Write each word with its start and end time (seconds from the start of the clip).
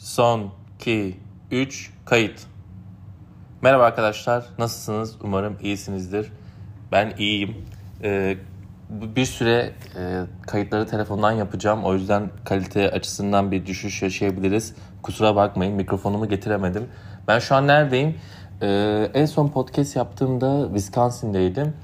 Son 0.00 0.50
2 0.78 1.16
3 1.50 1.92
kayıt. 2.04 2.46
Merhaba 3.62 3.84
arkadaşlar. 3.84 4.44
Nasılsınız? 4.58 5.16
Umarım 5.22 5.56
iyisinizdir. 5.62 6.32
Ben 6.92 7.12
iyiyim. 7.18 7.66
Ee, 8.02 8.36
bir 8.90 9.24
süre 9.24 9.72
e, 9.96 10.22
kayıtları 10.46 10.86
telefondan 10.86 11.32
yapacağım. 11.32 11.84
O 11.84 11.94
yüzden 11.94 12.30
kalite 12.44 12.90
açısından 12.90 13.50
bir 13.50 13.66
düşüş 13.66 14.02
yaşayabiliriz. 14.02 14.74
Kusura 15.02 15.36
bakmayın. 15.36 15.74
Mikrofonumu 15.74 16.28
getiremedim. 16.28 16.88
Ben 17.28 17.38
şu 17.38 17.54
an 17.54 17.66
neredeyim? 17.66 18.14
Ee, 18.62 19.10
en 19.14 19.26
son 19.26 19.48
podcast 19.48 19.96
yaptığımda 19.96 20.66
Wisconsin'deydim. 20.66 21.74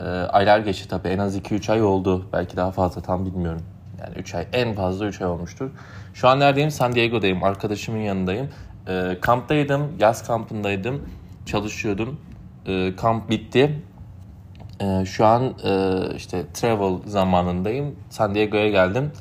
Ee, 0.00 0.04
aylar 0.04 0.58
geçti 0.58 0.88
tabii. 0.88 1.08
En 1.08 1.18
az 1.18 1.36
2-3 1.36 1.72
ay 1.72 1.82
oldu. 1.82 2.28
Belki 2.32 2.56
daha 2.56 2.70
fazla 2.70 3.00
tam 3.00 3.26
bilmiyorum. 3.26 3.62
Yani 4.06 4.18
3 4.18 4.34
ay 4.34 4.46
en 4.52 4.74
fazla 4.74 5.06
3 5.06 5.20
ay 5.20 5.28
olmuştur. 5.28 5.70
Şu 6.14 6.28
an 6.28 6.40
neredeyim? 6.40 6.70
San 6.70 6.94
Diego'dayım. 6.94 7.44
Arkadaşımın 7.44 7.98
yanındayım. 7.98 8.50
E, 8.88 9.18
kamptaydım. 9.20 9.92
Yaz 9.98 10.26
kampındaydım. 10.26 11.08
Çalışıyordum. 11.46 12.20
E, 12.66 12.96
kamp 12.96 13.30
bitti. 13.30 13.82
E, 14.80 15.04
şu 15.04 15.26
an 15.26 15.54
e, 15.64 16.00
işte 16.16 16.44
travel 16.54 16.98
zamanındayım. 17.06 17.96
San 18.10 18.34
Diego'ya 18.34 18.68
geldim. 18.68 19.12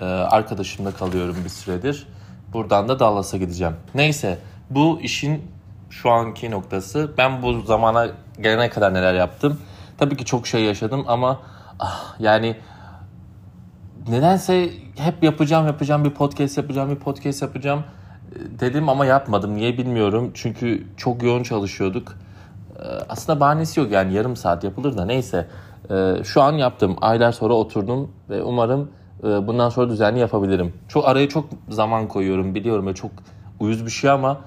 E, 0.00 0.04
arkadaşımla 0.04 0.90
kalıyorum 0.90 1.36
bir 1.44 1.50
süredir. 1.50 2.06
Buradan 2.52 2.88
da 2.88 2.98
Dallas'a 2.98 3.36
gideceğim. 3.36 3.74
Neyse 3.94 4.38
bu 4.70 5.00
işin 5.00 5.42
şu 5.90 6.10
anki 6.10 6.50
noktası. 6.50 7.10
Ben 7.18 7.42
bu 7.42 7.60
zamana 7.60 8.08
gelene 8.40 8.70
kadar 8.70 8.94
neler 8.94 9.14
yaptım? 9.14 9.60
Tabii 9.98 10.16
ki 10.16 10.24
çok 10.24 10.46
şey 10.46 10.62
yaşadım 10.64 11.04
ama 11.06 11.40
ah, 11.78 12.14
yani 12.18 12.56
nedense 14.08 14.70
hep 14.96 15.22
yapacağım 15.22 15.66
yapacağım 15.66 16.04
bir 16.04 16.10
podcast 16.10 16.58
yapacağım 16.58 16.90
bir 16.90 16.96
podcast 16.96 17.42
yapacağım 17.42 17.84
e, 18.34 18.60
dedim 18.60 18.88
ama 18.88 19.06
yapmadım. 19.06 19.56
Niye 19.56 19.78
bilmiyorum. 19.78 20.30
Çünkü 20.34 20.86
çok 20.96 21.22
yoğun 21.22 21.42
çalışıyorduk. 21.42 22.16
E, 22.78 22.82
aslında 23.08 23.40
bahanesi 23.40 23.80
yok 23.80 23.92
yani 23.92 24.14
yarım 24.14 24.36
saat 24.36 24.64
yapılır 24.64 24.96
da 24.96 25.04
neyse. 25.04 25.46
E, 25.90 26.24
şu 26.24 26.42
an 26.42 26.52
yaptım. 26.52 26.96
Aylar 27.00 27.32
sonra 27.32 27.54
oturdum 27.54 28.10
ve 28.30 28.42
umarım 28.42 28.90
bundan 29.22 29.68
sonra 29.68 29.90
düzenli 29.90 30.20
yapabilirim. 30.20 30.72
Çok 30.88 31.08
araya 31.08 31.28
çok 31.28 31.48
zaman 31.68 32.08
koyuyorum 32.08 32.54
biliyorum 32.54 32.86
ve 32.86 32.94
çok 32.94 33.10
uyuz 33.60 33.86
bir 33.86 33.90
şey 33.90 34.10
ama 34.10 34.40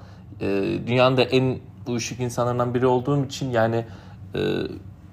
dünyanın 0.87 1.17
da 1.17 1.21
en 1.21 1.57
uyuşuk 1.87 2.19
insanlarından 2.19 2.73
biri 2.73 2.85
olduğum 2.85 3.25
için 3.25 3.51
yani 3.51 3.85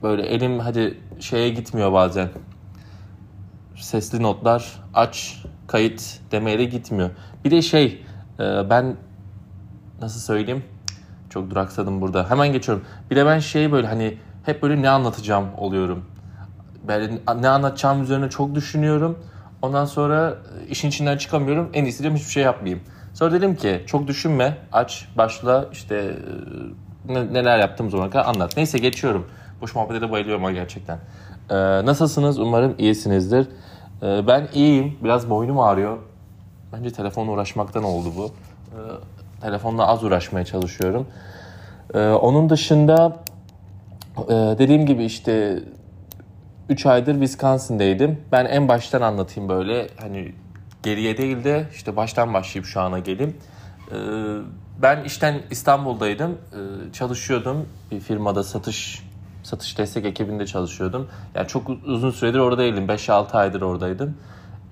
böyle 0.03 0.23
elim 0.23 0.59
hadi 0.59 0.99
şeye 1.21 1.49
gitmiyor 1.49 1.93
bazen 1.93 2.29
sesli 3.83 4.23
notlar 4.23 4.81
aç 4.95 5.43
kayıt 5.67 6.21
demeyle 6.31 6.65
gitmiyor. 6.65 7.11
Bir 7.45 7.51
de 7.51 7.63
şey 7.63 8.05
e, 8.41 8.71
ben 8.71 8.97
nasıl 10.01 10.21
söyleyeyim 10.21 10.65
çok 11.31 11.51
duraksadım 11.51 12.01
burada 12.01 12.31
hemen 12.31 12.53
geçiyorum. 12.53 12.85
Bir 13.11 13.17
de 13.17 13.27
ben 13.27 13.39
şey 13.39 13.73
böyle 13.73 13.87
hani 13.87 14.19
hep 14.47 14.63
böyle 14.63 14.83
ne 14.83 14.91
anlatacağım 14.91 15.47
oluyorum. 15.59 16.05
Ben 16.89 17.21
ne 17.41 17.49
anlatacağım 17.49 18.03
üzerine 18.03 18.31
çok 18.31 18.55
düşünüyorum. 18.55 19.19
Ondan 19.63 19.85
sonra 19.85 20.37
işin 20.69 20.89
içinden 20.89 21.17
çıkamıyorum. 21.17 21.71
En 21.73 21.85
iyisi 21.85 22.05
dedim 22.05 22.17
hiçbir 22.17 22.31
şey 22.31 22.43
yapmayayım. 22.43 22.83
Sonra 23.15 23.33
dedim 23.33 23.57
ki 23.57 23.83
çok 23.87 24.09
düşünme 24.09 24.59
aç 24.73 25.09
başla 25.17 25.69
işte 25.73 26.17
e, 27.09 27.15
neler 27.15 27.59
yaptığım 27.59 27.91
zamana 27.91 28.11
kadar 28.11 28.27
anlat. 28.27 28.57
Neyse 28.57 28.79
geçiyorum. 28.79 29.27
Boş 29.61 29.75
muhabbete 29.75 30.01
de 30.01 30.11
bayılıyorum 30.11 30.55
gerçekten. 30.55 30.99
Ee, 31.51 31.55
nasılsınız? 31.87 32.39
Umarım 32.39 32.75
iyisinizdir. 32.79 33.47
Ee, 34.03 34.27
ben 34.27 34.49
iyiyim. 34.55 34.99
Biraz 35.05 35.31
boynum 35.31 35.59
ağrıyor. 35.59 35.99
Bence 36.73 36.93
telefonla 36.93 37.31
uğraşmaktan 37.31 37.85
oldu 37.85 38.13
bu. 38.17 38.25
Ee, 38.27 38.79
telefonla 39.41 39.87
az 39.87 40.05
uğraşmaya 40.05 40.45
çalışıyorum. 40.45 41.07
Ee, 41.95 41.99
onun 42.09 42.51
dışında 42.51 43.17
e, 44.29 44.33
dediğim 44.33 44.87
gibi 44.87 45.05
işte 45.05 45.63
3 46.69 46.87
aydır 46.87 47.13
Wisconsin'deydim. 47.13 48.21
Ben 48.33 48.45
en 48.45 48.69
baştan 48.69 49.03
anlatayım 49.03 49.49
böyle 49.49 49.89
hani 50.01 50.33
geriye 50.83 51.19
değil 51.19 51.45
de 51.45 51.67
işte 51.75 51.97
baştan 51.97 52.35
başlayıp 52.35 52.67
şu 52.67 52.81
ana 52.81 52.99
geleyim. 52.99 53.37
Ben 54.83 55.05
işten 55.05 55.43
İstanbul'daydım. 55.51 56.39
Çalışıyordum 56.93 57.69
bir 57.91 58.01
firmada 58.01 58.43
satış 58.43 59.03
satış 59.43 59.79
destek 59.79 60.05
ekibinde 60.05 60.47
çalışıyordum. 60.47 61.09
Yani 61.35 61.49
çok 61.49 61.71
uzun 61.87 62.11
süredir 62.11 62.39
orada 62.39 62.63
değildim. 62.63 62.87
5-6 62.87 63.37
aydır 63.37 63.63
oradaydım. 63.63 64.15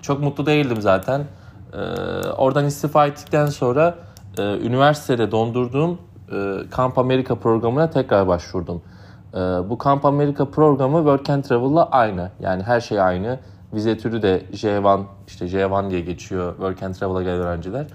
Çok 0.01 0.21
mutlu 0.21 0.45
değildim 0.45 0.81
zaten. 0.81 1.21
Ee, 1.73 1.77
oradan 2.37 2.65
istifa 2.65 3.07
ettikten 3.07 3.45
sonra 3.45 3.95
e, 4.37 4.41
üniversitede 4.57 5.31
dondurduğum 5.31 5.97
e, 6.31 6.57
Camp 6.77 6.97
America 6.97 7.35
programına 7.35 7.89
tekrar 7.89 8.27
başvurdum. 8.27 8.81
E, 9.33 9.37
bu 9.37 9.77
Camp 9.83 10.05
America 10.05 10.45
programı 10.45 10.97
Work 10.97 11.29
and 11.29 11.43
Travel'la 11.43 11.89
aynı. 11.89 12.31
Yani 12.39 12.63
her 12.63 12.81
şey 12.81 13.01
aynı. 13.01 13.39
Vize 13.73 13.97
türü 13.97 14.21
de 14.21 14.41
J1, 14.53 15.03
işte 15.27 15.45
J1 15.45 15.89
diye 15.89 16.01
geçiyor 16.01 16.51
Work 16.51 16.83
and 16.83 16.93
Travel'a 16.93 17.23
gelen 17.23 17.39
öğrenciler. 17.39 17.85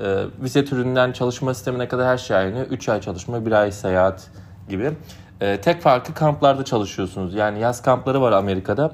E, 0.00 0.24
vize 0.42 0.64
türünden 0.64 1.12
çalışma 1.12 1.54
sistemine 1.54 1.88
kadar 1.88 2.06
her 2.06 2.18
şey 2.18 2.36
aynı. 2.36 2.58
3 2.58 2.88
ay 2.88 3.00
çalışma, 3.00 3.46
1 3.46 3.52
ay 3.52 3.72
seyahat 3.72 4.30
gibi. 4.68 4.92
E, 5.40 5.60
tek 5.60 5.82
farkı 5.82 6.14
kamplarda 6.14 6.64
çalışıyorsunuz. 6.64 7.34
Yani 7.34 7.60
yaz 7.60 7.82
kampları 7.82 8.20
var 8.20 8.32
Amerika'da 8.32 8.92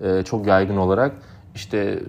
e, 0.00 0.22
çok 0.22 0.46
yaygın 0.46 0.76
olarak. 0.76 1.12
İşte 1.54 2.02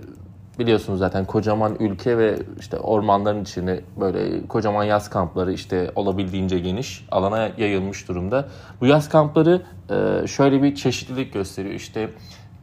biliyorsunuz 0.59 0.99
zaten 0.99 1.25
kocaman 1.25 1.75
ülke 1.79 2.17
ve 2.17 2.39
işte 2.59 2.77
ormanların 2.77 3.41
içine 3.41 3.79
böyle 3.99 4.47
kocaman 4.47 4.83
yaz 4.83 5.09
kampları 5.09 5.53
işte 5.53 5.91
olabildiğince 5.95 6.59
geniş 6.59 7.05
alana 7.11 7.49
yayılmış 7.57 8.07
durumda. 8.07 8.47
Bu 8.81 8.85
yaz 8.85 9.09
kampları 9.09 9.61
e, 9.89 10.27
şöyle 10.27 10.63
bir 10.63 10.75
çeşitlilik 10.75 11.33
gösteriyor. 11.33 11.75
İşte 11.75 12.09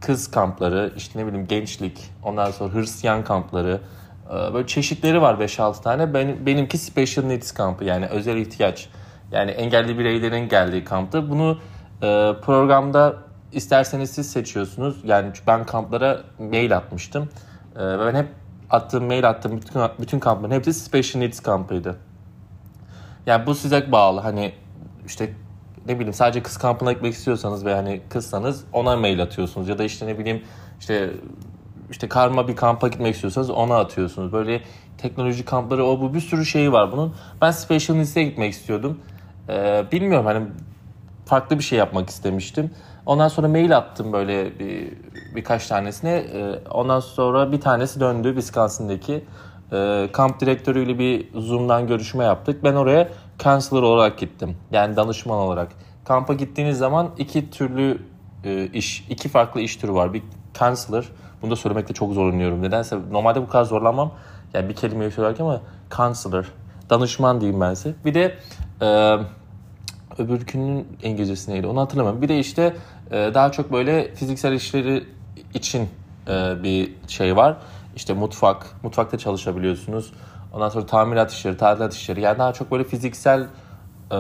kız 0.00 0.30
kampları, 0.30 0.92
işte 0.96 1.18
ne 1.18 1.26
bileyim 1.26 1.46
gençlik, 1.46 2.10
ondan 2.24 2.50
sonra 2.50 2.74
Hristiyan 2.74 3.24
kampları, 3.24 3.80
e, 4.30 4.54
böyle 4.54 4.66
çeşitleri 4.66 5.22
var 5.22 5.34
5-6 5.34 5.82
tane. 5.82 6.14
Benim, 6.14 6.46
benimki 6.46 6.78
Special 6.78 7.26
Needs 7.26 7.52
kampı 7.52 7.84
yani 7.84 8.06
özel 8.06 8.36
ihtiyaç 8.36 8.88
yani 9.33 9.50
engelli 9.50 9.99
bireylerin 9.99 10.49
geldiği 10.49 10.84
kamptı. 10.84 11.31
Bunu 11.31 11.59
e, 12.03 12.33
programda 12.43 13.16
isterseniz 13.53 14.11
siz 14.11 14.31
seçiyorsunuz. 14.31 14.97
Yani 15.05 15.33
ben 15.47 15.66
kamplara 15.66 16.21
mail 16.39 16.77
atmıştım. 16.77 17.28
E, 17.77 17.78
ben 17.78 18.15
hep 18.15 18.28
attığım 18.71 19.05
mail 19.05 19.28
attığım 19.28 19.56
bütün, 19.56 19.83
bütün 20.00 20.19
kampların 20.19 20.55
hepsi 20.55 20.75
Special 20.75 21.21
Needs 21.21 21.41
kampıydı. 21.41 21.97
Yani 23.27 23.47
bu 23.47 23.55
size 23.55 23.93
bağlı. 23.93 24.21
Hani 24.21 24.53
işte 25.06 25.33
ne 25.87 25.95
bileyim 25.95 26.15
sadece 26.15 26.43
kız 26.43 26.56
kampına 26.56 26.93
gitmek 26.93 27.15
istiyorsanız 27.15 27.65
ve 27.65 27.75
hani 27.75 28.00
kızsanız 28.09 28.65
ona 28.72 28.97
mail 28.97 29.22
atıyorsunuz. 29.22 29.69
Ya 29.69 29.78
da 29.78 29.84
işte 29.84 30.06
ne 30.06 30.19
bileyim 30.19 30.43
işte 30.81 31.10
işte 31.91 32.09
karma 32.09 32.49
bir 32.49 32.56
kampa 32.56 32.89
gitmek 32.89 33.15
istiyorsanız 33.15 33.50
ona 33.50 33.77
atıyorsunuz. 33.77 34.33
Böyle 34.33 34.62
teknoloji 34.99 35.45
kampları 35.45 35.84
o 35.84 36.00
bu 36.00 36.15
bir 36.15 36.21
sürü 36.21 36.47
şeyi 36.47 36.72
var 36.72 36.93
bunun. 36.93 37.15
Ben 37.41 37.50
Special 37.50 37.97
Needs'e 37.97 38.22
gitmek 38.22 38.53
istiyordum. 38.53 39.00
Ee, 39.48 39.84
bilmiyorum 39.92 40.26
hani 40.26 40.47
farklı 41.26 41.59
bir 41.59 41.64
şey 41.64 41.78
yapmak 41.78 42.10
istemiştim. 42.10 42.70
Ondan 43.06 43.28
sonra 43.28 43.48
mail 43.48 43.76
attım 43.76 44.12
böyle 44.12 44.59
bir, 44.59 44.92
birkaç 45.34 45.66
tanesine. 45.66 46.10
Ee, 46.10 46.59
ondan 46.70 47.00
sonra 47.00 47.53
bir 47.53 47.60
tanesi 47.60 48.00
döndü 48.00 48.28
Wisconsin'deki. 48.28 49.25
Ee, 49.72 50.09
kamp 50.12 50.41
direktörüyle 50.41 50.98
bir 50.98 51.28
Zoom'dan 51.34 51.86
görüşme 51.86 52.25
yaptık. 52.25 52.64
Ben 52.64 52.75
oraya 52.75 53.09
counselor 53.38 53.82
olarak 53.82 54.19
gittim. 54.19 54.56
Yani 54.72 54.97
danışman 54.97 55.38
olarak. 55.38 55.69
Kampa 56.04 56.34
gittiğiniz 56.34 56.78
zaman 56.78 57.10
iki 57.19 57.50
türlü 57.50 58.03
e, 58.44 58.66
iş, 58.66 59.06
iki 59.10 59.28
farklı 59.28 59.60
iş 59.60 59.76
türü 59.76 59.92
var. 59.92 60.15
Bir 60.15 60.22
counselor. 60.59 61.12
Bunu 61.42 61.50
da 61.50 61.56
söylemekte 61.56 61.94
çok 61.94 62.12
zorlanıyorum. 62.12 62.62
Nedense 62.62 62.98
normalde 63.10 63.42
bu 63.42 63.48
kadar 63.48 63.65
zorlanmam. 63.65 64.12
Yani 64.54 64.69
bir 64.69 64.75
kelimeyi 64.75 65.10
söylerken 65.10 65.44
ama 65.44 65.60
counselor. 65.97 66.53
Danışman 66.91 67.41
diyeyim 67.41 67.60
ben 67.60 67.74
size. 67.74 67.95
Bir 68.04 68.15
de 68.15 68.34
e, 68.83 69.18
öbürkünün 70.18 70.86
İngilizcesi 71.03 71.50
neydi 71.50 71.66
onu 71.66 71.80
hatırlamıyorum. 71.80 72.22
Bir 72.22 72.28
de 72.28 72.38
işte 72.38 72.76
e, 73.10 73.30
daha 73.34 73.53
çok 73.53 73.72
böyle 73.72 74.15
fiziksel 74.15 74.53
işleri 74.53 75.04
için 75.54 75.88
e, 76.28 76.62
bir 76.62 76.92
şey 77.09 77.36
var. 77.36 77.56
İşte 77.97 78.12
mutfak, 78.12 78.66
mutfakta 78.82 79.18
çalışabiliyorsunuz. 79.18 80.12
Ondan 80.54 80.68
sonra 80.68 80.86
tamirat 80.86 81.32
işleri, 81.32 81.56
tadilat 81.56 81.94
işleri. 81.94 82.20
Yani 82.20 82.38
daha 82.38 82.53
çok 82.53 82.70
böyle 82.70 82.84
fiziksel 82.84 83.47
e, 84.12 84.18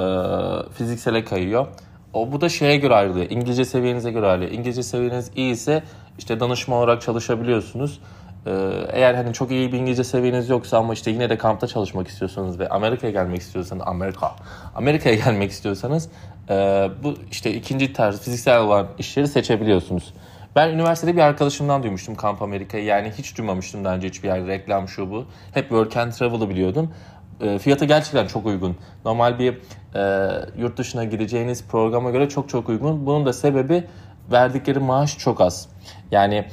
fiziksele 0.72 1.24
kayıyor. 1.24 1.66
O 2.12 2.32
bu 2.32 2.40
da 2.40 2.48
şeye 2.48 2.76
göre 2.76 2.94
ayrılıyor. 2.94 3.30
İngilizce 3.30 3.64
seviyenize 3.64 4.10
göre 4.10 4.26
ayrılıyor. 4.26 4.52
İngilizce 4.52 4.82
seviyeniz 4.82 5.30
iyi 5.36 5.52
ise 5.52 5.82
işte 6.18 6.40
danışma 6.40 6.76
olarak 6.76 7.02
çalışabiliyorsunuz. 7.02 8.00
Ee, 8.48 8.50
eğer 8.92 9.14
hani 9.14 9.32
çok 9.32 9.50
iyi 9.50 9.72
bir 9.72 9.78
İngilizce 9.78 10.04
seviyeniz 10.04 10.48
yoksa 10.48 10.78
ama 10.78 10.92
işte 10.92 11.10
yine 11.10 11.30
de 11.30 11.38
kampta 11.38 11.66
çalışmak 11.66 12.08
istiyorsanız 12.08 12.58
ve 12.58 12.68
Amerika'ya 12.68 13.12
gelmek 13.12 13.40
istiyorsanız 13.40 13.82
Amerika 13.86 14.36
Amerika'ya 14.74 15.14
gelmek 15.14 15.50
istiyorsanız 15.50 16.08
e, 16.50 16.54
bu 17.02 17.14
işte 17.30 17.54
ikinci 17.54 17.92
tarz 17.92 18.20
fiziksel 18.20 18.60
olan 18.60 18.86
işleri 18.98 19.28
seçebiliyorsunuz. 19.28 20.14
Ben 20.56 20.68
üniversitede 20.68 21.16
bir 21.16 21.20
arkadaşımdan 21.20 21.82
duymuştum 21.82 22.14
Kamp 22.14 22.42
Amerika'yı. 22.42 22.84
Yani 22.84 23.12
hiç 23.18 23.38
duymamıştım 23.38 23.84
daha 23.84 23.94
önce 23.94 24.08
hiçbir 24.08 24.28
yerde 24.28 24.46
reklam 24.46 24.88
şu 24.88 25.10
bu. 25.10 25.24
Hep 25.54 25.68
Work 25.68 25.96
and 25.96 26.12
Travel'ı 26.12 26.48
biliyordum. 26.48 26.92
E, 27.40 27.58
fiyatı 27.58 27.84
gerçekten 27.84 28.26
çok 28.26 28.46
uygun. 28.46 28.76
Normal 29.04 29.38
bir 29.38 29.58
e, 29.94 30.30
yurt 30.58 30.76
dışına 30.76 31.04
gideceğiniz 31.04 31.64
programa 31.68 32.10
göre 32.10 32.28
çok 32.28 32.48
çok 32.48 32.68
uygun. 32.68 33.06
Bunun 33.06 33.26
da 33.26 33.32
sebebi 33.32 33.84
verdikleri 34.32 34.78
maaş 34.78 35.18
çok 35.18 35.40
az. 35.40 35.68
Yani 36.10 36.44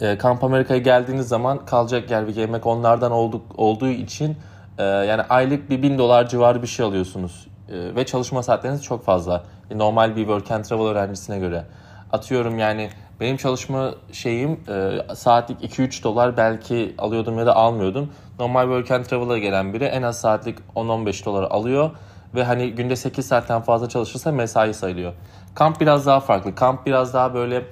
e, 0.00 0.18
Kamp 0.18 0.44
Amerika'ya 0.44 0.80
geldiğiniz 0.80 1.28
zaman 1.28 1.64
kalacak 1.64 2.10
yer 2.10 2.26
ve 2.26 2.40
yemek 2.40 2.66
onlardan 2.66 3.12
olduk, 3.12 3.42
olduğu 3.56 3.88
için 3.88 4.36
e, 4.78 4.82
yani 4.82 5.22
aylık 5.22 5.70
bir 5.70 5.82
bin 5.82 5.98
dolar 5.98 6.28
civarı 6.28 6.62
bir 6.62 6.66
şey 6.66 6.86
alıyorsunuz. 6.86 7.46
E, 7.68 7.96
ve 7.96 8.06
çalışma 8.06 8.42
saatleriniz 8.42 8.82
çok 8.82 9.04
fazla. 9.04 9.42
E, 9.70 9.78
normal 9.78 10.16
bir 10.16 10.22
work 10.22 10.50
and 10.50 10.64
travel 10.64 10.86
öğrencisine 10.86 11.38
göre. 11.38 11.64
Atıyorum 12.12 12.58
yani 12.58 12.90
benim 13.20 13.36
çalışma 13.36 13.94
şeyim 14.12 14.60
e, 14.68 15.14
saatlik 15.14 15.78
2-3 15.78 16.02
dolar 16.02 16.36
belki 16.36 16.94
alıyordum 16.98 17.38
ya 17.38 17.46
da 17.46 17.56
almıyordum. 17.56 18.12
Normal 18.38 18.62
work 18.62 18.90
and 18.90 19.04
travel'a 19.04 19.38
gelen 19.38 19.72
biri 19.72 19.84
en 19.84 20.02
az 20.02 20.20
saatlik 20.20 20.58
10-15 20.76 21.24
dolar 21.24 21.42
alıyor. 21.42 21.90
Ve 22.34 22.44
hani 22.44 22.70
günde 22.70 22.96
8 22.96 23.26
saatten 23.26 23.62
fazla 23.62 23.88
çalışırsa 23.88 24.32
mesai 24.32 24.74
sayılıyor. 24.74 25.12
Kamp 25.54 25.80
biraz 25.80 26.06
daha 26.06 26.20
farklı. 26.20 26.54
Kamp 26.54 26.86
biraz 26.86 27.14
daha 27.14 27.34
böyle 27.34 27.64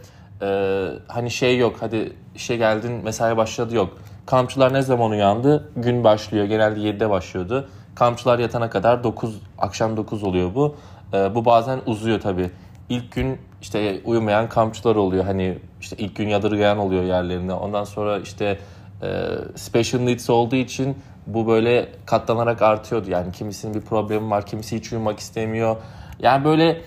e, 0.43 0.89
hani 1.09 1.31
şey 1.31 1.59
yok 1.59 1.77
hadi 1.81 2.13
işe 2.35 2.57
geldin 2.57 2.93
mesai 3.05 3.37
başladı 3.37 3.75
yok. 3.75 3.99
Kampçılar 4.27 4.73
ne 4.73 4.83
zaman 4.83 5.11
uyandı? 5.11 5.69
Gün 5.77 6.05
başlıyor. 6.05 6.45
Genelde 6.45 6.81
7'de 6.81 7.11
başlıyordu. 7.11 7.69
Kampçılar 7.95 8.39
yatana 8.39 8.71
kadar 8.71 9.05
9 9.05 9.41
akşam 9.59 9.97
9 9.97 10.23
oluyor 10.23 10.55
bu. 10.55 10.77
E, 11.15 11.35
bu 11.35 11.45
bazen 11.45 11.81
uzuyor 11.87 12.21
tabii. 12.21 12.51
İlk 12.89 13.13
gün 13.13 13.39
işte 13.63 14.01
uyumayan 14.05 14.49
kampçılar 14.49 14.97
oluyor. 14.97 15.25
Hani 15.25 15.59
işte 15.81 15.97
ilk 15.97 16.17
gün 16.17 16.29
yadırgayan 16.29 16.79
oluyor 16.79 17.03
yerlerine. 17.03 17.53
Ondan 17.53 17.85
sonra 17.85 18.19
işte 18.19 18.59
e, 19.03 19.27
special 19.57 20.01
needs 20.01 20.31
olduğu 20.31 20.57
için 20.57 20.97
bu 21.27 21.47
böyle 21.47 21.89
katlanarak 22.07 22.63
artıyordu. 22.63 23.11
Yani 23.11 23.33
kimisinin 23.33 23.75
bir 23.75 23.81
problemi 23.81 24.31
var, 24.31 24.47
kimisi 24.47 24.77
hiç 24.77 24.93
uyumak 24.93 25.19
istemiyor. 25.19 25.77
Yani 26.19 26.45
böyle 26.45 26.81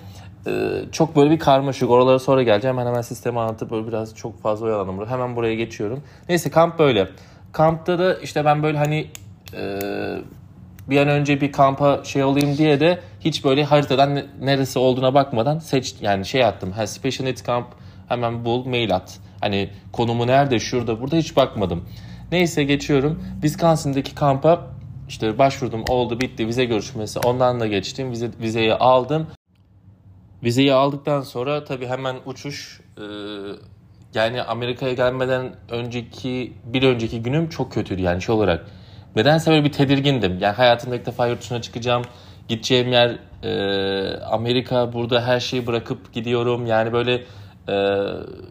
çok 0.91 1.15
böyle 1.15 1.31
bir 1.31 1.39
karmaşık. 1.39 1.89
Oralara 1.89 2.19
sonra 2.19 2.43
geleceğim. 2.43 2.77
Hemen 2.77 2.89
hemen 2.89 3.01
sistemi 3.01 3.39
anlatıp 3.39 3.71
böyle 3.71 3.87
biraz 3.87 4.15
çok 4.15 4.41
fazla 4.41 4.65
oyalandım. 4.65 5.05
Hemen 5.07 5.35
buraya 5.35 5.55
geçiyorum. 5.55 6.03
Neyse 6.29 6.49
kamp 6.49 6.79
böyle. 6.79 7.09
Kampta 7.51 7.99
da 7.99 8.15
işte 8.15 8.45
ben 8.45 8.63
böyle 8.63 8.77
hani 8.77 9.07
e, 9.53 9.79
bir 10.89 10.97
an 10.97 11.07
önce 11.07 11.41
bir 11.41 11.51
kampa 11.51 12.03
şey 12.03 12.23
olayım 12.23 12.57
diye 12.57 12.79
de 12.79 12.99
hiç 13.19 13.45
böyle 13.45 13.63
haritadan 13.63 14.21
neresi 14.41 14.79
olduğuna 14.79 15.13
bakmadan 15.13 15.59
seç 15.59 15.95
yani 16.01 16.25
şey 16.25 16.45
attım. 16.45 16.71
Ha, 16.71 16.87
Special 16.87 17.25
Needs 17.25 17.43
Camp 17.43 17.67
hemen 18.07 18.45
bul 18.45 18.65
mail 18.65 18.95
at. 18.95 19.19
Hani 19.41 19.69
konumu 19.91 20.27
nerede 20.27 20.59
şurada 20.59 21.01
burada 21.01 21.15
hiç 21.15 21.35
bakmadım. 21.35 21.83
Neyse 22.31 22.63
geçiyorum. 22.63 23.23
Wisconsin'daki 23.41 24.15
kampa 24.15 24.67
işte 25.07 25.37
başvurdum 25.37 25.83
oldu 25.89 26.19
bitti 26.19 26.47
vize 26.47 26.65
görüşmesi 26.65 27.19
ondan 27.19 27.59
da 27.59 27.67
geçtim 27.67 28.11
vize, 28.11 28.29
vizeyi 28.41 28.73
aldım. 28.73 29.27
Vizeyi 30.43 30.73
aldıktan 30.73 31.21
sonra 31.21 31.63
tabii 31.63 31.87
hemen 31.87 32.15
uçuş 32.25 32.81
e, 32.97 33.03
yani 34.13 34.43
Amerika'ya 34.43 34.93
gelmeden 34.93 35.55
önceki 35.69 36.53
bir 36.65 36.83
önceki 36.83 37.23
günüm 37.23 37.49
çok 37.49 37.71
kötüydü 37.71 38.01
yani 38.01 38.21
şey 38.21 38.35
olarak. 38.35 38.65
Nedense 39.15 39.51
böyle 39.51 39.63
bir 39.63 39.71
tedirgindim. 39.71 40.37
Yani 40.39 40.55
hayatımda 40.55 40.95
ilk 40.95 41.05
defa 41.05 41.27
yurt 41.27 41.41
dışına 41.41 41.61
çıkacağım. 41.61 42.03
Gideceğim 42.47 42.91
yer 42.91 43.19
e, 43.43 44.19
Amerika. 44.19 44.93
Burada 44.93 45.27
her 45.27 45.39
şeyi 45.39 45.67
bırakıp 45.67 46.13
gidiyorum. 46.13 46.65
Yani 46.65 46.93
böyle 46.93 47.13
e, 47.67 47.73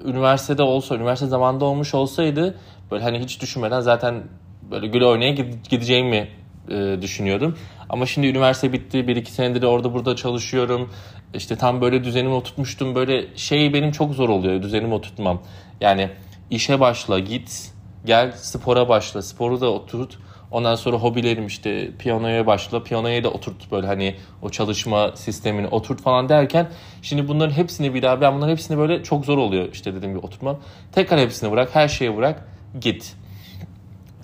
üniversitede 0.05 0.63
olsa, 0.63 0.95
üniversite 0.95 1.27
zamanında 1.27 1.65
olmuş 1.65 1.95
olsaydı 1.95 2.55
böyle 2.91 3.05
hani 3.05 3.19
hiç 3.19 3.41
düşünmeden 3.41 3.81
zaten 3.81 4.23
böyle 4.71 4.87
gül 4.87 5.03
oynaya 5.03 5.31
gideceğimi 5.71 6.29
e, 6.71 7.03
düşünüyordum. 7.03 7.59
Ama 7.89 8.07
şimdi 8.07 8.27
üniversite 8.27 8.73
bitti. 8.73 9.09
Bir 9.09 9.17
iki 9.17 9.33
senedir 9.33 9.63
orada 9.63 9.95
burada 9.95 10.17
çalışıyorum. 10.17 10.91
İşte 11.35 11.57
tam 11.57 11.81
böyle 11.81 12.05
düzenimi 12.05 12.35
oturtmuştum. 12.35 12.95
Böyle 12.95 13.37
şey 13.37 13.75
benim 13.75 13.91
çok 13.91 14.15
zor 14.15 14.29
oluyor 14.29 14.63
düzenimi 14.63 14.95
oturtmam. 14.95 15.43
Yani 15.81 16.11
işe 16.51 16.81
başla, 16.81 17.19
git, 17.19 17.73
gel 18.05 18.33
spora 18.33 18.89
başla. 18.89 19.23
Sporu 19.23 19.61
da 19.61 19.73
oturt. 19.73 20.19
Ondan 20.51 20.75
sonra 20.75 20.97
hobilerim 20.97 21.47
işte 21.47 21.91
piyanoya 21.99 22.47
başla. 22.47 22.83
Piyanoya 22.83 23.25
da 23.25 23.31
oturt 23.31 23.73
böyle 23.73 23.87
hani 23.87 24.15
o 24.43 24.51
çalışma 24.51 25.13
sistemini 25.17 25.69
oturt 25.69 26.03
falan 26.03 26.29
derken 26.29 26.69
şimdi 27.03 27.29
bunların 27.29 27.53
hepsini 27.53 27.95
bir 27.95 28.03
daha 28.03 28.21
ben 28.21 28.35
bunların 28.35 28.53
hepsini 28.53 28.79
böyle 28.79 29.03
çok 29.03 29.25
zor 29.25 29.39
oluyor 29.39 29.69
işte 29.73 29.95
dediğim 29.95 30.15
gibi 30.15 30.27
oturmam. 30.27 30.61
Tekrar 30.93 31.21
hepsini 31.21 31.53
bırak, 31.53 31.75
her 31.75 31.89
şeyi 31.89 32.17
bırak, 32.17 32.49
git. 32.81 33.17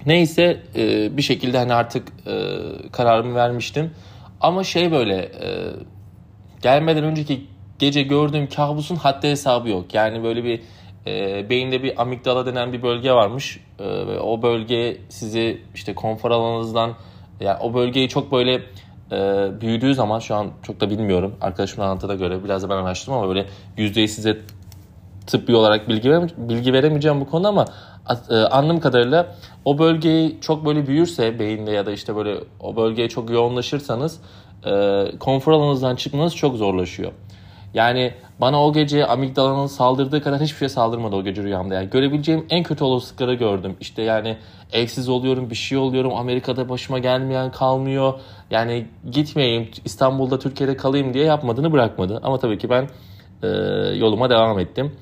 Neyse 0.06 0.62
e, 0.76 1.16
bir 1.16 1.22
şekilde 1.22 1.58
hani 1.58 1.74
artık 1.74 2.08
e, 2.26 2.32
kararımı 2.92 3.34
vermiştim. 3.34 3.90
Ama 4.40 4.64
şey 4.64 4.92
böyle 4.92 5.16
e, 5.16 5.72
gelmeden 6.62 7.04
önceki 7.04 7.46
gece 7.78 8.02
gördüğüm 8.02 8.48
kabusun 8.48 8.96
haddi 8.96 9.28
hesabı 9.28 9.68
yok. 9.68 9.94
Yani 9.94 10.22
böyle 10.22 10.44
bir 10.44 10.60
e, 11.06 11.50
beyinde 11.50 11.82
bir 11.82 12.02
amigdala 12.02 12.46
denen 12.46 12.72
bir 12.72 12.82
bölge 12.82 13.12
varmış. 13.12 13.60
E, 13.78 13.84
ve 13.84 14.20
o 14.20 14.42
bölge 14.42 14.96
sizi 15.08 15.62
işte 15.74 15.94
konfor 15.94 16.30
alanınızdan 16.30 16.94
yani 17.40 17.58
o 17.60 17.74
bölgeyi 17.74 18.08
çok 18.08 18.32
böyle 18.32 18.62
e, 19.12 19.48
büyüdüğü 19.60 19.94
zaman 19.94 20.18
şu 20.18 20.34
an 20.34 20.50
çok 20.62 20.80
da 20.80 20.90
bilmiyorum. 20.90 21.36
Arkadaşımın 21.40 21.86
anlatıda 21.86 22.14
göre 22.14 22.44
biraz 22.44 22.62
da 22.62 22.70
ben 22.70 22.76
araştırdım 22.76 23.14
ama 23.14 23.28
böyle 23.28 23.46
yüzdeyi 23.76 24.08
size 24.08 24.38
tıbbi 25.26 25.56
olarak 25.56 25.88
bilgi, 25.88 26.10
bilgi 26.36 26.72
veremeyeceğim 26.72 27.20
bu 27.20 27.30
konuda 27.30 27.48
ama 27.48 27.64
anladığım 28.50 28.80
kadarıyla 28.80 29.36
o 29.64 29.78
bölgeyi 29.78 30.38
çok 30.40 30.66
böyle 30.66 30.86
büyürse 30.86 31.38
beyinde 31.38 31.70
ya 31.70 31.86
da 31.86 31.92
işte 31.92 32.16
böyle 32.16 32.36
o 32.60 32.76
bölgeye 32.76 33.08
çok 33.08 33.30
yoğunlaşırsanız 33.30 34.20
e, 34.66 35.04
konfor 35.20 35.52
alanınızdan 35.52 35.96
çıkmanız 35.96 36.36
çok 36.36 36.56
zorlaşıyor. 36.56 37.12
Yani 37.74 38.14
bana 38.40 38.64
o 38.66 38.72
gece 38.72 39.06
amigdalanın 39.06 39.66
saldırdığı 39.66 40.22
kadar 40.22 40.40
hiçbir 40.40 40.56
şey 40.56 40.68
saldırmadı 40.68 41.16
o 41.16 41.24
gece 41.24 41.42
rüyamda. 41.42 41.74
Yani 41.74 41.90
görebileceğim 41.90 42.46
en 42.50 42.62
kötü 42.62 42.84
olasılıkları 42.84 43.34
gördüm. 43.34 43.76
İşte 43.80 44.02
yani 44.02 44.36
evsiz 44.72 45.08
oluyorum, 45.08 45.50
bir 45.50 45.54
şey 45.54 45.78
oluyorum. 45.78 46.14
Amerika'da 46.14 46.68
başıma 46.68 46.98
gelmeyen 46.98 47.50
kalmıyor. 47.50 48.14
Yani 48.50 48.86
gitmeyeyim, 49.10 49.68
İstanbul'da, 49.84 50.38
Türkiye'de 50.38 50.76
kalayım 50.76 51.14
diye 51.14 51.24
yapmadığını 51.24 51.72
bırakmadı. 51.72 52.20
Ama 52.22 52.38
tabii 52.38 52.58
ki 52.58 52.70
ben 52.70 52.88
e, 53.42 53.48
yoluma 53.96 54.30
devam 54.30 54.58
ettim. 54.58 54.92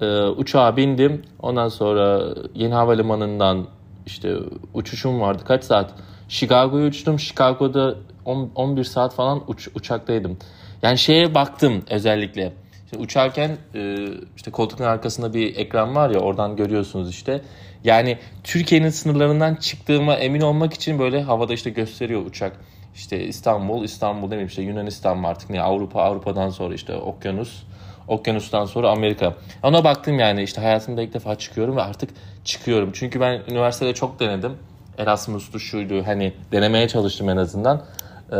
E, 0.00 0.22
uçağa 0.22 0.76
bindim. 0.76 1.22
Ondan 1.42 1.68
sonra 1.68 2.34
yeni 2.54 2.74
havalimanından 2.74 3.66
işte 4.06 4.36
uçuşum 4.74 5.20
vardı. 5.20 5.42
Kaç 5.46 5.64
saat? 5.64 5.94
Chicago'ya 6.28 6.86
uçtum. 6.86 7.18
Chicago'da 7.18 7.94
10, 8.24 8.50
11 8.54 8.84
saat 8.84 9.14
falan 9.14 9.42
uç, 9.46 9.68
uçaktaydım. 9.74 10.38
Yani 10.82 10.98
şeye 10.98 11.34
baktım 11.34 11.82
özellikle. 11.90 12.52
Şimdi 12.90 13.02
uçarken 13.02 13.56
e, 13.74 14.08
işte 14.36 14.50
koltukun 14.50 14.84
arkasında 14.84 15.34
bir 15.34 15.56
ekran 15.56 15.94
var 15.94 16.10
ya 16.10 16.20
oradan 16.20 16.56
görüyorsunuz 16.56 17.10
işte. 17.10 17.42
Yani 17.84 18.18
Türkiye'nin 18.44 18.90
sınırlarından 18.90 19.54
çıktığıma 19.54 20.14
emin 20.14 20.40
olmak 20.40 20.74
için 20.74 20.98
böyle 20.98 21.22
havada 21.22 21.52
işte 21.52 21.70
gösteriyor 21.70 22.26
uçak. 22.26 22.56
İşte 22.94 23.24
İstanbul, 23.24 23.84
İstanbul 23.84 24.26
demeyeyim 24.26 24.48
işte 24.48 24.62
Yunanistan 24.62 25.18
mı 25.18 25.28
artık 25.28 25.50
ne 25.50 25.62
Avrupa, 25.62 26.02
Avrupa'dan 26.02 26.50
sonra 26.50 26.74
işte 26.74 26.96
okyanus. 26.96 27.62
Okyanustan 28.08 28.64
sonra 28.64 28.90
Amerika. 28.90 29.34
Ona 29.62 29.84
baktım 29.84 30.18
yani 30.18 30.42
işte 30.42 30.60
hayatımda 30.60 31.02
ilk 31.02 31.14
defa 31.14 31.34
çıkıyorum 31.34 31.76
ve 31.76 31.82
artık 31.82 32.10
çıkıyorum. 32.44 32.90
Çünkü 32.92 33.20
ben 33.20 33.40
üniversitede 33.48 33.94
çok 33.94 34.20
denedim. 34.20 34.52
Erasmus'tu 34.98 35.60
şuydu 35.60 36.06
hani 36.06 36.32
denemeye 36.52 36.88
çalıştım 36.88 37.28
en 37.28 37.36
azından. 37.36 37.82
Ee, 38.28 38.34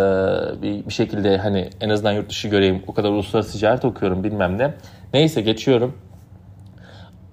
bir, 0.62 0.86
bir 0.86 0.92
şekilde 0.92 1.38
hani 1.38 1.70
en 1.80 1.88
azından 1.88 2.12
yurt 2.12 2.30
dışı 2.30 2.48
göreyim. 2.48 2.82
O 2.86 2.94
kadar 2.94 3.10
uluslararası 3.10 3.58
ticaret 3.58 3.84
okuyorum 3.84 4.24
bilmem 4.24 4.58
ne. 4.58 4.74
Neyse 5.14 5.40
geçiyorum. 5.40 5.98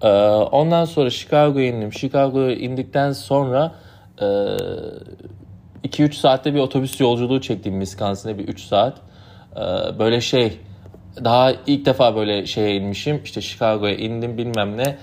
Ee, 0.01 0.07
ondan 0.51 0.85
sonra 0.85 1.09
Chicago'ya 1.09 1.67
indim. 1.67 1.93
Chicago'ya 1.93 2.55
indikten 2.55 3.11
sonra 3.11 3.71
2-3 4.17 6.09
e, 6.09 6.11
saatte 6.11 6.53
bir 6.53 6.59
otobüs 6.59 6.99
yolculuğu 6.99 7.41
çektim 7.41 7.79
Wisconsin'e 7.79 8.37
bir 8.37 8.47
3 8.47 8.61
saat. 8.61 8.97
Ee, 9.55 9.59
böyle 9.99 10.21
şey 10.21 10.59
daha 11.23 11.51
ilk 11.67 11.85
defa 11.85 12.15
böyle 12.15 12.45
şeye 12.45 12.75
inmişim. 12.75 13.21
İşte 13.23 13.41
Chicago'ya 13.41 13.95
indim 13.95 14.37
bilmem 14.37 14.77
ne. 14.77 14.97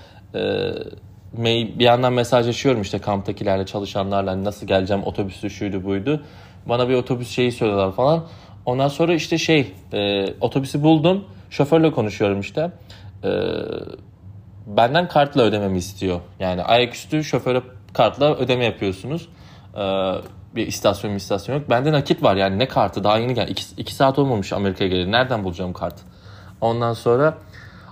bir 1.79 1.85
yandan 1.85 2.13
mesajlaşıyorum 2.13 2.81
işte 2.81 2.99
kamptakilerle 2.99 3.65
çalışanlarla 3.65 4.31
hani 4.31 4.43
nasıl 4.43 4.67
geleceğim 4.67 5.03
otobüsü 5.03 5.49
şuydu 5.49 5.83
buydu. 5.83 6.23
Bana 6.65 6.89
bir 6.89 6.93
otobüs 6.93 7.29
şeyi 7.29 7.51
söylüyorlar 7.51 7.91
falan. 7.91 8.25
Ondan 8.65 8.87
sonra 8.87 9.13
işte 9.13 9.37
şey 9.37 9.71
e, 9.93 10.25
otobüsü 10.41 10.83
buldum. 10.83 11.25
Şoförle 11.49 11.91
konuşuyorum 11.91 12.39
işte. 12.39 12.71
E, 13.23 13.29
benden 14.67 15.07
kartla 15.07 15.41
ödememi 15.41 15.77
istiyor. 15.77 16.19
Yani 16.39 16.63
ayaküstü 16.63 17.23
şoföre 17.23 17.61
kartla 17.93 18.35
ödeme 18.35 18.65
yapıyorsunuz. 18.65 19.29
E, 19.77 19.83
bir 20.55 20.67
istasyon 20.67 21.11
bir 21.11 21.17
istasyon 21.17 21.55
yok. 21.55 21.69
Bende 21.69 21.91
nakit 21.91 22.23
var 22.23 22.35
yani 22.35 22.59
ne 22.59 22.67
kartı 22.67 23.03
daha 23.03 23.17
yeni 23.17 23.33
geldi. 23.33 23.53
2 23.77 23.95
saat 23.95 24.19
olmamış 24.19 24.53
Amerika'ya 24.53 24.89
geleli. 24.89 25.11
Nereden 25.11 25.43
bulacağım 25.43 25.73
kart? 25.73 25.95
Ondan 26.61 26.93
sonra 26.93 27.37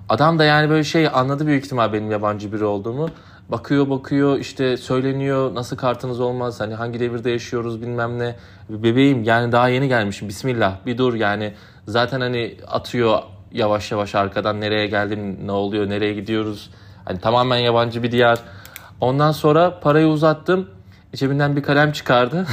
Adam 0.10 0.39
da 0.39 0.43
yani 0.43 0.70
böyle 0.70 0.84
şey 0.84 1.08
anladı 1.08 1.48
büyük 1.48 1.65
ihtimal 1.65 1.93
benim 1.93 2.12
yabancı 2.12 2.53
biri 2.53 2.65
olduğumu. 2.65 3.10
Bakıyor 3.50 3.89
bakıyor 3.89 4.39
işte 4.39 4.77
söyleniyor 4.77 5.55
nasıl 5.55 5.77
kartınız 5.77 6.20
olmaz 6.20 6.60
hani 6.60 6.74
hangi 6.74 7.00
devirde 7.00 7.32
yaşıyoruz 7.32 7.82
bilmem 7.82 8.20
ne. 8.20 8.36
Bebeğim 8.70 9.24
yani 9.24 9.51
daha 9.51 9.70
yeni 9.70 9.88
gelmişim 9.88 10.29
bismillah 10.29 10.75
bir 10.86 10.98
dur 10.98 11.13
yani 11.13 11.53
zaten 11.88 12.22
hani 12.22 12.58
atıyor 12.67 13.20
yavaş 13.51 13.91
yavaş 13.91 14.15
arkadan 14.15 14.62
nereye 14.62 14.88
geldim 14.88 15.48
ne 15.48 15.51
oluyor 15.51 15.89
nereye 15.89 16.13
gidiyoruz. 16.13 16.70
Hani 17.05 17.20
tamamen 17.20 17.58
yabancı 17.58 18.03
bir 18.03 18.12
diyar. 18.12 18.39
Ondan 19.01 19.32
sonra 19.32 19.79
parayı 19.79 20.08
uzattım. 20.08 20.70
Cebinden 21.15 21.55
bir 21.55 21.63
kalem 21.63 21.91
çıkardı. 21.91 22.48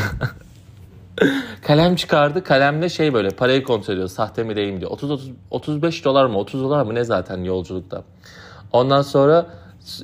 kalem 1.67 1.97
çıkardı. 1.97 2.45
Kalemle 2.45 2.89
şey 2.89 3.15
böyle 3.15 3.31
parayı 3.31 3.63
kontrol 3.63 3.95
ediyor. 3.95 4.09
Sahte 4.09 4.43
mi 4.45 4.57
değil 4.57 4.73
mi 4.73 4.81
diyor. 4.81 4.91
30, 4.91 5.11
30 5.11 5.31
35 5.51 6.05
dolar 6.05 6.27
mı 6.27 6.39
30 6.39 6.63
dolar 6.63 6.83
mı 6.83 6.95
ne 6.95 7.05
zaten 7.05 7.45
yolculukta. 7.45 8.03
Ondan 8.73 9.03
sonra 9.03 9.47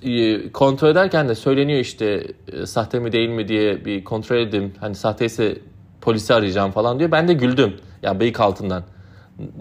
e, 0.03 0.53
kontrol 0.53 0.89
ederken 0.89 1.29
de 1.29 1.35
söyleniyor 1.35 1.81
işte 1.81 2.27
e, 2.53 2.67
sahte 2.67 2.99
mi 2.99 3.13
değil 3.13 3.29
mi 3.29 3.49
diye 3.49 3.85
bir 3.85 4.05
kontrol 4.05 4.37
edeyim. 4.37 4.75
Hani 4.81 4.95
sahteyse 4.95 5.59
polisi 6.01 6.35
arayacağım 6.35 6.71
falan 6.71 6.99
diyor. 6.99 7.11
Ben 7.11 7.29
de 7.29 7.33
güldüm. 7.33 7.71
Ya 7.71 7.77
yani 8.03 8.21
bıyık 8.21 8.41
altından. 8.41 8.83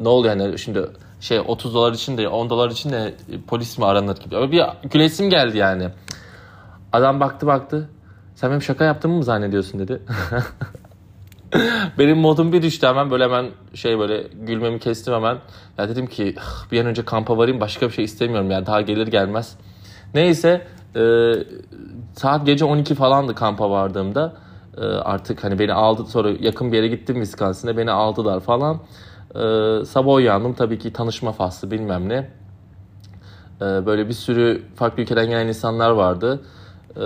Ne 0.01 0.09
oluyor 0.09 0.37
yani 0.37 0.59
şimdi 0.59 0.87
şey 1.19 1.39
30 1.39 1.73
dolar 1.73 1.93
için 1.93 2.17
de 2.17 2.27
10 2.27 2.49
dolar 2.49 2.71
için 2.71 2.89
de 2.89 3.13
polis 3.47 3.77
mi 3.77 3.85
aranır 3.85 4.17
gibi. 4.17 4.35
Öyle 4.35 4.51
bir 4.51 4.63
gülesim 4.89 5.29
geldi 5.29 5.57
yani. 5.57 5.89
Adam 6.93 7.19
baktı 7.19 7.47
baktı. 7.47 7.89
Sen 8.35 8.49
benim 8.49 8.61
şaka 8.61 8.83
yaptığımı 8.83 9.15
mı 9.15 9.23
zannediyorsun 9.23 9.79
dedi. 9.79 10.01
benim 11.97 12.17
modum 12.17 12.53
bir 12.53 12.61
düştü 12.61 12.87
hemen 12.87 13.11
böyle 13.11 13.23
hemen 13.23 13.45
şey 13.73 13.99
böyle 13.99 14.27
gülmemi 14.47 14.79
kestim 14.79 15.13
hemen. 15.13 15.37
Ya 15.77 15.89
dedim 15.89 16.07
ki 16.07 16.35
bir 16.71 16.81
an 16.81 16.85
önce 16.85 17.05
kampa 17.05 17.37
varayım 17.37 17.59
başka 17.59 17.87
bir 17.87 17.93
şey 17.93 18.05
istemiyorum 18.05 18.51
yani 18.51 18.65
daha 18.65 18.81
gelir 18.81 19.07
gelmez. 19.07 19.57
Neyse 20.13 20.67
e, 20.95 21.33
saat 22.13 22.45
gece 22.45 22.65
12 22.65 22.95
falandı 22.95 23.35
kampa 23.35 23.69
vardığımda. 23.69 24.33
E, 24.77 24.81
artık 24.85 25.43
hani 25.43 25.59
beni 25.59 25.73
aldı 25.73 26.05
sonra 26.05 26.31
yakın 26.39 26.71
bir 26.71 26.77
yere 26.77 26.87
gittim 26.87 27.15
Wisconsin'e 27.15 27.77
beni 27.77 27.91
aldılar 27.91 28.39
falan. 28.39 28.79
E, 29.35 29.39
sabah 29.85 30.13
uyandım 30.13 30.53
tabii 30.53 30.79
ki 30.79 30.93
tanışma 30.93 31.31
faslı 31.31 31.71
bilmem 31.71 32.09
ne. 32.09 32.29
E, 33.61 33.85
böyle 33.85 34.07
bir 34.07 34.13
sürü 34.13 34.63
farklı 34.75 35.03
ülkeden 35.03 35.29
gelen 35.29 35.47
insanlar 35.47 35.89
vardı. 35.89 36.41
E, 36.95 37.05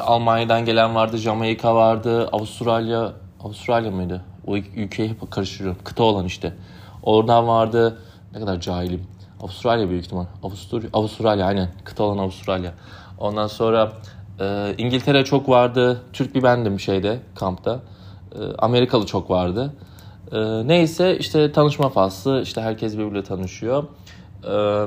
Almanya'dan 0.00 0.64
gelen 0.64 0.94
vardı, 0.94 1.16
Jamaika 1.16 1.74
vardı, 1.74 2.28
Avustralya, 2.32 3.12
Avustralya 3.44 3.90
mıydı? 3.90 4.24
O 4.46 4.56
ülkeyi 4.56 5.08
hep 5.08 5.30
karıştırıyorum. 5.30 5.78
Kıta 5.84 6.02
olan 6.02 6.24
işte. 6.24 6.54
Oradan 7.02 7.48
vardı. 7.48 7.98
Ne 8.32 8.40
kadar 8.40 8.60
cahilim. 8.60 9.06
Avustralya 9.40 9.88
büyük 9.88 10.04
ihtimal. 10.04 10.24
Avusturya, 10.42 10.90
Avustralya 10.92 11.46
aynen. 11.46 11.68
Kıta 11.84 12.04
olan 12.04 12.18
Avustralya. 12.18 12.72
Ondan 13.18 13.46
sonra 13.46 13.92
e, 14.40 14.74
İngiltere 14.78 15.24
çok 15.24 15.48
vardı. 15.48 16.02
Türk 16.12 16.34
bir 16.34 16.42
bendim 16.42 16.80
şeyde 16.80 17.20
kampta. 17.34 17.80
E, 18.34 18.38
Amerikalı 18.58 19.06
çok 19.06 19.30
vardı. 19.30 19.74
E, 20.32 20.38
neyse 20.68 21.18
işte 21.18 21.52
tanışma 21.52 21.88
faslı. 21.88 22.42
İşte 22.42 22.60
herkes 22.60 22.98
birbiriyle 22.98 23.24
tanışıyor. 23.24 23.84
E, 24.48 24.86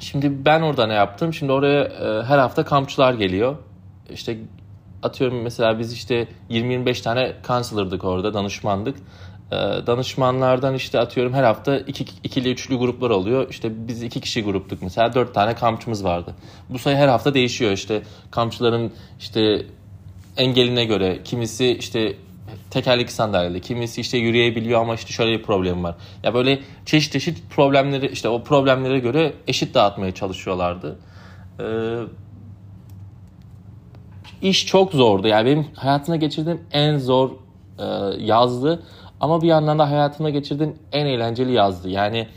şimdi 0.00 0.44
ben 0.44 0.62
orada 0.62 0.86
ne 0.86 0.94
yaptım? 0.94 1.34
Şimdi 1.34 1.52
oraya 1.52 1.84
e, 1.84 2.22
her 2.22 2.38
hafta 2.38 2.64
kampçılar 2.64 3.14
geliyor. 3.14 3.56
İşte 4.12 4.38
atıyorum 5.02 5.42
mesela 5.42 5.78
biz 5.78 5.92
işte 5.92 6.28
20-25 6.50 7.02
tane 7.02 7.32
counselor'dık 7.46 8.04
orada, 8.04 8.34
danışmandık. 8.34 8.96
Ee, 9.52 9.56
danışmanlardan 9.86 10.74
işte 10.74 11.00
atıyorum 11.00 11.32
her 11.32 11.44
hafta 11.44 11.78
iki, 11.78 12.04
ikili 12.24 12.50
üçlü 12.50 12.76
gruplar 12.76 13.10
oluyor. 13.10 13.50
İşte 13.50 13.88
biz 13.88 14.02
iki 14.02 14.20
kişi 14.20 14.44
gruptuk 14.44 14.82
mesela 14.82 15.14
dört 15.14 15.34
tane 15.34 15.54
kampçımız 15.54 16.04
vardı. 16.04 16.34
Bu 16.68 16.78
sayı 16.78 16.96
her 16.96 17.08
hafta 17.08 17.34
değişiyor 17.34 17.72
işte 17.72 18.02
kampçıların 18.30 18.92
işte 19.20 19.66
engeline 20.36 20.84
göre 20.84 21.20
kimisi 21.24 21.76
işte 21.78 22.16
tekerlekli 22.70 23.12
sandalyede 23.12 23.60
kimisi 23.60 24.00
işte 24.00 24.18
yürüyebiliyor 24.18 24.80
ama 24.80 24.94
işte 24.94 25.12
şöyle 25.12 25.38
bir 25.38 25.42
problem 25.42 25.84
var. 25.84 25.94
Ya 26.22 26.34
böyle 26.34 26.60
çeşit 26.86 27.12
çeşit 27.12 27.50
problemleri 27.50 28.06
işte 28.06 28.28
o 28.28 28.44
problemlere 28.44 28.98
göre 28.98 29.32
eşit 29.46 29.74
dağıtmaya 29.74 30.14
çalışıyorlardı. 30.14 30.98
Ee, 31.60 31.64
iş 34.42 34.66
çok 34.66 34.92
zordu. 34.92 35.28
Yani 35.28 35.46
benim 35.46 35.66
hayatımda 35.74 36.16
geçirdiğim 36.16 36.60
en 36.72 36.98
zor 36.98 37.30
e, 37.78 37.84
yazdı. 38.18 38.82
Ama 39.20 39.42
bir 39.42 39.46
yandan 39.46 39.78
da 39.78 39.90
hayatımda 39.90 40.30
geçirdiğim 40.30 40.78
en 40.92 41.06
eğlenceli 41.06 41.52
yazdı. 41.52 41.88
Yani 41.88 42.28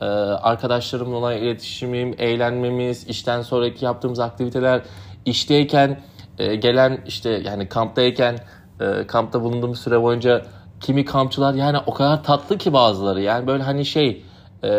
e, 0.00 0.04
arkadaşlarımla 0.04 1.16
olan 1.16 1.36
iletişimim, 1.36 2.14
eğlenmemiz, 2.18 3.08
işten 3.08 3.42
sonraki 3.42 3.84
yaptığımız 3.84 4.20
aktiviteler, 4.20 4.82
işteyken 5.24 6.00
e, 6.38 6.54
gelen 6.56 7.00
işte 7.06 7.30
yani 7.30 7.68
kamptayken 7.68 8.38
e, 8.80 9.06
kampta 9.06 9.42
bulunduğum 9.42 9.74
süre 9.74 10.02
boyunca 10.02 10.42
kimi 10.80 11.04
kampçılar 11.04 11.54
yani 11.54 11.78
o 11.86 11.94
kadar 11.94 12.24
tatlı 12.24 12.58
ki 12.58 12.72
bazıları. 12.72 13.20
Yani 13.20 13.46
böyle 13.46 13.62
hani 13.62 13.84
şey 13.84 14.22
e, 14.64 14.70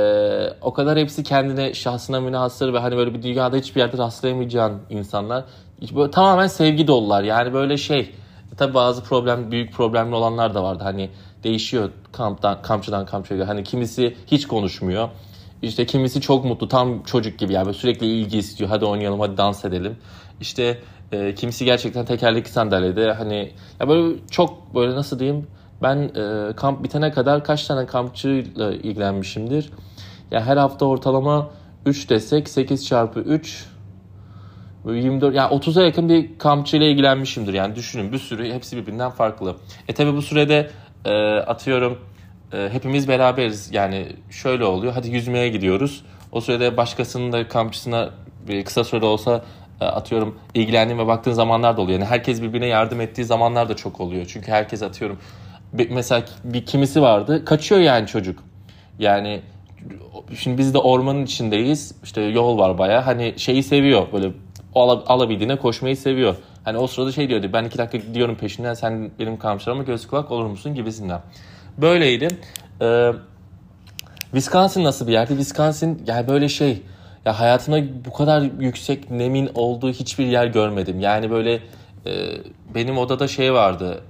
o 0.62 0.74
kadar 0.74 0.98
hepsi 0.98 1.24
kendine 1.24 1.74
şahsına 1.74 2.20
münhasır 2.20 2.74
ve 2.74 2.80
hani 2.80 2.98
böyle 2.98 3.14
bir 3.14 3.24
dünyada 3.24 3.58
hiçbir 3.58 3.82
yerde 3.82 3.98
rastlayamayacağın 3.98 4.82
insanlar. 4.90 5.44
Böyle 5.96 6.12
tamamen 6.12 6.48
sevgi 6.48 6.88
dolular. 6.88 7.24
Yani 7.24 7.54
böyle 7.54 7.78
şey 7.78 8.12
tabi 8.58 8.74
bazı 8.74 9.04
problem 9.04 9.52
büyük 9.52 9.74
problemli 9.74 10.16
olanlar 10.16 10.54
da 10.54 10.64
vardı. 10.64 10.84
Hani 10.84 11.10
değişiyor 11.44 11.90
kamptan 12.12 12.62
kampçıdan 12.62 13.06
kampçıya. 13.06 13.48
Hani 13.48 13.64
kimisi 13.64 14.16
hiç 14.28 14.48
konuşmuyor. 14.48 15.10
İşte 15.62 15.86
kimisi 15.86 16.22
çok 16.22 16.46
mutlu 16.46 16.68
tam 16.68 17.04
çocuk 17.04 17.40
gibi 17.40 17.54
yani 17.54 17.74
sürekli 17.74 18.06
ilgi 18.06 18.38
istiyor. 18.38 18.70
Hadi 18.70 18.86
oynayalım 18.86 19.20
hadi 19.20 19.38
dans 19.38 19.66
edelim. 19.66 19.98
İşte 20.42 20.78
e, 21.12 21.36
kimisi 21.36 21.66
gerçekten 21.66 22.06
tekerlekli 22.06 22.50
sandalyede 22.50 23.12
hani 23.14 23.52
ya 23.80 23.90
böyle 23.90 24.16
çok 24.32 24.76
böyle 24.76 24.96
nasıl 24.96 25.20
diyeyim 25.20 25.48
ben 25.82 25.98
e, 25.98 26.54
kamp 26.56 26.84
bitene 26.84 27.12
kadar 27.12 27.44
kaç 27.44 27.68
tane 27.68 27.86
kampçıyla 27.86 28.72
ilgilenmişimdir. 28.72 29.72
Ya 30.32 30.46
her 30.46 30.58
hafta 30.58 30.86
ortalama 30.86 31.50
3 31.86 32.10
desek 32.10 32.50
8 32.50 32.86
çarpı 32.86 33.20
3 33.20 33.66
24 34.86 35.36
yani 35.36 35.56
30'a 35.56 35.84
yakın 35.84 36.10
bir 36.10 36.38
kampçıyla 36.38 36.88
ilgilenmişimdir. 36.88 37.54
Yani 37.54 37.76
düşünün 37.76 38.12
bir 38.12 38.18
sürü 38.18 38.54
hepsi 38.54 38.78
birbirinden 38.78 39.12
farklı. 39.12 39.56
E 39.88 39.94
tabi 39.94 40.14
bu 40.14 40.22
sürede 40.22 40.70
e, 41.06 41.36
atıyorum 41.36 41.98
e, 42.54 42.70
hepimiz 42.72 43.08
beraberiz. 43.08 43.70
Yani 43.74 44.08
şöyle 44.30 44.66
oluyor. 44.66 44.94
Hadi 44.94 45.10
yüzmeye 45.10 45.50
gidiyoruz. 45.50 46.06
O 46.32 46.42
sürede 46.42 46.78
başkasının 46.78 47.32
da 47.32 47.48
kampçısına 47.48 48.10
bir 48.48 48.66
kısa 48.66 48.84
süre 48.84 49.06
olsa 49.06 49.44
e, 49.82 49.86
atıyorum 49.86 50.40
ilgilendiğim 50.54 51.00
ve 51.00 51.08
baktığın 51.08 51.32
zamanlar 51.32 51.78
da 51.78 51.82
oluyor. 51.82 52.00
Yani 52.00 52.10
herkes 52.10 52.42
birbirine 52.42 52.68
yardım 52.68 53.02
ettiği 53.02 53.26
zamanlar 53.26 53.70
da 53.70 53.76
çok 53.76 54.02
oluyor. 54.02 54.26
Çünkü 54.26 54.52
herkes 54.52 54.84
atıyorum 54.84 55.20
mesela 55.90 56.24
bir 56.44 56.66
kimisi 56.66 57.02
vardı. 57.02 57.46
Kaçıyor 57.46 57.82
yani 57.82 58.08
çocuk. 58.08 58.44
Yani 59.00 59.42
şimdi 60.36 60.58
biz 60.58 60.74
de 60.74 60.78
ormanın 60.78 61.24
içindeyiz. 61.24 61.96
İşte 62.04 62.22
yol 62.22 62.58
var 62.58 62.78
baya. 62.78 63.08
Hani 63.08 63.34
şeyi 63.38 63.64
seviyor. 63.64 64.08
Böyle 64.14 64.32
alabildiğine 64.82 65.56
koşmayı 65.56 65.98
seviyor. 65.98 66.36
Hani 66.64 66.78
o 66.78 66.88
sırada 66.88 67.12
şey 67.12 67.30
diyordu 67.30 67.50
ben 67.54 67.64
iki 67.64 67.78
dakika 67.78 67.98
gidiyorum 67.98 68.36
peşinden 68.36 68.74
sen 68.74 69.12
benim 69.20 69.40
kamçılarıma 69.40 69.84
göz 69.84 70.08
kulak 70.08 70.32
olur 70.32 70.46
musun 70.46 70.76
gibisinden. 70.76 71.22
Böyleydi. 71.78 72.28
Ee, 72.82 73.12
Wisconsin 74.22 74.84
nasıl 74.84 75.08
bir 75.08 75.12
yerdi? 75.12 75.30
Wisconsin 75.30 76.04
yani 76.08 76.28
böyle 76.28 76.50
şey 76.50 76.82
ya 77.26 77.40
hayatımda 77.40 78.06
bu 78.06 78.14
kadar 78.14 78.42
yüksek 78.60 79.12
nemin 79.12 79.50
olduğu 79.56 79.90
hiçbir 79.90 80.26
yer 80.26 80.46
görmedim. 80.46 81.00
Yani 81.00 81.32
böyle 81.32 81.54
e, 81.54 81.62
benim 82.76 82.98
odada 82.98 83.28
şey 83.28 83.54
vardı 83.54 84.04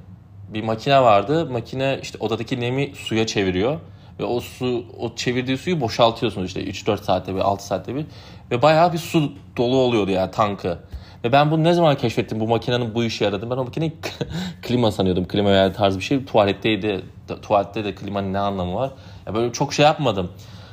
bir 0.49 0.63
makine 0.63 1.01
vardı. 1.01 1.45
Makine 1.45 1.99
işte 2.01 2.17
odadaki 2.21 2.59
nemi 2.59 2.91
suya 2.95 3.27
çeviriyor. 3.27 3.79
Ve 4.19 4.23
o 4.23 4.39
su, 4.39 4.85
o 4.99 5.15
çevirdiği 5.15 5.57
suyu 5.57 5.81
boşaltıyorsunuz 5.81 6.47
işte 6.47 6.63
3-4 6.63 7.03
saatte 7.03 7.35
bir, 7.35 7.39
6 7.39 7.65
saatte 7.65 7.95
bir. 7.95 8.05
Ve 8.51 8.61
bayağı 8.61 8.93
bir 8.93 8.97
su 8.97 9.31
dolu 9.57 9.77
oluyordu 9.77 10.11
yani 10.11 10.31
tankı. 10.31 10.79
Ve 11.23 11.31
ben 11.31 11.51
bunu 11.51 11.63
ne 11.63 11.73
zaman 11.73 11.95
keşfettim 11.95 12.39
bu 12.39 12.47
makinenin 12.47 12.95
bu 12.95 13.03
işe 13.03 13.25
yaradığını. 13.25 13.49
Ben 13.49 13.57
o 13.57 13.63
makineyi 13.63 13.93
klima 14.61 14.91
sanıyordum. 14.91 15.27
Klima 15.27 15.49
veya 15.49 15.73
tarz 15.73 15.97
bir 15.97 16.03
şey. 16.03 16.25
Tuvaletteydi. 16.25 17.01
Tuvalette 17.41 17.83
de 17.83 17.95
klimanın 17.95 18.33
ne 18.33 18.39
anlamı 18.39 18.75
var? 18.75 18.91
Ya 19.27 19.35
böyle 19.35 19.51
çok 19.53 19.73
şey 19.73 19.85
yapmadım. 19.85 20.31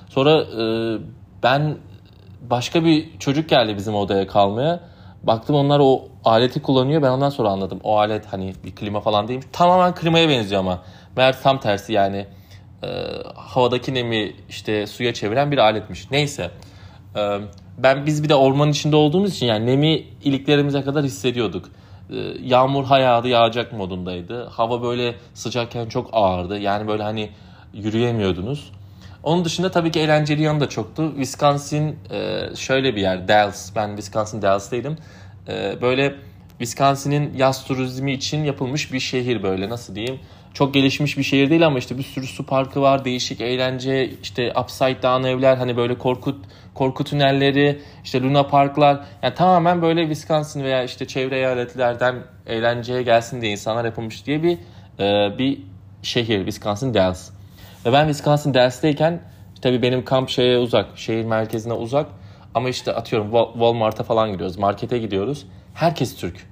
Sonra 0.08 0.40
e, 0.40 0.64
ben 1.42 1.76
başka 2.50 2.84
bir 2.84 3.18
çocuk 3.18 3.48
geldi 3.48 3.76
bizim 3.76 3.94
odaya 3.94 4.26
kalmaya. 4.26 4.80
Baktım 5.22 5.56
onlar 5.56 5.80
o 5.82 6.02
aleti 6.24 6.62
kullanıyor. 6.62 7.02
Ben 7.02 7.10
ondan 7.10 7.30
sonra 7.30 7.48
anladım. 7.48 7.80
O 7.82 7.98
alet 7.98 8.26
hani 8.26 8.54
bir 8.64 8.74
klima 8.74 9.00
falan 9.00 9.28
değilmiş. 9.28 9.46
Tamamen 9.52 9.94
klimaya 9.94 10.28
benziyor 10.28 10.60
ama. 10.60 10.82
Meğer 11.16 11.42
tam 11.42 11.60
tersi 11.60 11.92
yani 11.92 12.26
e, 12.82 12.88
havadaki 13.34 13.94
nemi 13.94 14.32
işte 14.48 14.86
suya 14.86 15.14
çeviren 15.14 15.50
bir 15.50 15.58
aletmiş. 15.58 16.10
Neyse. 16.10 16.50
E, 17.16 17.38
ben 17.78 18.06
biz 18.06 18.22
bir 18.22 18.28
de 18.28 18.34
ormanın 18.34 18.70
içinde 18.70 18.96
olduğumuz 18.96 19.34
için 19.34 19.46
yani 19.46 19.66
nemi 19.66 20.04
iliklerimize 20.24 20.82
kadar 20.82 21.04
hissediyorduk. 21.04 21.68
E, 22.10 22.16
yağmur 22.42 22.84
hayağdı 22.84 23.28
yağacak 23.28 23.72
modundaydı. 23.72 24.44
Hava 24.44 24.82
böyle 24.82 25.14
sıcakken 25.34 25.88
çok 25.88 26.10
ağırdı. 26.12 26.58
Yani 26.58 26.88
böyle 26.88 27.02
hani 27.02 27.30
yürüyemiyordunuz. 27.74 28.72
Onun 29.22 29.44
dışında 29.44 29.70
tabii 29.70 29.90
ki 29.90 30.00
eğlenceli 30.00 30.42
yanı 30.42 30.60
da 30.60 30.68
çoktu. 30.68 31.10
Wisconsin 31.10 31.98
e, 32.10 32.40
şöyle 32.56 32.96
bir 32.96 33.00
yer. 33.00 33.28
Dallas. 33.28 33.76
Ben 33.76 33.88
Wisconsin 33.88 34.42
Dallas'taydım. 34.42 34.96
E, 35.48 35.76
böyle 35.82 36.14
Wisconsin'in 36.58 37.34
yaz 37.36 37.64
turizmi 37.64 38.12
için 38.12 38.44
yapılmış 38.44 38.92
bir 38.92 39.00
şehir 39.00 39.42
böyle 39.42 39.68
nasıl 39.68 39.94
diyeyim. 39.94 40.20
Çok 40.54 40.74
gelişmiş 40.74 41.18
bir 41.18 41.22
şehir 41.22 41.50
değil 41.50 41.66
ama 41.66 41.78
işte 41.78 41.98
bir 41.98 42.02
sürü 42.02 42.26
su 42.26 42.46
parkı 42.46 42.80
var, 42.82 43.04
değişik 43.04 43.40
eğlence, 43.40 44.10
işte 44.22 44.52
upside 44.60 45.02
down 45.02 45.24
evler, 45.24 45.56
hani 45.56 45.76
böyle 45.76 45.98
korku 45.98 46.36
korku 46.74 47.04
tünelleri, 47.04 47.80
işte 48.04 48.22
Luna 48.22 48.42
Parklar. 48.46 49.04
Yani 49.22 49.34
tamamen 49.34 49.82
böyle 49.82 50.02
Wisconsin 50.02 50.64
veya 50.64 50.84
işte 50.84 51.06
çevre 51.06 51.36
eyaletlerden 51.36 52.14
eğlenceye 52.46 53.02
gelsin 53.02 53.40
diye 53.40 53.52
insanlar 53.52 53.84
yapılmış 53.84 54.26
diye 54.26 54.42
bir 54.42 54.58
e, 54.98 55.38
bir 55.38 55.60
şehir 56.02 56.38
Wisconsin 56.38 56.94
Dells. 56.94 57.30
Ve 57.86 57.92
ben 57.92 58.06
Wisconsin 58.06 58.54
Dells'teyken 58.54 59.20
tabii 59.62 59.82
benim 59.82 60.04
kamp 60.04 60.30
şeye 60.30 60.58
uzak, 60.58 60.86
şehir 60.96 61.24
merkezine 61.24 61.72
uzak. 61.72 62.06
Ama 62.54 62.68
işte 62.68 62.92
atıyorum 62.92 63.30
Walmart'a 63.52 64.04
falan 64.04 64.32
gidiyoruz, 64.32 64.58
markete 64.58 64.98
gidiyoruz. 64.98 65.46
Herkes 65.74 66.16
Türk. 66.16 66.46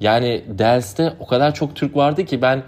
Yani 0.00 0.44
Dells'te 0.48 1.14
o 1.20 1.26
kadar 1.26 1.54
çok 1.54 1.76
Türk 1.76 1.96
vardı 1.96 2.24
ki 2.24 2.42
ben 2.42 2.62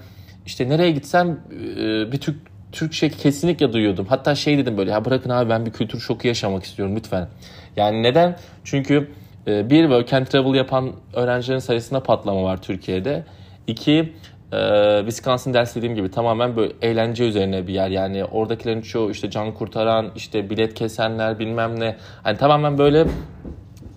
işte 0.47 0.69
nereye 0.69 0.91
gitsem 0.91 1.41
e, 1.79 2.13
bir 2.13 2.19
Türk 2.19 2.37
Türk 2.73 2.95
şey 2.95 3.11
kesinlikle 3.11 3.73
duyuyordum. 3.73 4.07
Hatta 4.09 4.35
şey 4.35 4.59
dedim 4.59 4.79
böyle 4.79 4.91
ya 4.91 5.05
bırakın 5.05 5.31
abi 5.31 5.51
ben 5.51 5.67
bir 5.67 5.71
kültür 5.71 6.01
şoku 6.01 6.29
yaşamak 6.29 6.65
istiyorum 6.65 6.97
lütfen. 6.97 7.29
Yani 7.77 8.03
neden? 8.03 8.37
Çünkü 8.65 9.11
e, 9.47 9.71
bir 9.71 9.83
work 9.83 10.13
and 10.13 10.27
travel 10.27 10.55
yapan 10.55 10.93
öğrencilerin 11.15 11.59
sayısında 11.59 12.03
patlama 12.03 12.43
var 12.43 12.63
Türkiye'de. 12.63 13.25
İki 13.67 14.13
e, 14.53 14.99
Wisconsin 14.99 15.55
ders 15.55 15.77
dediğim 15.77 15.95
gibi 15.95 16.11
tamamen 16.11 16.57
böyle 16.57 16.73
eğlence 16.83 17.29
üzerine 17.29 17.67
bir 17.67 17.73
yer. 17.73 17.89
Yani 17.89 18.25
oradakilerin 18.25 18.83
çoğu 18.83 19.11
işte 19.11 19.31
can 19.31 19.55
kurtaran, 19.55 20.11
işte 20.17 20.51
bilet 20.51 20.75
kesenler 20.75 21.39
bilmem 21.39 21.81
ne. 21.81 21.97
Hani 22.23 22.39
tamamen 22.39 22.79
böyle 22.79 23.07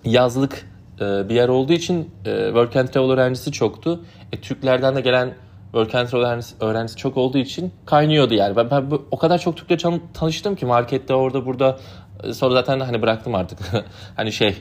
yazlık 0.04 0.70
bir 1.00 1.34
yer 1.34 1.48
olduğu 1.48 1.72
için 1.72 2.10
work 2.24 2.76
and 2.76 2.88
travel 2.88 3.10
öğrencisi 3.10 3.52
çoktu. 3.52 4.04
E, 4.32 4.36
Türklerden 4.36 4.96
de 4.96 5.00
gelen 5.00 5.34
and 5.74 6.06
travel 6.08 6.26
öğrencisi, 6.26 6.54
öğrencisi 6.60 6.96
çok 6.96 7.16
olduğu 7.16 7.38
için 7.38 7.72
kaynıyordu 7.86 8.34
yani. 8.34 8.56
Ben, 8.56 8.70
ben 8.70 8.84
o 9.10 9.18
kadar 9.18 9.38
çok 9.38 9.56
Türkle 9.56 9.76
tanıştım 10.14 10.56
ki 10.56 10.66
markette 10.66 11.14
orada 11.14 11.46
burada 11.46 11.78
e, 12.24 12.32
sonra 12.34 12.54
zaten 12.54 12.80
hani 12.80 13.02
bıraktım 13.02 13.34
artık. 13.34 13.58
hani 14.16 14.32
şey 14.32 14.56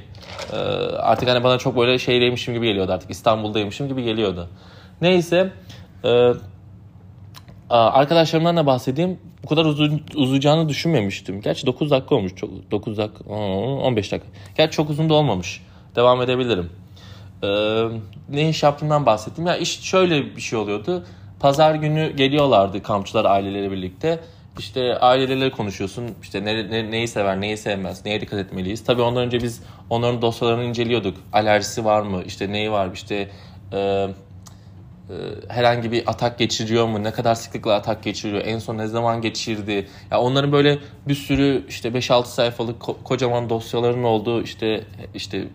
e, 0.54 0.58
artık 0.98 1.30
hani 1.30 1.44
bana 1.44 1.58
çok 1.58 1.78
böyle 1.78 2.00
şeydeymişim 2.00 2.54
gibi 2.54 2.68
geliyordu 2.68 2.92
artık 2.92 3.12
İstanbul'daymışım 3.12 3.88
gibi 3.88 4.04
geliyordu. 4.04 4.48
Neyse 5.02 5.52
ee, 7.70 7.76
arkadaşlarımdan 7.76 8.58
da 8.58 8.66
bahsedeyim. 8.66 9.20
Bu 9.44 9.48
kadar 9.48 9.66
uzun, 9.66 10.02
uzayacağını 10.16 10.70
düşünmemiştim. 10.70 11.42
Gerçi 11.42 11.68
9 11.68 11.92
dakika 11.92 12.16
olmuş. 12.16 12.36
Çok, 12.36 12.72
9 12.72 12.98
dakika, 12.98 13.34
15 13.34 14.12
dakika. 14.12 14.32
Gerçi 14.58 14.76
çok 14.76 14.90
uzun 14.90 15.10
da 15.10 15.14
olmamış. 15.14 15.62
Devam 15.96 16.22
edebilirim. 16.22 16.70
Ee, 17.44 17.88
ne 18.30 18.50
iş 18.50 18.64
yaptığımdan 18.64 19.06
bahsettim. 19.06 19.48
Ya 19.48 19.58
iş 19.58 19.82
şöyle 19.82 20.36
bir 20.36 20.42
şey 20.42 20.60
oluyordu. 20.60 21.06
Pazar 21.40 21.76
günü 21.76 22.12
geliyorlardı 22.16 22.84
kampçılar 22.84 23.26
aileleri 23.26 23.72
birlikte. 23.72 24.20
İşte 24.60 25.00
aileleriyle 25.00 25.52
konuşuyorsun. 25.52 26.06
İşte 26.22 26.46
ne, 26.46 26.72
ne, 26.72 26.92
neyi 26.92 27.08
sever, 27.08 27.42
neyi 27.42 27.58
sevmez, 27.58 28.06
neye 28.06 28.22
dikkat 28.22 28.40
etmeliyiz. 28.40 28.84
Tabii 28.84 29.02
ondan 29.02 29.24
önce 29.24 29.44
biz 29.44 29.64
onların 29.90 30.22
dosyalarını 30.22 30.64
inceliyorduk. 30.64 31.18
Alerjisi 31.34 31.86
var 31.86 32.02
mı, 32.02 32.24
işte 32.26 32.52
neyi 32.52 32.72
var, 32.72 32.90
işte 32.94 33.30
e, 33.74 33.78
e, 33.78 34.08
herhangi 35.48 35.92
bir 35.92 36.04
atak 36.08 36.40
geçiriyor 36.40 36.88
mu? 36.88 37.04
Ne 37.04 37.12
kadar 37.12 37.36
sıklıkla 37.36 37.74
atak 37.74 38.04
geçiriyor? 38.04 38.42
En 38.46 38.60
son 38.60 38.78
ne 38.78 38.88
zaman 38.88 39.22
geçirdi? 39.22 39.88
Ya 40.12 40.20
onların 40.20 40.52
böyle 40.52 40.80
bir 41.08 41.16
sürü 41.16 41.66
işte 41.70 41.90
5-6 41.90 42.26
sayfalık 42.26 42.82
ko- 42.82 43.04
kocaman 43.04 43.50
dosyaların 43.50 44.04
olduğu 44.04 44.42
işte 44.44 44.84
işte 45.14 45.48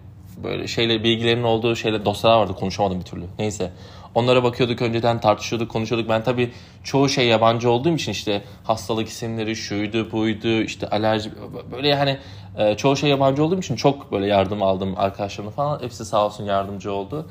böyle 0.44 0.68
şeyler 0.68 1.04
bilgilerin 1.04 1.42
olduğu 1.42 1.76
şeyler 1.76 2.04
dosyalar 2.04 2.38
vardı 2.38 2.54
konuşamadım 2.54 3.00
bir 3.00 3.04
türlü. 3.04 3.24
Neyse. 3.38 3.70
Onlara 4.14 4.42
bakıyorduk 4.42 4.82
önceden 4.82 5.20
tartışıyorduk 5.20 5.70
konuşuyorduk. 5.70 6.08
Ben 6.08 6.24
tabii 6.24 6.50
çoğu 6.84 7.08
şey 7.08 7.28
yabancı 7.28 7.70
olduğum 7.70 7.94
için 7.94 8.12
işte 8.12 8.42
hastalık 8.64 9.08
isimleri 9.08 9.56
şuydu 9.56 10.12
buydu 10.12 10.62
işte 10.62 10.88
alerji 10.88 11.30
böyle 11.72 11.88
yani 11.88 12.18
e, 12.58 12.76
çoğu 12.76 12.96
şey 12.96 13.10
yabancı 13.10 13.44
olduğum 13.44 13.58
için 13.58 13.76
çok 13.76 14.12
böyle 14.12 14.26
yardım 14.26 14.62
aldım 14.62 14.94
arkadaşlarımla 14.96 15.52
falan. 15.52 15.82
Hepsi 15.82 16.04
sağ 16.04 16.26
olsun 16.26 16.44
yardımcı 16.44 16.92
oldu. 16.92 17.26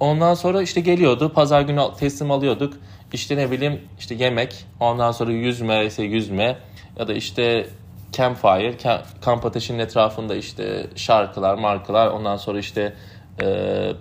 Ondan 0.00 0.34
sonra 0.34 0.62
işte 0.62 0.80
geliyordu. 0.80 1.32
Pazar 1.32 1.62
günü 1.62 1.80
teslim 1.98 2.30
alıyorduk. 2.30 2.74
İşte 3.12 3.36
ne 3.36 3.50
bileyim 3.50 3.80
işte 3.98 4.14
yemek. 4.14 4.64
Ondan 4.80 5.12
sonra 5.12 5.32
yüzme 5.32 5.84
ise 5.84 6.02
yüzme. 6.02 6.58
Ya 6.98 7.08
da 7.08 7.14
işte 7.14 7.66
campfire. 8.12 8.76
Kamp 9.20 9.46
ateşinin 9.46 9.78
etrafında 9.78 10.34
işte 10.34 10.86
şarkılar, 10.96 11.54
markalar. 11.54 12.06
Ondan 12.08 12.36
sonra 12.36 12.58
işte 12.58 12.94
ee, 13.42 13.92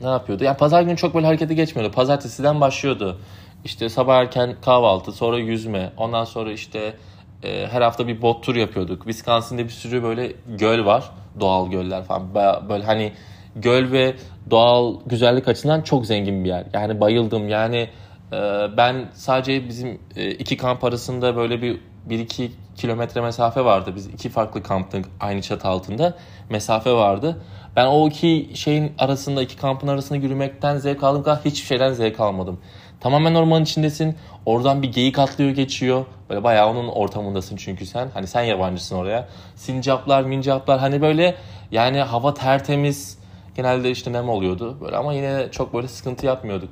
ne 0.00 0.08
yapıyordu? 0.08 0.44
Yani 0.44 0.56
pazar 0.56 0.82
günü 0.82 0.96
çok 0.96 1.14
böyle 1.14 1.26
harekete 1.26 1.54
geçmiyordu. 1.54 1.94
Pazartesiden 1.94 2.60
başlıyordu. 2.60 3.18
İşte 3.64 3.88
sabah 3.88 4.16
erken 4.16 4.56
kahvaltı, 4.64 5.12
sonra 5.12 5.38
yüzme. 5.38 5.92
Ondan 5.96 6.24
sonra 6.24 6.52
işte 6.52 6.94
e, 7.42 7.66
her 7.70 7.82
hafta 7.82 8.08
bir 8.08 8.22
bot 8.22 8.44
tur 8.44 8.56
yapıyorduk. 8.56 9.02
Wisconsin'de 9.02 9.64
bir 9.64 9.70
sürü 9.70 10.02
böyle 10.02 10.32
göl 10.46 10.84
var. 10.84 11.10
Doğal 11.40 11.70
göller 11.70 12.04
falan. 12.04 12.34
Böyle 12.68 12.84
hani 12.84 13.12
göl 13.56 13.92
ve 13.92 14.14
doğal 14.50 15.00
güzellik 15.06 15.48
açısından 15.48 15.82
çok 15.82 16.06
zengin 16.06 16.44
bir 16.44 16.48
yer. 16.48 16.64
Yani 16.74 17.00
bayıldım. 17.00 17.48
Yani 17.48 17.88
e, 18.32 18.36
ben 18.76 19.08
sadece 19.14 19.68
bizim 19.68 20.00
e, 20.16 20.30
iki 20.30 20.56
kamp 20.56 20.84
arasında 20.84 21.36
böyle 21.36 21.62
bir 21.62 21.80
1-2 22.08 22.50
kilometre 22.76 23.20
mesafe 23.20 23.64
vardı. 23.64 23.92
Biz 23.96 24.06
iki 24.06 24.28
farklı 24.28 24.62
kamptık 24.62 25.04
aynı 25.20 25.42
çatı 25.42 25.68
altında. 25.68 26.16
Mesafe 26.50 26.92
vardı. 26.92 27.42
Ben 27.76 27.86
o 27.86 28.08
iki 28.08 28.50
şeyin 28.54 28.92
arasında, 28.98 29.42
iki 29.42 29.56
kampın 29.56 29.88
arasında 29.88 30.18
yürümekten 30.18 30.78
zevk 30.78 31.02
aldım 31.02 31.22
kadar 31.22 31.44
hiçbir 31.44 31.66
şeyden 31.66 31.92
zevk 31.92 32.20
almadım. 32.20 32.60
Tamamen 33.00 33.34
ormanın 33.34 33.64
içindesin. 33.64 34.16
Oradan 34.46 34.82
bir 34.82 34.92
geyik 34.92 35.18
atlıyor 35.18 35.50
geçiyor. 35.50 36.04
Böyle 36.30 36.44
bayağı 36.44 36.68
onun 36.68 36.88
ortamındasın 36.88 37.56
çünkü 37.56 37.86
sen. 37.86 38.10
Hani 38.14 38.26
sen 38.26 38.42
yabancısın 38.42 38.96
oraya. 38.96 39.28
Sincaplar, 39.56 40.22
mincaplar 40.22 40.80
hani 40.80 41.02
böyle 41.02 41.34
yani 41.70 42.00
hava 42.00 42.34
tertemiz 42.34 43.22
Genelde 43.54 43.90
işte 43.90 44.12
nem 44.12 44.28
oluyordu 44.28 44.78
böyle 44.80 44.96
ama 44.96 45.12
yine 45.12 45.48
çok 45.50 45.74
böyle 45.74 45.88
sıkıntı 45.88 46.26
yapmıyorduk. 46.26 46.70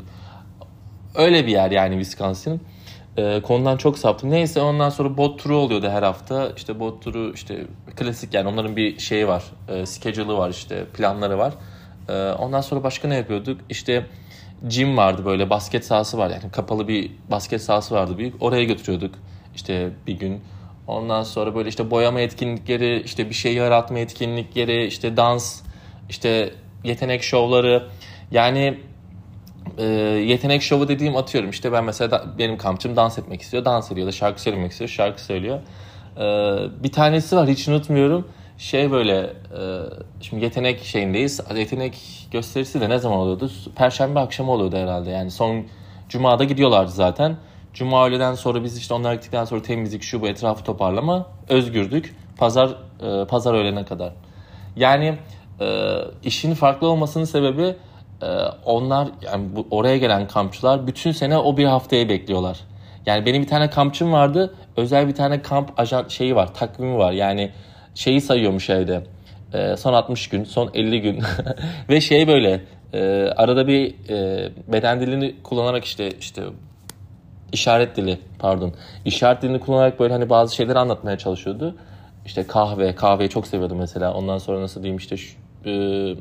Öyle 1.15 1.47
bir 1.47 1.53
yer 1.53 1.71
yani 1.71 1.95
Wisconsin. 1.95 2.61
E, 3.17 3.41
konudan 3.43 3.77
çok 3.77 3.99
saptım. 3.99 4.31
Neyse 4.31 4.61
ondan 4.61 4.91
sonra 4.91 5.17
bot 5.17 5.43
turu 5.43 5.57
oluyordu 5.57 5.89
her 5.89 6.03
hafta. 6.03 6.53
İşte 6.57 6.81
bot 6.81 7.03
turu 7.03 7.33
işte 7.35 7.67
klasik 7.97 8.35
yani 8.35 8.49
onların 8.49 8.77
bir 8.77 8.99
şeyi 8.99 9.29
var. 9.29 9.45
E, 9.69 9.87
schedule'ı 9.87 10.37
var 10.39 10.51
işte 10.51 10.85
planları 10.85 11.39
var. 11.39 11.55
E, 12.09 12.13
ondan 12.33 12.61
sonra 12.61 12.83
başka 12.83 13.09
ne 13.09 13.17
yapıyorduk? 13.17 13.61
İşte 13.69 14.07
gym 14.69 14.97
vardı 14.97 15.25
böyle 15.25 15.51
basket 15.51 15.85
sahası 15.85 16.19
var 16.19 16.31
yani 16.31 16.53
kapalı 16.53 16.89
bir 16.89 17.11
basket 17.31 17.63
sahası 17.63 17.95
vardı 17.95 18.19
büyük. 18.19 18.43
Oraya 18.43 18.65
götürüyorduk 18.65 19.15
işte 19.55 19.91
bir 20.07 20.13
gün. 20.13 20.41
Ondan 20.87 21.23
sonra 21.23 21.55
böyle 21.55 21.69
işte 21.69 21.91
boyama 21.91 22.21
etkinlikleri, 22.21 23.03
işte 23.03 23.29
bir 23.29 23.35
şey 23.35 23.55
yaratma 23.55 23.99
etkinlikleri, 23.99 24.87
işte 24.87 25.17
dans, 25.17 25.63
işte 26.09 26.55
yetenek 26.85 27.23
şovları 27.23 27.89
yani 28.31 28.79
e, 29.81 29.85
yetenek 30.27 30.63
şovu 30.63 30.89
dediğim 30.89 31.17
atıyorum. 31.17 31.51
İşte 31.51 31.73
ben 31.73 31.85
mesela 31.85 32.11
da, 32.11 32.25
benim 32.39 32.59
kampçım 32.59 32.97
dans 32.97 33.19
etmek 33.19 33.43
istiyor 33.43 33.65
dans 33.65 33.93
ediyor 33.93 34.07
da 34.07 34.13
şarkı 34.13 34.43
söylemek 34.43 34.73
istiyor 34.73 34.91
şarkı 34.91 35.23
söylüyor. 35.23 35.59
E, 36.17 36.23
bir 36.83 36.93
tanesi 36.93 37.37
var 37.37 37.49
hiç 37.49 37.69
unutmuyorum. 37.69 38.29
Şey 38.59 38.91
böyle 38.91 39.17
e, 39.21 39.63
şimdi 40.21 40.45
yetenek 40.45 40.81
şeyindeyiz. 40.85 41.41
Yetenek 41.57 41.99
gösterisi 42.31 42.81
de 42.81 42.89
ne 42.89 42.99
zaman 42.99 43.19
oluyordu? 43.19 43.51
Perşembe 43.77 44.21
akşamı 44.21 44.53
oluyordu 44.53 44.77
herhalde. 44.77 45.11
Yani 45.11 45.31
son 45.31 45.65
cumada 46.09 46.45
gidiyorlardı 46.45 46.91
zaten. 46.91 47.37
Cuma 47.75 48.07
öğleden 48.07 48.35
sonra 48.35 48.65
biz 48.65 48.79
işte 48.79 48.95
onlar 48.95 49.15
gittikten 49.15 49.45
sonra 49.45 49.63
temizlik 49.63 50.03
şu 50.03 50.23
bu 50.23 50.29
etrafı 50.29 50.65
toparlama 50.65 51.27
özgürdük. 51.49 52.17
Pazar 52.39 52.69
e, 53.01 53.27
pazar 53.27 53.55
öğlene 53.55 53.85
kadar. 53.85 54.13
Yani 54.77 55.19
e, 55.61 55.97
işin 56.25 56.55
farklı 56.55 56.89
olmasının 56.89 57.25
sebebi 57.25 57.77
onlar 58.65 59.09
yani 59.23 59.57
bu, 59.57 59.67
oraya 59.71 59.97
gelen 59.97 60.29
kampçılar 60.29 60.87
bütün 60.87 61.13
sene 61.13 61.39
o 61.39 61.57
bir 61.57 61.65
haftaya 61.65 62.09
bekliyorlar. 62.09 62.61
Yani 63.07 63.27
benim 63.27 63.43
bir 63.43 63.49
tane 63.49 63.71
kampçım 63.71 64.13
vardı. 64.13 64.55
Özel 64.77 65.09
bir 65.09 65.15
tane 65.15 65.43
kamp 65.43 65.81
ajan 65.81 66.09
şeyi 66.09 66.37
var, 66.37 66.55
takvimi 66.55 66.99
var. 66.99 67.13
Yani 67.13 67.51
şeyi 67.95 68.21
sayıyormuş 68.21 68.71
evde. 68.71 69.03
E, 69.55 69.77
son 69.77 69.93
60 69.93 70.29
gün, 70.29 70.45
son 70.45 70.71
50 70.75 71.01
gün 71.01 71.23
ve 71.89 72.01
şey 72.01 72.29
böyle 72.29 72.61
e, 72.93 73.33
arada 73.37 73.67
bir 73.67 73.95
e, 74.11 74.49
beden 74.69 75.01
dilini 75.01 75.35
kullanarak 75.43 75.85
işte 75.85 76.11
işte 76.21 76.43
işaret 77.53 77.97
dili 77.97 78.19
pardon 78.39 78.73
işaret 79.05 79.43
dilini 79.43 79.61
kullanarak 79.61 80.01
böyle 80.01 80.13
hani 80.13 80.31
bazı 80.31 80.55
şeyleri 80.55 80.79
anlatmaya 80.79 81.19
çalışıyordu. 81.19 81.77
İşte 82.27 82.47
kahve, 82.47 82.95
kahveyi 82.95 83.29
çok 83.31 83.47
seviyordu 83.47 83.75
mesela. 83.75 84.15
Ondan 84.15 84.39
sonra 84.39 84.61
nasıl 84.61 84.83
diyeyim 84.83 84.99
işte 84.99 85.17
şu, 85.17 85.37
e, 85.67 86.15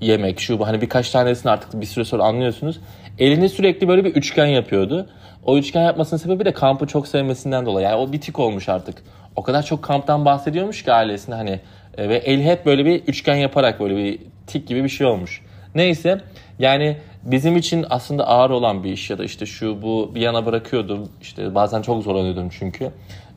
yemek 0.00 0.40
şu 0.40 0.58
bu 0.58 0.66
hani 0.66 0.80
birkaç 0.80 1.10
tanesini 1.10 1.52
artık 1.52 1.80
bir 1.80 1.86
süre 1.86 2.04
sonra 2.04 2.24
anlıyorsunuz. 2.24 2.80
Elini 3.18 3.48
sürekli 3.48 3.88
böyle 3.88 4.04
bir 4.04 4.14
üçgen 4.14 4.46
yapıyordu. 4.46 5.06
O 5.44 5.58
üçgen 5.58 5.82
yapmasının 5.82 6.20
sebebi 6.20 6.44
de 6.44 6.52
kampı 6.52 6.86
çok 6.86 7.08
sevmesinden 7.08 7.66
dolayı. 7.66 7.86
Yani 7.86 7.96
o 7.96 8.12
bir 8.12 8.20
tik 8.20 8.38
olmuş 8.38 8.68
artık. 8.68 9.02
O 9.36 9.42
kadar 9.42 9.62
çok 9.62 9.82
kamptan 9.82 10.24
bahsediyormuş 10.24 10.84
ki 10.84 10.92
ailesine 10.92 11.34
hani 11.34 11.60
e, 11.98 12.08
ve 12.08 12.16
el 12.16 12.42
hep 12.42 12.66
böyle 12.66 12.84
bir 12.84 13.02
üçgen 13.02 13.34
yaparak 13.34 13.80
böyle 13.80 13.96
bir 13.96 14.18
tik 14.46 14.68
gibi 14.68 14.84
bir 14.84 14.88
şey 14.88 15.06
olmuş. 15.06 15.42
Neyse 15.74 16.20
yani 16.58 16.96
bizim 17.22 17.56
için 17.56 17.86
aslında 17.90 18.28
ağır 18.28 18.50
olan 18.50 18.84
bir 18.84 18.92
iş 18.92 19.10
ya 19.10 19.18
da 19.18 19.24
işte 19.24 19.46
şu 19.46 19.82
bu 19.82 20.12
bir 20.14 20.20
yana 20.20 20.46
bırakıyordum. 20.46 21.08
İşte 21.22 21.54
bazen 21.54 21.82
çok 21.82 22.02
zorlanıyordum 22.02 22.48
çünkü. 22.48 22.90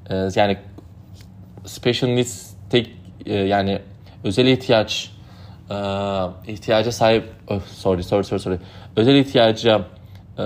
E, 0.10 0.16
yani 0.36 0.58
special 1.66 2.10
needs 2.10 2.54
tek 2.70 2.92
e, 3.26 3.34
yani 3.34 3.80
özel 4.24 4.46
ihtiyaç 4.46 5.12
e, 5.70 6.52
ihtiyaca 6.52 6.92
sahip 6.92 7.30
oh, 7.48 7.62
sorry 7.62 8.04
sorry 8.04 8.24
sorry 8.24 8.40
sorry 8.40 8.60
özel 8.96 9.16
ihtiyaca 9.16 9.82
e, 10.40 10.44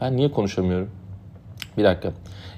ben 0.00 0.16
niye 0.16 0.30
konuşamıyorum? 0.30 0.90
Bir 1.78 1.84
dakika. 1.84 2.12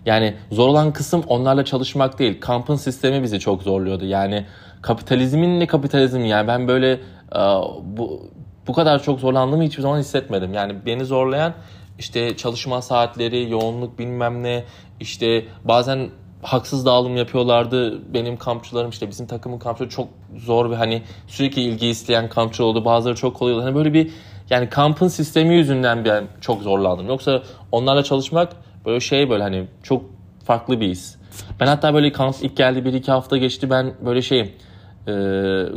Yani 0.07 0.35
zor 0.53 0.69
olan 0.69 0.93
kısım 0.93 1.25
onlarla 1.29 1.65
çalışmak 1.65 2.19
değil. 2.19 2.41
Kampın 2.41 2.77
sistemi 2.77 3.23
bizi 3.23 3.41
çok 3.41 3.63
zorluyordu. 3.63 4.05
Yani 4.05 4.47
kapitalizmin 4.83 5.61
ne 5.61 5.67
kapitalizm 5.67 6.25
yani 6.25 6.49
ben 6.49 6.69
böyle 6.69 6.93
e, 6.93 7.41
bu 7.83 8.31
bu 8.67 8.73
kadar 8.73 9.03
çok 9.03 9.21
zorlandığımı 9.21 9.63
hiçbir 9.63 9.83
zaman 9.83 9.99
hissetmedim. 9.99 10.55
Yani 10.55 10.87
beni 10.87 11.05
zorlayan 11.05 11.55
işte 11.99 12.37
çalışma 12.37 12.83
saatleri, 12.83 13.51
yoğunluk 13.51 13.99
bilmem 13.99 14.43
ne, 14.43 14.65
işte 15.01 15.45
bazen 15.65 16.09
haksız 16.43 16.87
dağılım 16.87 17.17
yapıyorlardı. 17.17 18.03
Benim 18.15 18.37
kampçılarım 18.37 18.91
işte 18.91 19.11
bizim 19.11 19.27
takımın 19.27 19.59
kampçıları 19.59 19.91
çok 19.91 20.09
zor 20.37 20.71
ve 20.71 20.77
hani 20.77 21.03
sürekli 21.27 21.63
ilgi 21.63 21.87
isteyen 21.87 22.29
kampçı 22.29 22.65
oldu. 22.65 22.85
Bazıları 22.85 23.17
çok 23.17 23.37
kolay 23.37 23.53
oldu. 23.53 23.65
Hani 23.65 23.75
böyle 23.75 23.95
bir 23.95 24.11
yani 24.51 24.69
kampın 24.69 25.09
sistemi 25.09 25.55
yüzünden 25.55 26.05
ben 26.05 26.25
çok 26.41 26.63
zorlandım. 26.63 27.07
Yoksa 27.07 27.43
onlarla 27.73 28.03
çalışmak 28.05 28.53
böyle 28.85 29.01
şey 29.01 29.31
böyle 29.31 29.43
hani 29.43 29.67
çok 29.83 30.05
farklı 30.45 30.81
bir 30.81 30.89
his. 30.89 31.17
Ben 31.61 31.67
hatta 31.67 31.95
böyle 31.95 32.13
kamp 32.13 32.35
ilk 32.43 32.57
geldi 32.57 32.85
bir 32.85 32.93
iki 32.93 33.13
hafta 33.13 33.37
geçti 33.37 33.71
ben 33.71 33.95
böyle 34.05 34.23
şey 34.23 34.41
e, 34.41 35.13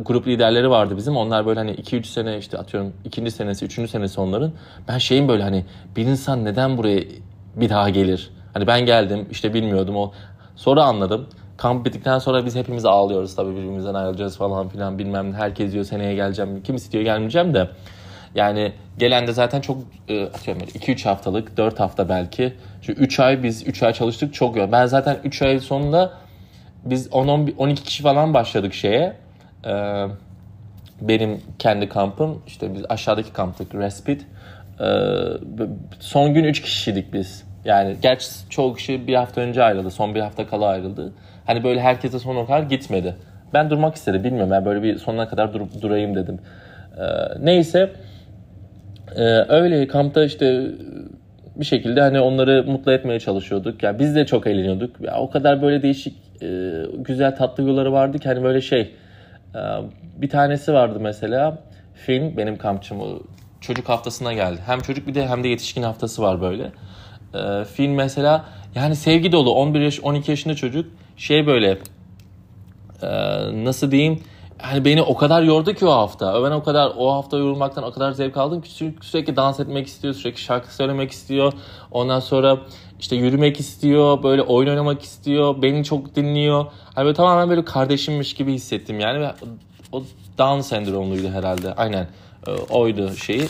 grup 0.06 0.28
liderleri 0.28 0.70
vardı 0.70 0.98
bizim. 0.98 1.18
Onlar 1.18 1.46
böyle 1.46 1.60
hani 1.60 1.72
2-3 1.72 2.04
sene 2.04 2.38
işte 2.38 2.58
atıyorum 2.58 2.94
ikinci 3.06 3.32
senesi, 3.32 3.66
üçüncü 3.66 3.92
senesi 3.92 4.22
onların. 4.22 4.52
Ben 4.88 4.98
şeyim 4.98 5.28
böyle 5.28 5.44
hani 5.44 5.66
bir 5.96 6.06
insan 6.06 6.46
neden 6.46 6.78
buraya 6.78 7.04
bir 7.56 7.70
daha 7.70 7.90
gelir? 7.90 8.32
Hani 8.54 8.68
ben 8.68 8.86
geldim 8.86 9.28
işte 9.32 9.54
bilmiyordum 9.54 9.96
o. 9.96 10.12
Sonra 10.60 10.84
anladım. 10.84 11.28
Kamp 11.58 11.86
bittikten 11.86 12.20
sonra 12.20 12.46
biz 12.46 12.56
hepimiz 12.56 12.86
ağlıyoruz 12.86 13.36
tabii 13.36 13.56
birbirimizden 13.56 13.94
ayrılacağız 13.94 14.38
falan 14.38 14.70
filan 14.70 15.00
bilmem 15.00 15.32
ne. 15.32 15.36
Herkes 15.36 15.74
diyor 15.74 15.84
seneye 15.84 16.16
geleceğim. 16.16 16.64
Kimisi 16.64 16.92
diyor 16.92 17.04
gelmeyeceğim 17.04 17.54
de. 17.54 17.70
Yani 18.36 18.74
gelen 18.98 19.28
de 19.28 19.34
zaten 19.34 19.62
çok 19.62 19.78
e, 20.08 20.24
atıyorum 20.24 20.64
2-3 20.64 21.04
haftalık, 21.04 21.58
4 21.58 21.80
hafta 21.80 22.10
belki. 22.10 22.54
Çünkü 22.82 23.02
3 23.02 23.20
ay 23.20 23.44
biz 23.44 23.68
3 23.68 23.84
ay 23.84 23.94
çalıştık 23.94 24.34
çok 24.34 24.56
yoğun. 24.56 24.72
Ben 24.72 24.86
zaten 24.86 25.18
3 25.24 25.42
ay 25.42 25.60
sonunda 25.60 26.14
biz 26.86 27.08
10-12 27.08 27.76
kişi 27.76 28.04
falan 28.04 28.34
başladık 28.34 28.74
şeye. 28.74 29.16
Ee, 29.66 30.06
benim 31.02 31.42
kendi 31.60 31.90
kampım 31.90 32.42
işte 32.48 32.74
biz 32.74 32.82
aşağıdaki 32.90 33.34
kamptık 33.34 33.76
Respit. 33.76 34.26
Ee, 34.80 34.86
son 36.00 36.34
gün 36.34 36.44
3 36.44 36.62
kişiydik 36.62 37.14
biz. 37.14 37.49
Yani 37.66 37.96
gerçi 38.02 38.28
çoğu 38.50 38.76
kişi 38.76 39.08
bir 39.08 39.16
hafta 39.16 39.42
önce 39.42 39.64
ayrıldı. 39.64 39.92
Son 39.92 40.16
bir 40.16 40.20
hafta 40.20 40.48
kala 40.48 40.68
ayrıldı. 40.68 41.14
Hani 41.46 41.64
böyle 41.64 41.82
herkese 41.82 42.20
sonuna 42.20 42.46
kadar 42.46 42.64
gitmedi. 42.64 43.16
Ben 43.54 43.70
durmak 43.70 43.96
istedim 43.96 44.24
bilmiyorum. 44.24 44.52
Ben 44.52 44.66
böyle 44.66 44.84
bir 44.84 44.98
sonuna 44.98 45.30
kadar 45.30 45.54
dur, 45.54 45.62
durayım 45.82 46.16
dedim. 46.16 46.40
Ee, 46.98 47.04
neyse 47.40 47.90
ee, 49.16 49.22
öyle 49.50 49.88
kampta 49.88 50.24
işte 50.24 50.72
bir 51.56 51.66
şekilde 51.66 52.02
hani 52.02 52.20
onları 52.20 52.64
mutlu 52.64 52.92
etmeye 52.92 53.20
çalışıyorduk. 53.20 53.84
Yani 53.84 54.00
biz 54.00 54.16
de 54.16 54.26
çok 54.26 54.48
eğleniyorduk. 54.48 55.02
Ya 55.02 55.20
o 55.20 55.30
kadar 55.30 55.62
böyle 55.62 55.82
değişik 55.82 56.16
e, 56.42 56.48
güzel 56.98 57.36
tatlı 57.36 57.64
yolları 57.64 57.92
vardı 57.92 58.20
ki 58.20 58.30
hani 58.30 58.44
böyle 58.44 58.62
şey 58.62 58.82
e, 59.56 59.60
bir 60.18 60.30
tanesi 60.30 60.74
vardı 60.74 61.00
mesela 61.02 61.58
film 61.94 62.38
benim 62.38 62.58
kampçım 62.58 62.98
çocuk 63.62 63.90
haftasına 63.90 64.34
geldi. 64.34 64.60
Hem 64.66 64.80
çocuk 64.80 65.08
bir 65.08 65.16
de 65.16 65.28
hem 65.28 65.44
de 65.44 65.48
yetişkin 65.48 65.84
haftası 65.84 66.22
var 66.22 66.42
böyle. 66.42 66.72
E, 67.34 67.66
film 67.66 67.94
mesela 67.94 68.46
yani 68.76 68.96
sevgi 68.96 69.32
dolu 69.32 69.52
11 69.52 69.80
yaş 69.80 70.00
12 70.00 70.32
yaşında 70.32 70.56
çocuk 70.56 70.86
şey 71.18 71.48
böyle 71.48 71.80
e, 73.02 73.08
nasıl 73.66 73.92
diyeyim 73.92 74.24
hani 74.62 74.86
beni 74.86 75.02
o 75.02 75.16
kadar 75.16 75.44
yordu 75.44 75.74
ki 75.74 75.86
o 75.86 75.92
hafta. 75.92 76.44
Ben 76.44 76.52
o 76.52 76.64
kadar 76.64 76.92
o 76.98 77.14
hafta 77.14 77.38
yorulmaktan 77.38 77.84
o 77.84 77.92
kadar 77.92 78.12
zevk 78.12 78.38
aldım 78.38 78.62
ki 78.62 78.70
sürekli, 78.70 79.06
sürekli 79.06 79.36
dans 79.36 79.60
etmek 79.60 79.88
istiyor, 79.88 80.14
sürekli 80.14 80.42
şarkı 80.42 80.76
söylemek 80.76 81.12
istiyor. 81.12 81.54
Ondan 81.92 82.20
sonra 82.20 82.58
işte 83.00 83.16
yürümek 83.16 83.60
istiyor, 83.60 84.24
böyle 84.24 84.42
oyun 84.42 84.70
oynamak 84.70 85.02
istiyor, 85.02 85.62
beni 85.62 85.84
çok 85.84 86.16
dinliyor. 86.16 86.66
Hani 86.96 87.06
böyle 87.06 87.16
tamamen 87.16 87.50
böyle 87.50 87.66
kardeşimmiş 87.66 88.34
gibi 88.34 88.54
hissettim 88.54 89.00
yani. 89.00 89.28
O 89.92 90.04
Down 90.38 90.60
sendromluydu 90.60 91.30
herhalde. 91.30 91.74
Aynen 91.74 92.08
e, 92.48 92.52
oydu 92.52 93.16
şeyi. 93.16 93.48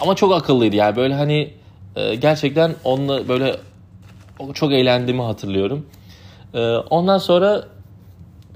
Ama 0.00 0.14
çok 0.14 0.34
akıllıydı 0.34 0.76
yani 0.76 0.96
böyle 0.96 1.14
hani 1.14 1.54
e, 1.98 2.14
gerçekten 2.14 2.74
onunla 2.84 3.28
böyle 3.28 3.56
çok 4.54 4.72
eğlendiğimi 4.72 5.22
hatırlıyorum. 5.22 5.86
E, 6.54 6.76
ondan 6.76 7.18
sonra 7.18 7.64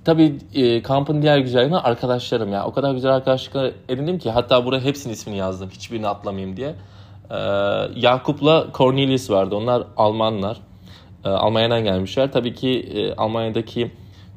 Tabii 0.05 0.39
e, 0.55 0.83
kampın 0.83 1.23
diğer 1.23 1.39
güzelliği 1.39 1.77
arkadaşlarım 1.77 2.53
ya. 2.53 2.67
O 2.67 2.73
kadar 2.73 2.95
güzel 2.95 3.15
arkadaşlıklar 3.15 3.73
edindim 3.89 4.19
ki 4.19 4.31
hatta 4.31 4.65
buraya 4.65 4.81
hepsinin 4.81 5.15
ismini 5.15 5.37
yazdım. 5.37 5.71
Hiçbirini 5.71 6.09
atlamayayım 6.09 6.57
diye. 6.57 6.75
E, 7.31 7.37
Yakup'la 7.97 8.67
Cornelius 8.75 9.31
vardı. 9.31 9.55
Onlar 9.55 9.83
Almanlar. 9.97 10.61
Almanya'dan 11.25 11.85
gelmişler. 11.85 12.33
Tabii 12.33 12.55
ki 12.55 12.69
e, 12.95 13.15
Almanya'daki 13.15 13.91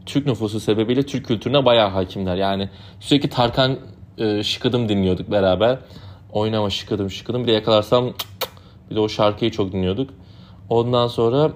Türk 0.05 0.25
nüfusu 0.25 0.59
sebebiyle 0.59 1.03
Türk 1.03 1.25
kültürüne 1.25 1.65
bayağı 1.65 1.89
hakimler. 1.89 2.35
Yani 2.35 2.69
sürekli 2.99 3.29
Tarkan 3.29 3.77
e, 4.17 4.43
Şıkıdım 4.43 4.89
dinliyorduk 4.89 5.31
beraber. 5.31 5.77
Oynama 6.31 6.69
Şıkıdım 6.69 7.11
Şıkıdım. 7.11 7.43
Bir 7.43 7.47
de 7.47 7.51
yakalarsam 7.51 8.13
bir 8.89 8.95
de 8.95 8.99
o 8.99 9.09
şarkıyı 9.09 9.51
çok 9.51 9.71
dinliyorduk. 9.71 10.09
Ondan 10.69 11.07
sonra 11.07 11.51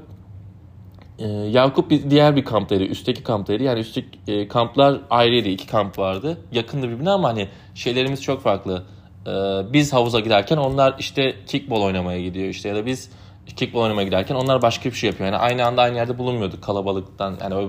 ee, 1.19 1.27
Yakup 1.27 1.89
bir, 1.89 2.09
diğer 2.09 2.35
bir 2.35 2.45
kamptaydı. 2.45 2.83
Üstteki 2.83 3.23
kamptaydı. 3.23 3.63
Yani 3.63 3.79
üstteki 3.79 4.07
e, 4.27 4.47
kamplar 4.47 5.01
ayrıydı. 5.09 5.49
iki 5.49 5.67
kamp 5.67 5.99
vardı. 5.99 6.37
Yakındı 6.51 6.89
birbirine 6.89 7.09
ama 7.09 7.27
hani 7.29 7.47
şeylerimiz 7.75 8.23
çok 8.23 8.41
farklı. 8.41 8.83
Ee, 9.27 9.31
biz 9.73 9.93
havuza 9.93 10.19
giderken 10.19 10.57
onlar 10.57 10.95
işte 10.99 11.35
kickball 11.47 11.81
oynamaya 11.81 12.21
gidiyor 12.21 12.47
işte 12.47 12.69
ya 12.69 12.75
da 12.75 12.85
biz 12.85 13.11
kickball 13.55 13.81
oynamaya 13.81 14.05
giderken 14.05 14.35
onlar 14.35 14.61
başka 14.61 14.89
bir 14.89 14.95
şey 14.95 15.09
yapıyor. 15.09 15.25
Yani 15.31 15.37
aynı 15.37 15.65
anda 15.65 15.81
aynı 15.81 15.95
yerde 15.95 16.17
bulunmuyorduk 16.17 16.63
kalabalıktan. 16.63 17.37
Yani 17.41 17.67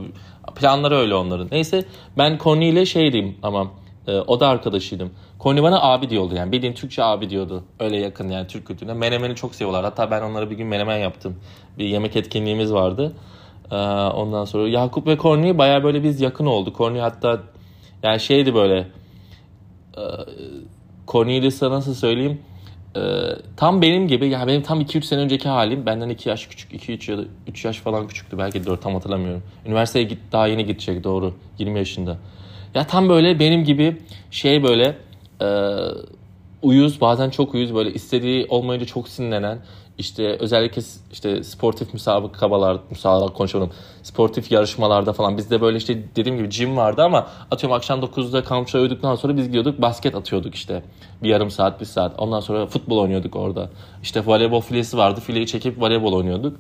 planları 0.57 0.97
öyle 0.97 1.15
onların. 1.15 1.49
Neyse 1.53 1.85
ben 2.19 2.39
Connie 2.43 2.69
ile 2.69 2.87
şeydim 2.87 3.37
ama 3.43 3.71
e, 4.07 4.13
o 4.13 4.41
da 4.41 4.49
arkadaşıydım. 4.49 5.11
Connie 5.43 5.63
bana 5.63 5.83
abi 5.83 6.11
diyordu 6.11 6.35
yani 6.35 6.53
bildiğin 6.53 6.73
Türkçe 6.73 7.05
abi 7.05 7.31
diyordu. 7.31 7.65
Öyle 7.81 7.97
yakın 7.97 8.29
yani 8.29 8.47
Türk 8.47 8.67
kültürüne. 8.67 8.95
Menemeni 8.95 9.35
çok 9.35 9.55
seviyorlar. 9.55 9.85
Hatta 9.85 10.11
ben 10.11 10.23
onlara 10.23 10.51
bir 10.51 10.57
gün 10.57 10.67
menemen 10.67 10.99
yaptım. 10.99 11.37
Bir 11.79 11.85
yemek 11.85 12.17
etkinliğimiz 12.17 12.73
vardı. 12.73 13.13
Ee, 13.71 13.77
ondan 13.77 14.45
sonra 14.45 14.69
Yakup 14.69 15.07
ve 15.07 15.17
Korni 15.17 15.59
baya 15.59 15.85
böyle 15.85 16.03
biz 16.03 16.21
yakın 16.21 16.47
oldu. 16.47 16.73
Korni 16.73 17.01
hatta 17.01 17.41
yani 18.03 18.21
şeydi 18.21 18.55
böyle 18.55 18.79
e, 19.97 20.03
Cornelius'a 21.09 21.71
nasıl 21.71 21.95
söyleyeyim 21.95 22.41
e, 22.97 23.01
tam 23.57 23.83
benim 23.83 24.09
gibi 24.09 24.29
yani 24.29 24.47
benim 24.47 24.63
tam 24.63 24.81
2-3 24.81 25.03
sene 25.03 25.21
önceki 25.21 25.49
halim 25.49 25.87
benden 25.87 26.09
2 26.09 26.29
yaş 26.29 26.47
küçük 26.47 26.73
2-3 26.73 27.11
ya 27.11 27.19
da 27.19 27.23
3 27.47 27.65
yaş 27.65 27.79
falan 27.79 28.09
küçüktü 28.09 28.39
belki 28.39 28.67
4 28.67 28.83
tam 28.83 28.95
hatırlamıyorum. 28.95 29.43
Üniversiteye 29.67 30.05
git, 30.05 30.19
daha 30.33 30.47
yeni 30.47 30.67
gidecek 30.67 31.05
doğru 31.05 31.35
20 31.59 31.79
yaşında. 31.79 32.19
Ya 32.75 32.87
tam 32.87 33.09
böyle 33.09 33.39
benim 33.39 33.65
gibi 33.65 33.97
şey 34.31 34.63
böyle 34.63 34.97
e, 35.41 35.47
uyuz 36.63 37.01
bazen 37.01 37.31
çok 37.31 37.55
uyuz 37.55 37.75
böyle 37.75 37.93
istediği 37.93 38.47
olmayınca 38.49 38.87
çok 38.87 39.09
sinirlenen 39.09 39.59
işte 40.01 40.37
özellikle 40.41 40.83
işte 41.13 41.45
sportif 41.45 41.93
müsabakalar, 41.95 42.79
müsabakalar 42.91 43.35
konuşalım. 43.35 43.71
Sportif 44.03 44.53
yarışmalarda 44.53 45.13
falan 45.13 45.37
bizde 45.37 45.61
böyle 45.61 45.77
işte 45.77 46.03
dediğim 46.17 46.39
gibi 46.39 46.49
gym 46.49 46.77
vardı 46.77 47.03
ama 47.03 47.27
atıyorum 47.51 47.77
akşam 47.77 48.01
9'da 48.01 48.45
kampçı 48.45 48.79
uyuduktan 48.79 49.15
sonra 49.15 49.37
biz 49.37 49.47
gidiyorduk 49.47 49.83
basket 49.83 50.15
atıyorduk 50.15 50.55
işte. 50.55 50.83
Bir 51.23 51.29
yarım 51.29 51.51
saat, 51.51 51.81
bir 51.81 51.87
saat. 51.87 52.13
Ondan 52.19 52.41
sonra 52.41 52.67
futbol 52.67 52.99
oynuyorduk 52.99 53.37
orada. 53.37 53.71
İşte 54.03 54.23
voleybol 54.27 54.61
filesi 54.61 54.99
vardı. 54.99 55.21
Fileyi 55.21 55.47
çekip 55.47 55.83
voleybol 55.83 56.13
oynuyorduk. 56.13 56.57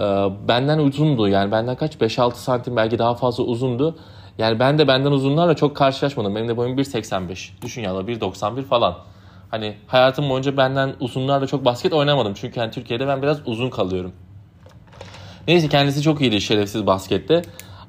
Ee, 0.00 0.02
benden 0.48 0.78
uzundu 0.78 1.28
yani 1.28 1.52
benden 1.52 1.76
kaç? 1.76 1.94
5-6 1.94 2.34
santim 2.34 2.76
belki 2.76 2.98
daha 2.98 3.14
fazla 3.14 3.44
uzundu. 3.44 3.96
Yani 4.38 4.58
ben 4.58 4.78
de 4.78 4.88
benden 4.88 5.10
uzunlarla 5.10 5.56
çok 5.56 5.76
karşılaşmadım. 5.76 6.34
Benim 6.34 6.48
de 6.48 6.56
boyum 6.56 6.78
1.85. 6.78 7.62
Düşün 7.62 7.82
ya 7.82 7.90
1.91 7.90 8.62
falan. 8.62 8.98
Hani 9.50 9.74
hayatım 9.86 10.30
boyunca 10.30 10.56
benden 10.56 10.94
uzunlarla 11.00 11.46
çok 11.46 11.64
basket 11.64 11.92
oynamadım. 11.92 12.34
Çünkü 12.34 12.60
hani 12.60 12.70
Türkiye'de 12.70 13.06
ben 13.08 13.22
biraz 13.22 13.48
uzun 13.48 13.70
kalıyorum. 13.70 14.12
Neyse 15.48 15.68
kendisi 15.68 16.02
çok 16.02 16.20
iyiydi 16.20 16.40
şerefsiz 16.40 16.86
baskette. 16.86 17.42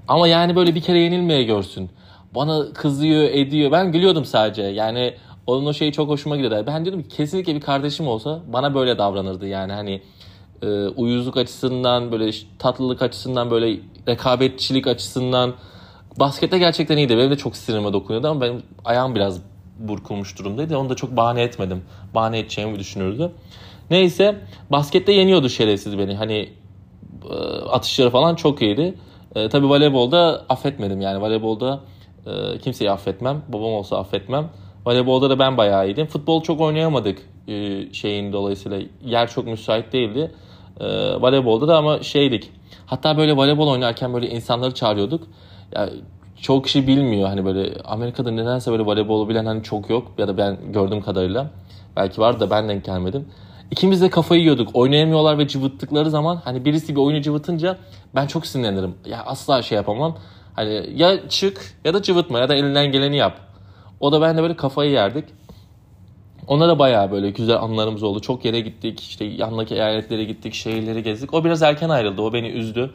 Ama 0.07 0.27
yani 0.27 0.55
böyle 0.55 0.75
bir 0.75 0.81
kere 0.81 0.99
yenilmeye 0.99 1.43
görsün. 1.43 1.89
bana 2.35 2.73
kızıyor, 2.73 3.23
ediyor. 3.23 3.71
Ben 3.71 3.91
gülüyordum 3.91 4.25
sadece. 4.25 4.61
Yani 4.61 5.13
onun 5.47 5.65
o 5.65 5.73
şeyi 5.73 5.91
çok 5.91 6.09
hoşuma 6.09 6.35
gidiyordu. 6.35 6.63
Ben 6.67 6.85
diyordum 6.85 7.03
ki 7.03 7.09
kesinlikle 7.09 7.55
bir 7.55 7.61
kardeşim 7.61 8.07
olsa 8.07 8.39
bana 8.53 8.75
böyle 8.75 8.97
davranırdı. 8.97 9.47
Yani 9.47 9.73
hani 9.73 10.01
e, 10.61 10.67
uyuzluk 10.87 11.37
açısından, 11.37 12.11
böyle 12.11 12.31
tatlılık 12.59 13.01
açısından, 13.01 13.51
böyle 13.51 13.79
rekabetçilik 14.07 14.87
açısından 14.87 15.53
baskette 16.19 16.57
gerçekten 16.57 16.97
iyiydi. 16.97 17.17
Benim 17.17 17.31
de 17.31 17.37
çok 17.37 17.55
sinirime 17.55 17.93
dokunuyordu 17.93 18.27
ama 18.27 18.41
benim 18.41 18.63
ayağım 18.85 19.15
biraz 19.15 19.41
burkulmuş 19.79 20.39
durumdaydı. 20.39 20.77
Onu 20.77 20.89
da 20.89 20.95
çok 20.95 21.17
bahane 21.17 21.41
etmedim. 21.41 21.83
Bahane 22.15 22.39
edeceğimi 22.39 22.79
düşünürdü. 22.79 23.31
Neyse 23.91 24.35
baskette 24.71 25.11
yeniyordu 25.11 25.49
şerefsiz 25.49 25.97
beni. 25.97 26.15
Hani 26.15 26.49
e, 27.29 27.35
atışları 27.69 28.09
falan 28.09 28.35
çok 28.35 28.61
iyiydi. 28.61 28.95
E, 29.35 29.49
tabii 29.49 29.69
voleybolda 29.69 30.45
affetmedim 30.49 31.01
yani. 31.01 31.21
Voleybolda 31.21 31.79
e, 32.25 32.57
kimseyi 32.57 32.91
affetmem. 32.91 33.41
Babam 33.47 33.73
olsa 33.73 33.97
affetmem. 33.97 34.49
Voleybolda 34.85 35.29
da 35.29 35.39
ben 35.39 35.57
bayağı 35.57 35.87
iyiydim. 35.87 36.07
Futbol 36.07 36.43
çok 36.43 36.61
oynayamadık 36.61 37.21
e, 37.47 37.85
şeyin 37.93 38.33
dolayısıyla. 38.33 38.81
Yer 39.05 39.29
çok 39.29 39.47
müsait 39.47 39.93
değildi. 39.93 40.31
E, 40.79 40.85
voleybolda 41.21 41.67
da 41.67 41.77
ama 41.77 42.03
şeydik. 42.03 42.51
Hatta 42.85 43.17
böyle 43.17 43.37
voleybol 43.37 43.67
oynarken 43.67 44.13
böyle 44.13 44.29
insanları 44.29 44.73
çağırıyorduk. 44.73 45.27
Ya 45.75 45.89
çok 46.41 46.65
kişi 46.65 46.87
bilmiyor 46.87 47.29
hani 47.29 47.45
böyle 47.45 47.73
Amerika'da 47.83 48.31
nedense 48.31 48.71
böyle 48.71 48.85
voleybolu 48.85 49.29
bilen 49.29 49.45
hani 49.45 49.63
çok 49.63 49.89
yok 49.89 50.11
ya 50.17 50.27
da 50.27 50.37
ben 50.37 50.57
gördüğüm 50.73 51.01
kadarıyla. 51.01 51.51
Belki 51.95 52.21
var 52.21 52.39
da 52.39 52.49
ben 52.49 52.69
denk 52.69 52.85
gelmedim. 52.85 53.25
İkimiz 53.71 54.01
de 54.01 54.09
kafayı 54.09 54.41
yiyorduk. 54.41 54.69
Oynayamıyorlar 54.73 55.37
ve 55.37 55.47
cıvıttıkları 55.47 56.09
zaman 56.09 56.41
hani 56.43 56.65
birisi 56.65 56.95
bir 56.95 57.01
oyunu 57.01 57.21
cıvıtınca 57.21 57.77
ben 58.15 58.27
çok 58.27 58.45
sinirlenirim. 58.45 58.95
Ya 59.05 59.23
asla 59.25 59.61
şey 59.61 59.75
yapamam. 59.75 60.17
Hani 60.55 60.89
ya 60.95 61.29
çık 61.29 61.73
ya 61.85 61.93
da 61.93 62.01
cıvıtma 62.01 62.39
ya 62.39 62.49
da 62.49 62.55
elinden 62.55 62.91
geleni 62.91 63.17
yap. 63.17 63.39
O 63.99 64.11
da 64.11 64.21
ben 64.21 64.37
de 64.37 64.41
böyle 64.41 64.55
kafayı 64.55 64.91
yerdik. 64.91 65.25
Ona 66.47 66.67
da 66.67 66.79
bayağı 66.79 67.11
böyle 67.11 67.29
güzel 67.29 67.55
anılarımız 67.61 68.03
oldu. 68.03 68.19
Çok 68.19 68.45
yere 68.45 68.59
gittik. 68.59 68.99
işte 68.99 69.25
yanındaki 69.25 69.75
eyaletlere 69.75 70.23
gittik. 70.23 70.53
Şehirleri 70.53 71.03
gezdik. 71.03 71.33
O 71.33 71.43
biraz 71.43 71.61
erken 71.61 71.89
ayrıldı. 71.89 72.21
O 72.21 72.33
beni 72.33 72.47
üzdü. 72.47 72.91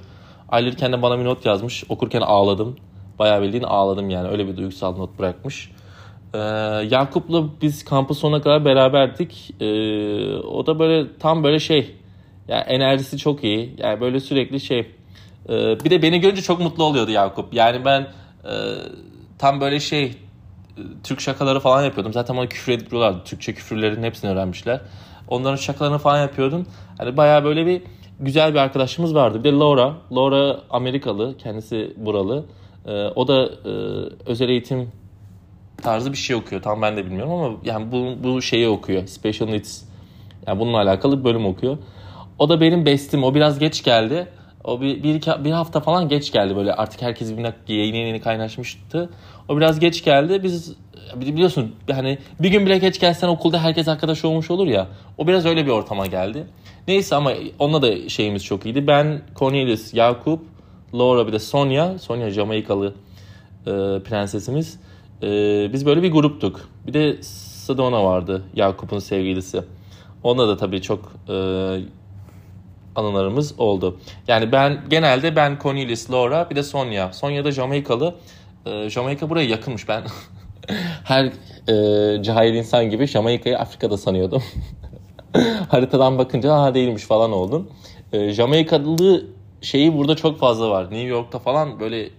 Ayrılırken 0.49 0.93
de 0.93 1.03
bana 1.03 1.19
bir 1.19 1.25
not 1.25 1.47
yazmış. 1.47 1.85
Okurken 1.89 2.21
ağladım. 2.21 2.77
Bayağı 3.19 3.43
bildiğin 3.43 3.63
ağladım 3.63 4.11
yani. 4.11 4.29
Öyle 4.29 4.49
bir 4.49 4.57
duygusal 4.57 4.97
not 4.97 5.19
bırakmış. 5.19 5.71
Ee, 6.35 6.39
Yakup'la 6.91 7.45
biz 7.63 7.85
kampı 7.85 8.15
sonuna 8.15 8.43
kadar 8.43 8.65
beraberdik. 8.65 9.55
Ee, 9.61 10.37
o 10.37 10.67
da 10.67 10.79
böyle 10.79 11.19
tam 11.19 11.45
böyle 11.45 11.61
şey. 11.61 11.95
Yani 12.49 12.63
enerjisi 12.63 13.19
çok 13.19 13.45
iyi. 13.45 13.75
Yani 13.79 14.01
böyle 14.01 14.21
sürekli 14.21 14.61
şey. 14.61 14.79
Ee, 15.49 15.85
bir 15.85 15.91
de 15.91 16.03
beni 16.03 16.21
görünce 16.21 16.43
çok 16.43 16.61
mutlu 16.61 16.85
oluyordu 16.85 17.11
Yakup. 17.11 17.55
Yani 17.55 17.85
ben 17.85 18.01
e, 18.45 18.53
tam 19.39 19.61
böyle 19.61 19.81
şey 19.81 20.13
Türk 21.05 21.21
şakaları 21.21 21.61
falan 21.61 21.85
yapıyordum. 21.85 22.13
Zaten 22.13 22.37
bana 22.37 22.47
küfür 22.47 22.73
edip 22.73 22.91
duruyorlardı. 22.91 23.25
Türkçe 23.25 23.55
küfürlerin 23.55 24.03
hepsini 24.03 24.31
öğrenmişler. 24.31 24.81
Onların 25.29 25.57
şakalarını 25.57 25.99
falan 25.99 26.21
yapıyordum. 26.21 26.67
Hani 26.99 27.17
bayağı 27.17 27.45
böyle 27.45 27.67
bir 27.67 27.83
güzel 28.21 28.55
bir 28.55 28.59
arkadaşımız 28.59 29.15
vardı. 29.15 29.45
Bir 29.45 29.53
Laura. 29.53 29.95
Laura 30.13 30.61
Amerikalı. 30.71 31.37
Kendisi 31.39 31.95
buralı. 31.97 32.45
Ee, 32.87 33.07
o 33.07 33.29
da 33.29 33.45
e, 33.45 33.71
özel 34.27 34.49
eğitim 34.49 34.93
tarzı 35.83 36.13
bir 36.13 36.17
şey 36.17 36.37
okuyor. 36.37 36.63
Tam 36.63 36.83
ben 36.83 36.97
de 36.97 37.07
bilmiyorum 37.07 37.33
ama 37.33 37.57
yani 37.65 37.93
bu, 37.93 38.25
bu 38.25 38.43
şeyi 38.43 38.69
okuyor. 38.69 39.07
Special 39.07 39.49
Needs. 39.49 39.83
Yani 40.47 40.61
bununla 40.61 40.79
alakalı 40.79 41.21
bir 41.21 41.25
bölüm 41.25 41.47
okuyor. 41.47 41.79
O 42.39 42.49
da 42.49 42.61
benim 42.61 42.87
bestim. 42.87 43.25
O 43.25 43.35
biraz 43.35 43.59
geç 43.59 43.85
geldi. 43.85 44.29
O 44.65 44.81
bir, 44.81 45.03
bir, 45.03 45.15
iki, 45.15 45.31
bir 45.45 45.51
hafta 45.51 45.81
falan 45.81 46.09
geç 46.09 46.33
geldi 46.33 46.57
böyle. 46.57 46.75
Artık 46.75 47.03
herkes 47.03 47.33
birbirine 47.33 47.53
yeni 47.69 47.97
yeni 47.97 48.21
kaynaşmıştı. 48.21 49.11
O 49.49 49.57
biraz 49.57 49.81
geç 49.81 50.05
geldi. 50.05 50.43
Biz 50.43 50.77
biliyorsun 51.17 51.75
hani 51.93 52.19
bir 52.41 52.51
gün 52.51 52.67
bile 52.67 52.79
geç 52.79 53.01
gelsen 53.01 53.29
okulda 53.29 53.63
herkes 53.63 53.89
arkadaş 53.89 54.25
olmuş 54.25 54.51
olur 54.51 54.67
ya. 54.67 54.87
O 55.19 55.27
biraz 55.27 55.47
öyle 55.47 55.67
bir 55.67 55.71
ortama 55.71 56.07
geldi. 56.07 56.47
Neyse 56.89 57.17
ama 57.17 57.33
onunla 57.59 57.83
da 57.83 58.09
şeyimiz 58.09 58.45
çok 58.45 58.67
iyiydi. 58.67 58.87
Ben, 58.87 59.23
Cornelius, 59.37 59.95
Yakup, 59.95 60.41
Laura 60.95 61.27
bir 61.27 61.33
de 61.33 61.39
Sonia. 61.39 61.99
Sonia 61.99 62.31
Jamaikalı 62.31 62.95
e, 63.67 63.71
prensesimiz. 64.05 64.81
E, 65.23 65.29
biz 65.73 65.87
böyle 65.87 66.03
bir 66.03 66.13
gruptuk. 66.13 66.69
Bir 66.87 66.93
de 66.93 67.23
Sedona 67.23 68.05
vardı 68.05 68.43
Yakup'un 68.55 68.99
sevgilisi. 68.99 69.63
Onunla 70.23 70.49
da 70.49 70.57
tabii 70.57 70.83
çok 70.83 71.13
e, 71.29 71.35
anılarımız 72.97 73.55
oldu. 73.59 73.99
Yani 74.29 74.53
ben 74.53 74.81
genelde 74.91 75.37
ben 75.37 75.59
Cornelius, 75.63 76.11
Laura 76.11 76.51
bir 76.51 76.57
de 76.57 76.63
Sonia. 76.63 77.13
Sonia 77.13 77.45
da 77.45 77.51
Jamaikalı. 77.51 78.15
E, 78.67 78.91
Jamaika 78.91 79.31
buraya 79.31 79.49
yakınmış. 79.49 79.89
Ben 79.89 80.03
her 81.05 81.25
e, 81.69 82.23
cahil 82.23 82.55
insan 82.55 82.91
gibi 82.91 83.07
Jamaika'yı 83.07 83.59
Afrika'da 83.59 83.97
sanıyordum. 83.97 84.43
Haritadan 85.69 86.19
bakınca 86.19 86.55
ha 86.55 86.75
değilmiş 86.75 87.03
falan 87.03 87.33
oldum. 87.33 87.71
E, 88.13 88.31
Jamaikalı 88.33 89.27
şeyi 89.61 89.97
burada 89.97 90.17
çok 90.17 90.39
fazla 90.39 90.71
var. 90.71 90.85
New 90.85 91.09
York'ta 91.09 91.39
falan 91.39 91.81
böyle 91.81 92.11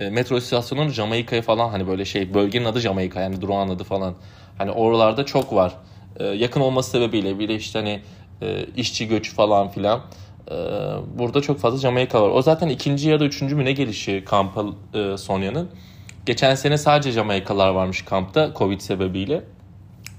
e, 0.00 0.10
metro 0.10 0.36
istasyonunun 0.36 0.88
Jamaika'yı 0.88 1.42
falan 1.42 1.68
hani 1.68 1.88
böyle 1.88 2.04
şey 2.04 2.34
bölgenin 2.34 2.64
adı 2.64 2.80
Jamaika 2.80 3.20
yani 3.20 3.40
durağın 3.40 3.68
adı 3.68 3.84
falan. 3.84 4.14
Hani 4.58 4.70
oralarda 4.70 5.26
çok 5.26 5.52
var. 5.52 5.72
E, 6.16 6.24
yakın 6.24 6.60
olması 6.60 6.90
sebebiyle 6.90 7.38
bir 7.38 7.48
de 7.48 7.54
işte 7.54 7.78
hani 7.78 8.00
e, 8.42 8.66
işçi 8.76 9.08
göçü 9.08 9.34
falan 9.34 9.68
filan. 9.68 10.00
E, 10.50 10.54
burada 11.18 11.40
çok 11.42 11.58
fazla 11.58 11.78
Jamaika 11.78 12.22
var. 12.22 12.28
O 12.28 12.42
zaten 12.42 12.68
ikinci 12.68 13.08
ya 13.08 13.20
da 13.20 13.24
üçüncü 13.24 13.56
mü 13.56 13.64
ne 13.64 13.72
gelişi 13.72 14.24
kampa 14.26 14.64
e, 14.94 15.16
Sonya'nın. 15.16 15.70
Geçen 16.26 16.54
sene 16.54 16.78
sadece 16.78 17.12
Jamaikalar 17.12 17.70
varmış 17.70 18.02
kampta 18.02 18.52
Covid 18.56 18.80
sebebiyle. 18.80 19.44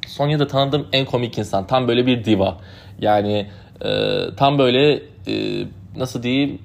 Sonya'da 0.07 0.47
tanıdığım 0.47 0.87
en 0.93 1.05
komik 1.05 1.37
insan. 1.37 1.67
Tam 1.67 1.87
böyle 1.87 2.05
bir 2.05 2.25
diva. 2.25 2.57
Yani 2.99 3.47
e, 3.85 4.19
tam 4.37 4.59
böyle 4.59 5.01
e, 5.27 5.65
nasıl 5.97 6.23
diyeyim 6.23 6.59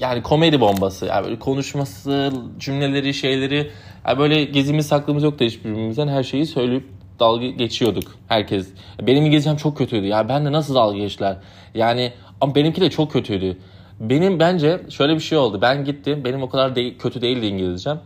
yani 0.00 0.22
komedi 0.22 0.60
bombası. 0.60 1.06
Yani 1.06 1.24
böyle 1.24 1.38
konuşması, 1.38 2.32
cümleleri, 2.58 3.14
şeyleri 3.14 3.70
yani 4.08 4.18
böyle 4.18 4.44
gezimiz 4.44 4.86
saklımız 4.86 5.22
yok 5.22 5.38
da 5.38 5.44
hiçbirimizden 5.44 6.08
her 6.08 6.22
şeyi 6.22 6.46
söyleyip 6.46 6.84
dalga 7.20 7.46
geçiyorduk 7.46 8.04
herkes. 8.28 8.68
Benim 9.02 9.26
İngilizcem 9.26 9.56
çok 9.56 9.78
kötüydü. 9.78 10.06
Ya 10.06 10.28
ben 10.28 10.44
de 10.44 10.52
nasıl 10.52 10.74
dalga 10.74 10.98
geçtiler? 10.98 11.36
Yani 11.74 12.12
ama 12.40 12.54
benimki 12.54 12.80
de 12.80 12.90
çok 12.90 13.12
kötüydü. 13.12 13.58
Benim 14.00 14.38
bence 14.38 14.80
şöyle 14.90 15.14
bir 15.14 15.20
şey 15.20 15.38
oldu. 15.38 15.58
Ben 15.62 15.84
gittim. 15.84 16.24
Benim 16.24 16.42
o 16.42 16.48
kadar 16.48 16.76
değil, 16.76 16.98
kötü 16.98 17.22
değildi 17.22 17.46
İngilizcem. 17.46 18.00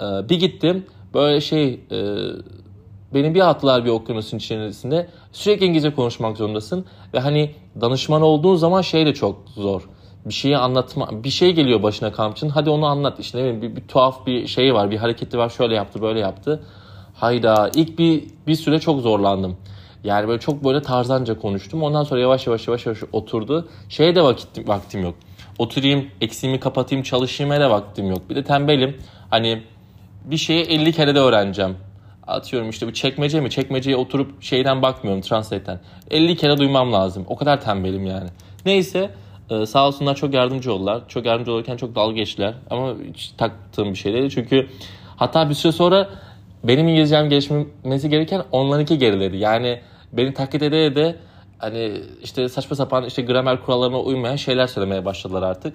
Ee, 0.00 0.28
bir 0.28 0.40
gittim. 0.40 0.86
Böyle 1.14 1.40
şey 1.40 1.80
e, 1.90 1.98
beni 3.14 3.34
bir 3.34 3.48
attılar 3.48 3.84
bir 3.84 3.90
okyanusun 3.90 4.36
içerisinde. 4.36 5.08
Sürekli 5.32 5.66
İngilizce 5.66 5.94
konuşmak 5.94 6.36
zorundasın. 6.36 6.84
Ve 7.14 7.20
hani 7.20 7.50
danışman 7.80 8.22
olduğun 8.22 8.56
zaman 8.56 8.82
şey 8.82 9.06
de 9.06 9.14
çok 9.14 9.42
zor. 9.54 9.88
Bir 10.26 10.34
şeyi 10.34 10.56
anlatma, 10.58 11.24
bir 11.24 11.30
şey 11.30 11.52
geliyor 11.52 11.82
başına 11.82 12.12
kampçının. 12.12 12.50
Hadi 12.50 12.70
onu 12.70 12.86
anlat. 12.86 13.20
İşte 13.20 13.38
ne 13.38 13.42
bileyim 13.42 13.62
bir, 13.62 13.76
bir 13.76 13.88
tuhaf 13.88 14.26
bir 14.26 14.46
şey 14.46 14.74
var, 14.74 14.90
bir 14.90 14.96
hareketi 14.96 15.38
var. 15.38 15.48
Şöyle 15.48 15.74
yaptı, 15.74 16.02
böyle 16.02 16.20
yaptı. 16.20 16.62
Hayda. 17.14 17.70
ilk 17.74 17.98
bir 17.98 18.24
bir 18.46 18.54
süre 18.54 18.80
çok 18.80 19.00
zorlandım. 19.00 19.56
Yani 20.04 20.28
böyle 20.28 20.40
çok 20.40 20.64
böyle 20.64 20.82
tarzanca 20.82 21.38
konuştum. 21.38 21.82
Ondan 21.82 22.04
sonra 22.04 22.20
yavaş 22.20 22.46
yavaş 22.46 22.68
yavaş 22.68 22.86
yavaş 22.86 22.98
oturdu. 23.12 23.68
Şeye 23.88 24.14
de 24.14 24.22
vakit, 24.22 24.68
vaktim 24.68 25.02
yok. 25.02 25.14
Oturayım, 25.58 26.06
eksiğimi 26.20 26.60
kapatayım, 26.60 27.02
çalışayım 27.04 27.52
da 27.52 27.70
vaktim 27.70 28.10
yok. 28.10 28.30
Bir 28.30 28.36
de 28.36 28.44
tembelim. 28.44 28.96
Hani 29.30 29.62
bir 30.24 30.36
şeyi 30.36 30.64
50 30.64 30.92
kere 30.92 31.14
de 31.14 31.18
öğreneceğim. 31.18 31.76
Atıyorum 32.26 32.70
işte 32.70 32.86
bu 32.86 32.92
çekmece 32.92 33.40
mi? 33.40 33.50
Çekmeceye 33.50 33.96
oturup 33.96 34.42
şeyden 34.42 34.82
bakmıyorum 34.82 35.22
translate'ten. 35.22 35.80
50 36.10 36.36
kere 36.36 36.58
duymam 36.58 36.92
lazım. 36.92 37.24
O 37.28 37.36
kadar 37.36 37.60
tembelim 37.60 38.06
yani. 38.06 38.28
Neyse 38.66 39.10
ee, 39.50 39.66
sağ 39.66 39.86
olsunlar 39.86 40.14
çok 40.14 40.34
yardımcı 40.34 40.72
oldular. 40.72 41.02
Çok 41.08 41.26
yardımcı 41.26 41.52
olurken 41.52 41.76
çok 41.76 41.94
dalga 41.94 42.14
geçtiler. 42.14 42.54
Ama 42.70 42.94
hiç 43.14 43.28
taktığım 43.28 43.90
bir 43.90 43.98
şey 43.98 44.12
değil. 44.12 44.30
Çünkü 44.30 44.68
hatta 45.16 45.48
bir 45.48 45.54
süre 45.54 45.72
sonra 45.72 46.08
benim 46.64 46.88
İngilizcem 46.88 47.28
gelişmesi 47.28 48.10
gereken 48.10 48.42
onlarınki 48.52 48.98
geriledi. 48.98 49.36
Yani 49.36 49.80
beni 50.12 50.34
taklit 50.34 50.62
ede 50.62 50.96
de 50.96 51.16
hani 51.58 52.00
işte 52.22 52.48
saçma 52.48 52.76
sapan 52.76 53.04
işte 53.04 53.22
gramer 53.22 53.62
kurallarına 53.62 54.00
uymayan 54.00 54.36
şeyler 54.36 54.66
söylemeye 54.66 55.04
başladılar 55.04 55.42
artık. 55.42 55.74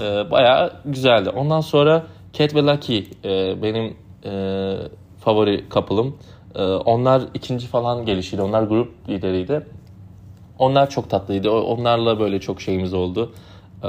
Ee, 0.00 0.30
bayağı 0.30 0.72
güzeldi. 0.84 1.30
Ondan 1.30 1.60
sonra 1.60 2.06
Cat 2.32 2.54
ve 2.54 2.62
Lucky 2.62 3.06
e, 3.24 3.62
benim 3.62 3.96
e, 4.24 4.74
favori 5.20 5.64
couple'ım. 5.70 6.16
E, 6.54 6.62
onlar 6.62 7.22
ikinci 7.34 7.66
falan 7.66 8.06
gelişiydi. 8.06 8.42
Onlar 8.42 8.62
grup 8.62 9.08
lideriydi. 9.08 9.66
Onlar 10.58 10.90
çok 10.90 11.10
tatlıydı. 11.10 11.50
Onlarla 11.50 12.20
böyle 12.20 12.40
çok 12.40 12.60
şeyimiz 12.60 12.94
oldu. 12.94 13.32
Ee, 13.84 13.88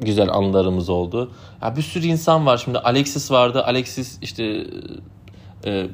güzel 0.00 0.28
anılarımız 0.28 0.88
oldu. 0.88 1.30
Ya 1.62 1.76
bir 1.76 1.82
sürü 1.82 2.06
insan 2.06 2.46
var 2.46 2.58
şimdi. 2.58 2.78
Alexis 2.78 3.30
vardı. 3.30 3.62
Alexis 3.64 4.18
işte 4.22 4.66
e, 5.66 5.86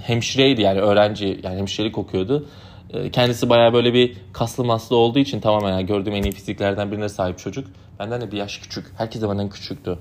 hemşireydi 0.00 0.62
yani 0.62 0.80
öğrenci 0.80 1.40
yani 1.42 1.58
hemşirelik 1.58 1.98
okuyordu. 1.98 2.46
E, 2.90 3.10
kendisi 3.10 3.50
bayağı 3.50 3.72
böyle 3.72 3.94
bir 3.94 4.16
kaslı 4.32 4.64
maslı 4.64 4.96
olduğu 4.96 5.18
için 5.18 5.40
tamamen 5.40 5.70
yani 5.70 5.86
gördüğüm 5.86 6.14
en 6.14 6.22
iyi 6.22 6.32
fiziklerden 6.32 6.92
birine 6.92 7.08
sahip 7.08 7.38
çocuk. 7.38 7.68
Benden 7.98 8.20
de 8.20 8.32
bir 8.32 8.36
yaş 8.36 8.58
küçük. 8.58 8.92
Herkes 8.98 9.22
de 9.22 9.28
benden 9.28 9.48
küçüktü. 9.48 9.98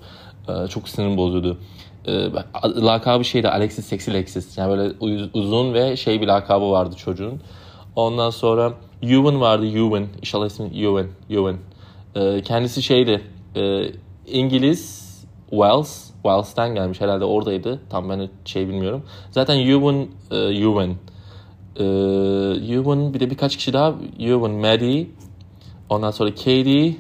E, 0.48 0.68
çok 0.68 0.90
sinirim 0.90 1.18
bozuyordu. 1.18 1.60
E, 2.06 2.30
lakabı 2.64 3.26
şeydi 3.26 3.50
Alexis 3.50 3.86
Sexy 3.86 4.12
Alexis. 4.12 4.58
Yani 4.58 4.78
böyle 4.78 4.94
uzun 5.34 5.74
ve 5.74 5.98
şey 5.98 6.22
bir 6.22 6.28
lakabı 6.28 6.72
vardı 6.72 6.96
çocuğun. 6.96 7.42
Ondan 7.96 8.30
sonra 8.30 8.74
Ewan 9.02 9.42
vardı. 9.42 9.66
Ewan. 9.66 10.06
İnşallah 10.22 10.46
ismi 10.46 10.66
Ewan. 10.66 11.08
Ewan. 11.30 11.56
E, 12.16 12.42
kendisi 12.42 12.84
şeydi. 12.84 13.22
E, 13.56 13.86
İngiliz 14.28 15.04
Wales. 15.50 16.14
Wales'ten 16.14 16.76
gelmiş 16.76 17.02
herhalde 17.02 17.26
oradaydı. 17.26 17.80
Tam 17.90 18.10
ben 18.10 18.30
şey 18.46 18.68
bilmiyorum. 18.68 19.04
Zaten 19.32 19.58
Ewan, 19.58 20.08
e, 20.32 20.38
Ewan. 20.38 20.90
E, 21.76 21.84
Ewan 22.74 23.14
bir 23.14 23.20
de 23.20 23.30
birkaç 23.30 23.58
kişi 23.58 23.74
daha. 23.74 23.94
Ewan, 24.20 24.52
Maddie. 24.52 25.08
Ondan 25.90 26.12
sonra 26.12 26.30
Katie. 26.30 26.96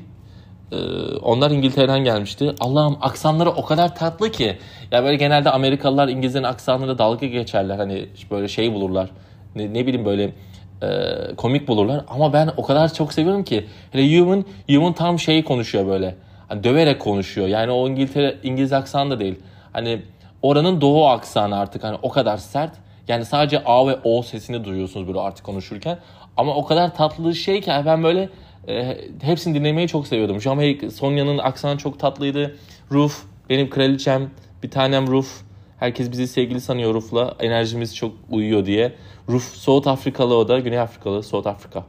E, 0.71 0.77
onlar 1.21 1.51
İngiltere'den 1.51 2.03
gelmişti. 2.03 2.53
Allah'ım 2.59 2.97
aksanları 3.01 3.49
o 3.49 3.65
kadar 3.65 3.95
tatlı 3.95 4.31
ki. 4.31 4.57
Ya 4.91 5.03
böyle 5.03 5.15
genelde 5.15 5.49
Amerikalılar 5.49 6.07
İngilizlerin 6.07 6.43
aksanlarına 6.43 6.97
dalga 6.97 7.25
geçerler. 7.25 7.77
Hani 7.77 8.09
böyle 8.31 8.47
şey 8.47 8.73
bulurlar. 8.73 9.09
Ne, 9.55 9.73
ne 9.73 9.87
bileyim 9.87 10.05
böyle 10.05 10.33
e, 10.81 11.35
komik 11.35 11.67
bulurlar. 11.67 12.01
Ama 12.07 12.33
ben 12.33 12.49
o 12.57 12.63
kadar 12.63 12.93
çok 12.93 13.13
seviyorum 13.13 13.43
ki. 13.43 13.65
Hele 13.91 14.17
Ewan, 14.17 14.45
Ewan 14.69 14.93
tam 14.93 15.19
şeyi 15.19 15.43
konuşuyor 15.43 15.87
böyle 15.87 16.15
hani 16.47 16.63
döverek 16.63 16.99
konuşuyor. 16.99 17.47
Yani 17.47 17.71
o 17.71 17.87
İngiltere 17.89 18.37
İngiliz 18.43 18.73
aksanı 18.73 19.11
da 19.11 19.19
değil. 19.19 19.39
Hani 19.73 20.01
oranın 20.41 20.81
doğu 20.81 21.05
aksanı 21.05 21.59
artık 21.59 21.83
hani 21.83 21.97
o 22.01 22.09
kadar 22.09 22.37
sert. 22.37 22.71
Yani 23.07 23.25
sadece 23.25 23.63
A 23.65 23.87
ve 23.87 23.97
O 24.03 24.21
sesini 24.21 24.63
duyuyorsunuz 24.63 25.07
böyle 25.07 25.19
artık 25.19 25.45
konuşurken. 25.45 25.97
Ama 26.37 26.55
o 26.55 26.65
kadar 26.65 26.95
tatlı 26.95 27.35
şey 27.35 27.61
ki 27.61 27.71
ben 27.85 28.03
böyle 28.03 28.29
e, 28.67 28.97
hepsini 29.21 29.55
dinlemeyi 29.55 29.87
çok 29.87 30.07
seviyordum. 30.07 30.41
Jamaica, 30.41 30.91
Sonya'nın 30.91 31.37
aksanı 31.37 31.77
çok 31.77 31.99
tatlıydı. 31.99 32.55
Roof, 32.91 33.23
benim 33.49 33.69
kraliçem, 33.69 34.29
bir 34.63 34.71
tanem 34.71 35.07
Roof. 35.07 35.41
Herkes 35.79 36.11
bizi 36.11 36.27
sevgili 36.27 36.61
sanıyor 36.61 36.93
Roof'la. 36.93 37.35
Enerjimiz 37.39 37.95
çok 37.95 38.11
uyuyor 38.29 38.65
diye. 38.65 38.93
Roof, 39.29 39.43
South 39.43 39.87
Afrikalı 39.87 40.35
o 40.37 40.47
da. 40.47 40.59
Güney 40.59 40.79
Afrikalı, 40.79 41.23
South 41.23 41.47
Afrika. 41.47 41.83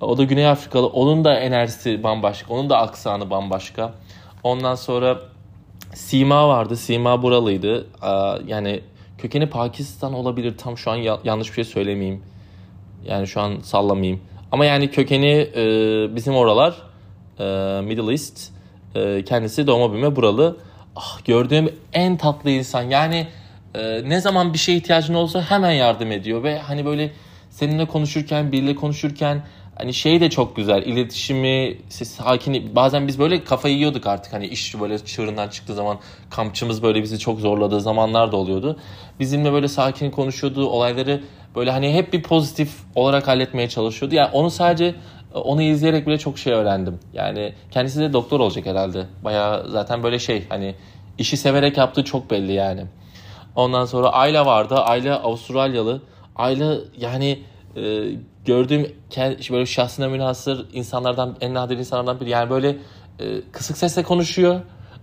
O 0.00 0.18
da 0.18 0.24
Güney 0.24 0.46
Afrikalı. 0.46 0.86
Onun 0.86 1.24
da 1.24 1.38
enerjisi 1.38 2.02
bambaşka. 2.02 2.54
Onun 2.54 2.70
da 2.70 2.78
aksanı 2.78 3.30
bambaşka. 3.30 3.94
Ondan 4.42 4.74
sonra 4.74 5.18
Sima 5.94 6.48
vardı. 6.48 6.76
Sima 6.76 7.22
buralıydı. 7.22 7.86
Yani 8.46 8.80
kökeni 9.18 9.50
Pakistan 9.50 10.12
olabilir. 10.14 10.58
Tam 10.58 10.78
şu 10.78 10.90
an 10.90 10.96
yanlış 11.24 11.48
bir 11.48 11.54
şey 11.54 11.64
söylemeyeyim. 11.64 12.22
Yani 13.04 13.26
şu 13.26 13.40
an 13.40 13.58
sallamayayım. 13.62 14.20
Ama 14.52 14.64
yani 14.64 14.90
kökeni 14.90 15.48
e, 15.56 15.64
bizim 16.16 16.34
oralar 16.34 16.74
e, 17.38 17.44
Middle 17.80 18.10
East. 18.10 18.50
E, 18.94 19.24
kendisi 19.24 19.66
doğma 19.66 19.92
büyüme 19.92 20.16
buralı. 20.16 20.56
Ah, 20.96 21.24
gördüğüm 21.24 21.74
en 21.92 22.16
tatlı 22.16 22.50
insan. 22.50 22.82
Yani 22.82 23.26
ne 24.04 24.20
zaman 24.20 24.52
bir 24.52 24.58
şeye 24.58 24.78
ihtiyacın 24.78 25.14
olsa 25.14 25.42
hemen 25.42 25.70
yardım 25.70 26.12
ediyor. 26.12 26.42
Ve 26.42 26.58
hani 26.58 26.84
böyle 26.84 27.12
seninle 27.50 27.86
konuşurken, 27.86 28.52
biriyle 28.52 28.74
konuşurken 28.74 29.42
Hani 29.74 29.94
şey 29.94 30.20
de 30.20 30.30
çok 30.30 30.56
güzel. 30.56 30.82
iletişimi, 30.82 31.78
sakin. 31.88 32.76
Bazen 32.76 33.08
biz 33.08 33.18
böyle 33.18 33.44
kafayı 33.44 33.74
yiyorduk 33.74 34.06
artık. 34.06 34.32
Hani 34.32 34.46
iş 34.46 34.80
böyle 34.80 34.98
çığırından 34.98 35.48
çıktığı 35.48 35.74
zaman 35.74 35.98
kampçımız 36.30 36.82
böyle 36.82 37.02
bizi 37.02 37.18
çok 37.18 37.40
zorladığı 37.40 37.80
zamanlar 37.80 38.32
da 38.32 38.36
oluyordu. 38.36 38.78
Bizimle 39.20 39.52
böyle 39.52 39.68
sakin 39.68 40.10
konuşuyordu. 40.10 40.66
Olayları 40.66 41.22
böyle 41.56 41.70
hani 41.70 41.94
hep 41.94 42.12
bir 42.12 42.22
pozitif 42.22 42.70
olarak 42.94 43.28
halletmeye 43.28 43.68
çalışıyordu. 43.68 44.14
Yani 44.14 44.30
onu 44.32 44.50
sadece 44.50 44.94
onu 45.34 45.62
izleyerek 45.62 46.06
bile 46.06 46.18
çok 46.18 46.38
şey 46.38 46.52
öğrendim. 46.52 46.98
Yani 47.12 47.52
kendisi 47.70 48.00
de 48.00 48.12
doktor 48.12 48.40
olacak 48.40 48.66
herhalde. 48.66 49.06
Baya 49.24 49.62
zaten 49.68 50.02
böyle 50.02 50.18
şey 50.18 50.48
hani 50.48 50.74
işi 51.18 51.36
severek 51.36 51.76
yaptığı 51.76 52.04
çok 52.04 52.30
belli 52.30 52.52
yani. 52.52 52.84
Ondan 53.56 53.84
sonra 53.84 54.08
Ayla 54.08 54.46
vardı. 54.46 54.74
Ayla 54.74 55.22
Avustralyalı. 55.22 56.02
Ayla 56.36 56.78
yani 56.98 57.38
e, 57.76 58.04
gördüğüm 58.44 58.92
böyle 59.50 59.66
şahsına 59.66 60.08
münhasır 60.08 60.66
insanlardan 60.72 61.36
en 61.40 61.54
nadir 61.54 61.78
insanlardan 61.78 62.20
biri. 62.20 62.30
Yani 62.30 62.50
böyle 62.50 62.76
e, 63.18 63.40
kısık 63.52 63.76
sesle 63.76 64.02
konuşuyor. 64.02 64.60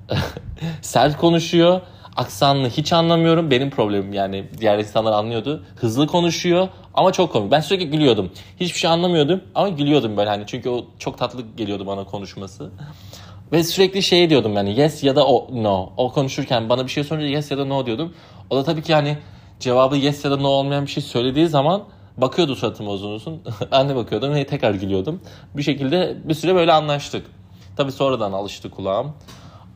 sert 0.82 1.18
konuşuyor. 1.18 1.82
Aksanını 2.20 2.70
hiç 2.70 2.94
anlamıyorum. 2.94 3.52
Benim 3.52 3.70
problemim 3.70 4.14
yani. 4.14 4.46
Diğer 4.60 4.80
insanlar 4.80 5.12
anlıyordu. 5.12 5.64
Hızlı 5.76 6.08
konuşuyor 6.08 6.68
ama 6.94 7.12
çok 7.12 7.34
komik. 7.34 7.52
Ben 7.52 7.60
sürekli 7.60 7.90
gülüyordum. 7.90 8.32
Hiçbir 8.60 8.80
şey 8.80 8.90
anlamıyordum 8.90 9.42
ama 9.56 9.70
gülüyordum 9.70 10.18
böyle 10.18 10.30
hani. 10.30 10.44
Çünkü 10.48 10.70
o 10.70 10.86
çok 11.00 11.18
tatlı 11.18 11.42
geliyordu 11.58 11.88
bana 11.88 12.04
konuşması. 12.04 12.72
Ve 13.52 13.64
sürekli 13.64 14.04
şey 14.04 14.30
diyordum 14.30 14.54
yani 14.54 14.80
yes 14.80 15.04
ya 15.04 15.16
da 15.16 15.28
o, 15.28 15.64
no. 15.64 15.90
O 15.98 16.12
konuşurken 16.12 16.70
bana 16.70 16.86
bir 16.86 16.92
şey 16.92 17.04
sorunca 17.04 17.28
yes 17.28 17.52
ya 17.52 17.58
da 17.58 17.66
no 17.66 17.86
diyordum. 17.86 18.14
O 18.50 18.56
da 18.56 18.64
tabii 18.64 18.82
ki 18.82 18.92
yani 18.92 19.18
cevabı 19.60 19.98
yes 19.98 20.26
ya 20.26 20.32
da 20.32 20.38
no 20.38 20.48
olmayan 20.48 20.86
bir 20.86 20.92
şey 20.92 21.04
söylediği 21.04 21.48
zaman 21.48 21.84
Bakıyordu 22.18 22.56
suratıma 22.56 22.92
uzun 22.92 23.12
uzun. 23.12 23.42
ben 23.72 23.90
de 23.90 23.96
bakıyordum 23.96 24.34
ve 24.34 24.46
tekrar 24.46 24.74
gülüyordum. 24.74 25.22
Bir 25.58 25.64
şekilde 25.64 26.18
bir 26.24 26.34
süre 26.34 26.56
böyle 26.56 26.74
anlaştık. 26.74 27.26
Tabii 27.78 27.92
sonradan 27.92 28.32
alıştı 28.32 28.72
kulağım. 28.72 29.14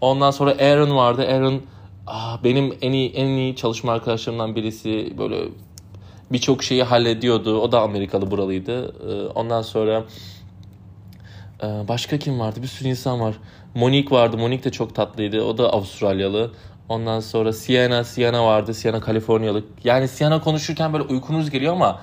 Ondan 0.01 0.31
sonra 0.31 0.51
Aaron 0.51 0.95
vardı. 0.95 1.27
Aaron 1.27 1.61
ah, 2.07 2.43
benim 2.43 2.77
en 2.81 2.91
iyi 2.91 3.13
en 3.13 3.27
iyi 3.27 3.55
çalışma 3.55 3.93
arkadaşlarımdan 3.93 4.55
birisi. 4.55 5.13
Böyle 5.17 5.49
birçok 6.31 6.63
şeyi 6.63 6.83
hallediyordu. 6.83 7.61
O 7.61 7.71
da 7.71 7.81
Amerikalı 7.81 8.31
buralıydı. 8.31 8.95
Ee, 9.09 9.27
ondan 9.27 9.61
sonra 9.61 10.03
e, 11.63 11.87
başka 11.87 12.17
kim 12.17 12.39
vardı? 12.39 12.61
Bir 12.61 12.67
sürü 12.67 12.89
insan 12.89 13.19
var. 13.19 13.35
Monique 13.75 14.19
vardı. 14.19 14.37
Monique 14.37 14.63
de 14.63 14.71
çok 14.71 14.95
tatlıydı. 14.95 15.41
O 15.41 15.57
da 15.57 15.73
Avustralyalı. 15.73 16.51
Ondan 16.89 17.19
sonra 17.19 17.53
Sienna, 17.53 18.03
Sienna 18.03 18.45
vardı. 18.45 18.73
Sienna 18.73 18.99
Kaliforniyalı. 18.99 19.63
Yani 19.83 20.07
Sienna 20.07 20.41
konuşurken 20.41 20.93
böyle 20.93 21.03
uykunuz 21.03 21.49
geliyor 21.49 21.73
ama 21.73 22.01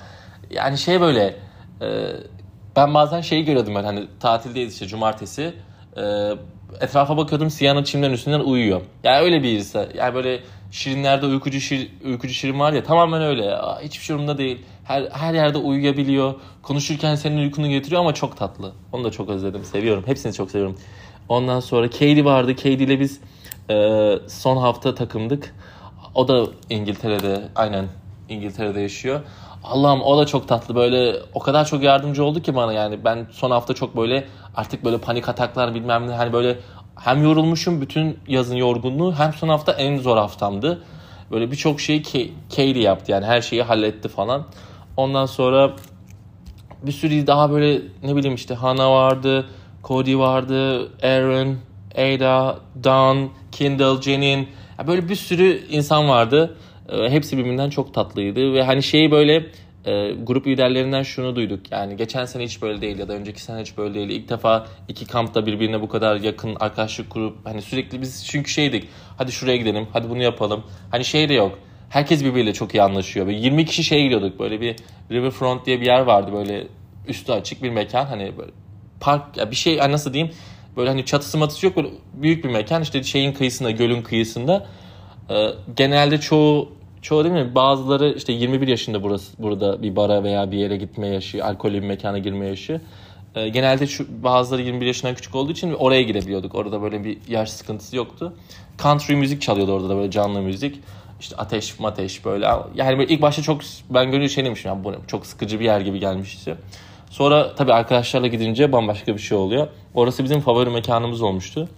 yani 0.51 0.77
şey 0.77 1.01
böyle 1.01 1.35
e, 1.81 2.07
ben 2.75 2.93
bazen 2.93 3.21
şeyi 3.21 3.45
görüyordum 3.45 3.75
ben 3.75 3.83
hani 3.83 4.07
tatildeyiz 4.19 4.73
işte 4.73 4.87
cumartesi 4.87 5.53
e, 5.97 6.01
etrafa 6.79 7.17
bakıyordum 7.17 7.49
Siyana 7.49 7.83
çimlerin 7.83 8.13
üstünden 8.13 8.39
uyuyor. 8.39 8.81
Yani 9.03 9.19
öyle 9.19 9.43
bir 9.43 9.51
insan. 9.51 9.85
Yani 9.95 10.15
böyle 10.15 10.39
şirinlerde 10.71 11.25
uykucu 11.25 11.59
şir, 11.59 11.91
uykucu 12.05 12.33
şirin 12.33 12.59
var 12.59 12.73
ya 12.73 12.83
tamamen 12.83 13.21
öyle. 13.21 13.55
Aa, 13.55 13.81
hiçbir 13.81 14.03
şey 14.03 14.15
umurunda 14.15 14.37
değil. 14.37 14.59
Her, 14.83 15.03
her 15.11 15.33
yerde 15.33 15.57
uyuyabiliyor. 15.57 16.33
Konuşurken 16.61 17.15
senin 17.15 17.37
uykunu 17.37 17.69
getiriyor 17.69 18.01
ama 18.01 18.13
çok 18.13 18.37
tatlı. 18.37 18.71
Onu 18.91 19.03
da 19.03 19.11
çok 19.11 19.29
özledim. 19.29 19.63
Seviyorum. 19.63 20.03
Hepsini 20.05 20.33
çok 20.33 20.51
seviyorum. 20.51 20.77
Ondan 21.29 21.59
sonra 21.59 21.89
Katie 21.89 22.25
vardı. 22.25 22.55
Katie 22.55 22.73
ile 22.73 22.99
biz 22.99 23.21
e, 23.69 24.13
son 24.27 24.57
hafta 24.57 24.95
takımdık. 24.95 25.55
O 26.15 26.27
da 26.27 26.45
İngiltere'de 26.69 27.49
aynen 27.55 27.85
İngiltere'de 28.29 28.81
yaşıyor. 28.81 29.21
Allah'ım 29.63 30.01
o 30.01 30.17
da 30.17 30.25
çok 30.25 30.47
tatlı 30.47 30.75
böyle 30.75 31.15
o 31.33 31.39
kadar 31.39 31.65
çok 31.65 31.83
yardımcı 31.83 32.23
oldu 32.23 32.41
ki 32.41 32.55
bana 32.55 32.73
yani 32.73 33.05
ben 33.05 33.27
son 33.31 33.51
hafta 33.51 33.73
çok 33.73 33.97
böyle 33.97 34.27
artık 34.55 34.85
böyle 34.85 34.97
panik 34.97 35.29
ataklar 35.29 35.75
bilmem 35.75 36.07
ne 36.07 36.11
hani 36.11 36.33
böyle 36.33 36.59
hem 36.95 37.23
yorulmuşum 37.23 37.81
bütün 37.81 38.19
yazın 38.27 38.55
yorgunluğu 38.55 39.13
hem 39.13 39.33
son 39.33 39.49
hafta 39.49 39.71
en 39.71 39.97
zor 39.97 40.17
haftamdı. 40.17 40.83
Böyle 41.31 41.51
birçok 41.51 41.81
şeyi 41.81 42.03
Katie 42.49 42.81
yaptı 42.81 43.11
yani 43.11 43.25
her 43.25 43.41
şeyi 43.41 43.63
halletti 43.63 44.09
falan. 44.09 44.45
Ondan 44.97 45.25
sonra 45.25 45.71
bir 46.83 46.91
sürü 46.91 47.27
daha 47.27 47.51
böyle 47.51 47.81
ne 48.03 48.15
bileyim 48.15 48.35
işte 48.35 48.53
Hana 48.53 48.91
vardı, 48.91 49.45
Cody 49.83 50.17
vardı, 50.17 50.89
Aaron, 51.03 51.57
Ada, 51.95 52.59
Don, 52.83 53.29
Kindle, 53.51 54.01
Jenin. 54.01 54.47
Böyle 54.87 55.09
bir 55.09 55.15
sürü 55.15 55.67
insan 55.69 56.09
vardı. 56.09 56.57
Ee, 56.89 57.09
hepsi 57.09 57.37
birbirinden 57.37 57.69
çok 57.69 57.93
tatlıydı 57.93 58.53
ve 58.53 58.63
hani 58.63 58.83
şeyi 58.83 59.11
böyle 59.11 59.45
e, 59.85 60.11
grup 60.11 60.47
liderlerinden 60.47 61.03
şunu 61.03 61.35
duyduk. 61.35 61.71
Yani 61.71 61.97
geçen 61.97 62.25
sene 62.25 62.43
hiç 62.43 62.61
böyle 62.61 62.81
değil 62.81 62.99
ya 62.99 63.07
da 63.07 63.13
önceki 63.13 63.41
sene 63.41 63.61
hiç 63.61 63.77
böyle 63.77 63.93
değil. 63.93 64.09
İlk 64.09 64.29
defa 64.29 64.67
iki 64.87 65.05
kampta 65.05 65.45
birbirine 65.45 65.81
bu 65.81 65.89
kadar 65.89 66.15
yakın 66.15 66.55
arkadaşlık 66.59 67.09
kurup 67.09 67.45
hani 67.45 67.61
sürekli 67.61 68.01
biz 68.01 68.27
çünkü 68.27 68.51
şeydik. 68.51 68.87
Hadi 69.17 69.31
şuraya 69.31 69.57
gidelim. 69.57 69.87
Hadi 69.93 70.09
bunu 70.09 70.23
yapalım. 70.23 70.63
Hani 70.91 71.05
şey 71.05 71.29
de 71.29 71.33
yok. 71.33 71.59
Herkes 71.89 72.23
birbiriyle 72.23 72.53
çok 72.53 72.75
iyi 72.75 72.83
anlaşıyor. 72.83 73.27
Böyle 73.27 73.37
20 73.37 73.65
kişi 73.65 73.83
şeye 73.83 74.03
gidiyorduk. 74.03 74.39
Böyle 74.39 74.61
bir 74.61 74.75
Riverfront 75.11 75.65
diye 75.65 75.81
bir 75.81 75.85
yer 75.85 75.99
vardı. 75.99 76.31
Böyle 76.33 76.67
üstü 77.07 77.31
açık 77.31 77.63
bir 77.63 77.69
mekan. 77.69 78.05
Hani 78.05 78.37
böyle 78.37 78.51
park 78.99 79.37
ya 79.37 79.51
bir 79.51 79.55
şey 79.55 79.77
hani 79.77 79.91
nasıl 79.91 80.13
diyeyim? 80.13 80.33
Böyle 80.77 80.89
hani 80.89 81.05
çatısı 81.05 81.37
matısı 81.37 81.65
yok. 81.65 81.77
Böyle 81.77 81.89
büyük 82.13 82.43
bir 82.43 82.49
mekan. 82.49 82.81
işte 82.81 83.03
şeyin 83.03 83.33
kıyısında, 83.33 83.71
gölün 83.71 84.01
kıyısında. 84.01 84.67
Ee, 85.29 85.47
genelde 85.75 86.19
çoğu 86.19 86.80
çoğu 87.01 87.23
değil 87.23 87.35
mi? 87.35 87.55
Bazıları 87.55 88.13
işte 88.17 88.33
21 88.33 88.67
yaşında 88.67 89.03
burası 89.03 89.43
burada 89.43 89.83
bir 89.83 89.95
bara 89.95 90.23
veya 90.23 90.51
bir 90.51 90.57
yere 90.57 90.77
gitme 90.77 91.07
yaşı, 91.07 91.45
alkollü 91.45 91.73
bir 91.73 91.87
mekana 91.87 92.17
girme 92.17 92.47
yaşı. 92.47 92.81
Ee, 93.35 93.49
genelde 93.49 93.87
şu 93.87 94.23
bazıları 94.23 94.61
21 94.61 94.85
yaşından 94.85 95.15
küçük 95.15 95.35
olduğu 95.35 95.51
için 95.51 95.73
oraya 95.73 96.01
gidebiliyorduk. 96.01 96.55
Orada 96.55 96.81
böyle 96.81 97.03
bir 97.03 97.17
yaş 97.27 97.49
sıkıntısı 97.49 97.95
yoktu. 97.95 98.33
Country 98.81 99.15
müzik 99.15 99.41
çalıyordu 99.41 99.71
orada 99.71 99.89
da 99.89 99.95
böyle 99.95 100.11
canlı 100.11 100.41
müzik. 100.41 100.79
işte 101.19 101.35
ateş 101.35 101.79
mateş 101.79 102.25
böyle. 102.25 102.45
Yani 102.75 102.97
böyle 102.97 103.13
ilk 103.13 103.21
başta 103.21 103.41
çok 103.41 103.61
ben 103.89 104.11
gönül 104.11 104.27
şeylemişim. 104.27 104.69
Yani 104.71 104.83
bu 104.83 104.93
çok 105.07 105.25
sıkıcı 105.25 105.59
bir 105.59 105.65
yer 105.65 105.81
gibi 105.81 105.99
gelmişti. 105.99 106.55
Sonra 107.09 107.55
tabii 107.55 107.73
arkadaşlarla 107.73 108.27
gidince 108.27 108.71
bambaşka 108.71 109.13
bir 109.13 109.21
şey 109.21 109.37
oluyor. 109.37 109.67
Orası 109.93 110.23
bizim 110.23 110.41
favori 110.41 110.69
mekanımız 110.69 111.21
olmuştu. 111.21 111.69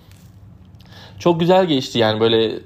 Çok 1.24 1.39
güzel 1.39 1.65
geçti 1.65 1.99
yani 1.99 2.19
böyle 2.19 2.59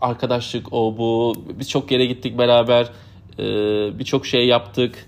arkadaşlık 0.00 0.72
o 0.72 0.96
bu. 0.98 1.34
Biz 1.58 1.70
çok 1.70 1.90
yere 1.90 2.06
gittik 2.06 2.38
beraber 2.38 2.88
ee, 3.38 3.42
birçok 3.98 4.26
şey 4.26 4.46
yaptık 4.46 5.06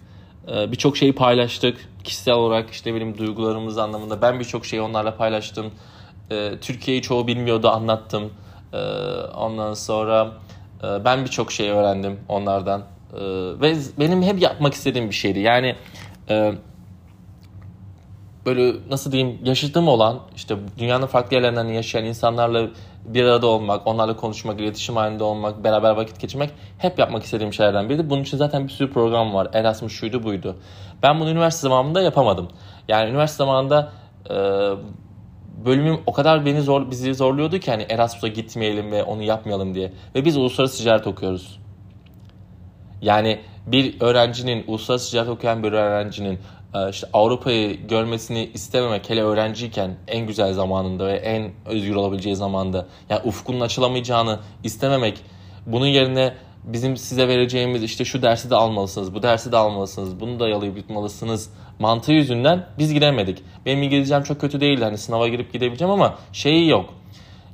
ee, 0.48 0.72
birçok 0.72 0.96
şeyi 0.96 1.14
paylaştık. 1.14 1.88
Kişisel 2.04 2.34
olarak 2.34 2.70
işte 2.70 2.94
benim 2.94 3.18
duygularımız 3.18 3.78
anlamında 3.78 4.22
ben 4.22 4.40
birçok 4.40 4.66
şeyi 4.66 4.82
onlarla 4.82 5.16
paylaştım. 5.16 5.66
Ee, 6.30 6.52
Türkiye'yi 6.60 7.02
çoğu 7.02 7.26
bilmiyordu 7.26 7.68
anlattım. 7.68 8.32
Ondan 9.36 9.74
sonra 9.74 10.32
e, 10.82 11.04
ben 11.04 11.24
birçok 11.24 11.52
şey 11.52 11.70
öğrendim 11.70 12.20
onlardan. 12.28 12.82
Ve 13.60 13.74
benim 13.98 14.22
hep 14.22 14.42
yapmak 14.42 14.74
istediğim 14.74 15.08
bir 15.08 15.14
şeydi. 15.14 15.38
Yani 15.38 15.76
e, 16.30 16.52
böyle 18.48 18.76
nasıl 18.90 19.12
diyeyim 19.12 19.38
yaşadığım 19.44 19.88
olan 19.88 20.20
işte 20.36 20.56
dünyanın 20.78 21.06
farklı 21.06 21.36
yerlerinden 21.36 21.64
yaşayan 21.64 22.04
insanlarla 22.04 22.68
bir 23.04 23.24
arada 23.24 23.46
olmak, 23.46 23.86
onlarla 23.86 24.16
konuşmak, 24.16 24.60
iletişim 24.60 24.96
halinde 24.96 25.24
olmak, 25.24 25.64
beraber 25.64 25.90
vakit 25.90 26.20
geçirmek 26.20 26.50
hep 26.78 26.98
yapmak 26.98 27.22
istediğim 27.22 27.52
şeylerden 27.52 27.88
biriydi. 27.88 28.10
Bunun 28.10 28.22
için 28.22 28.36
zaten 28.36 28.64
bir 28.64 28.72
sürü 28.72 28.92
program 28.92 29.34
var. 29.34 29.48
Erasmus 29.52 29.92
şuydu 29.92 30.22
buydu. 30.22 30.56
Ben 31.02 31.20
bunu 31.20 31.30
üniversite 31.30 31.62
zamanında 31.62 32.02
yapamadım. 32.02 32.48
Yani 32.88 33.10
üniversite 33.10 33.36
zamanında 33.36 33.92
e, 34.30 34.34
bölümüm 35.64 36.00
o 36.06 36.12
kadar 36.12 36.46
beni 36.46 36.62
zor 36.62 36.90
bizi 36.90 37.14
zorluyordu 37.14 37.58
ki 37.58 37.70
hani 37.70 37.86
Erasmus'a 37.88 38.28
gitmeyelim 38.28 38.92
ve 38.92 39.02
onu 39.02 39.22
yapmayalım 39.22 39.74
diye. 39.74 39.92
Ve 40.14 40.24
biz 40.24 40.36
uluslararası 40.36 40.82
ticaret 40.82 41.06
okuyoruz. 41.06 41.60
Yani 43.02 43.40
bir 43.66 44.00
öğrencinin, 44.00 44.64
uluslararası 44.66 45.10
ticaret 45.10 45.28
okuyan 45.28 45.62
bir 45.62 45.72
öğrencinin 45.72 46.38
işte 46.90 47.06
Avrupa'yı 47.12 47.86
görmesini 47.86 48.50
istememek 48.54 49.10
hele 49.10 49.22
öğrenciyken 49.22 49.96
en 50.08 50.26
güzel 50.26 50.52
zamanında 50.52 51.06
ve 51.06 51.12
en 51.12 51.52
özgür 51.66 51.94
olabileceği 51.94 52.36
zamanda 52.36 52.86
yani 53.10 53.20
ufkunun 53.24 53.60
açılamayacağını 53.60 54.38
istememek 54.64 55.18
bunun 55.66 55.86
yerine 55.86 56.34
bizim 56.64 56.96
size 56.96 57.28
vereceğimiz 57.28 57.82
işte 57.82 58.04
şu 58.04 58.22
dersi 58.22 58.50
de 58.50 58.54
almalısınız, 58.56 59.14
bu 59.14 59.22
dersi 59.22 59.52
de 59.52 59.56
almalısınız, 59.56 60.20
bunu 60.20 60.40
da 60.40 60.48
yalayıp 60.48 60.76
yutmalısınız 60.76 61.50
mantığı 61.78 62.12
yüzünden 62.12 62.66
biz 62.78 62.94
gidemedik. 62.94 63.42
Benim 63.66 63.82
İngilizcem 63.82 64.22
çok 64.22 64.40
kötü 64.40 64.60
değil 64.60 64.80
hani 64.80 64.98
sınava 64.98 65.28
girip 65.28 65.52
gidebileceğim 65.52 65.92
ama 65.92 66.18
şeyi 66.32 66.68
yok. 66.68 66.94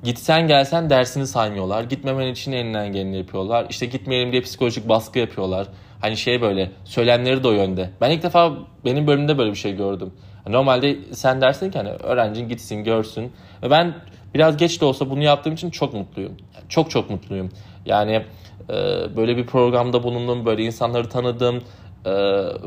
Gitsen 0.04 0.48
gelsen 0.48 0.90
dersini 0.90 1.26
saymıyorlar. 1.26 1.84
Gitmemen 1.84 2.26
için 2.26 2.52
elinden 2.52 2.92
geleni 2.92 3.16
yapıyorlar. 3.16 3.66
İşte 3.70 3.86
gitmeyelim 3.86 4.32
diye 4.32 4.42
psikolojik 4.42 4.88
baskı 4.88 5.18
yapıyorlar. 5.18 5.68
Hani 6.04 6.16
şey 6.16 6.42
böyle 6.42 6.70
söylemleri 6.84 7.42
de 7.44 7.48
o 7.48 7.52
yönde. 7.52 7.90
Ben 8.00 8.10
ilk 8.10 8.22
defa 8.22 8.52
benim 8.84 9.06
bölümümde 9.06 9.38
böyle 9.38 9.50
bir 9.50 9.56
şey 9.56 9.76
gördüm. 9.76 10.12
Normalde 10.48 10.96
sen 11.12 11.40
dersin 11.40 11.70
ki 11.70 11.78
hani 11.78 11.90
öğrencin 11.90 12.48
gitsin 12.48 12.84
görsün. 12.84 13.32
Ve 13.62 13.70
ben 13.70 13.94
biraz 14.34 14.56
geç 14.56 14.80
de 14.80 14.84
olsa 14.84 15.10
bunu 15.10 15.22
yaptığım 15.22 15.54
için 15.54 15.70
çok 15.70 15.94
mutluyum. 15.94 16.36
Çok 16.68 16.90
çok 16.90 17.10
mutluyum. 17.10 17.50
Yani 17.86 18.24
e, 18.70 18.74
böyle 19.16 19.36
bir 19.36 19.46
programda 19.46 20.02
bulundum, 20.02 20.46
böyle 20.46 20.62
insanları 20.62 21.08
tanıdım. 21.08 21.62
E, 22.04 22.12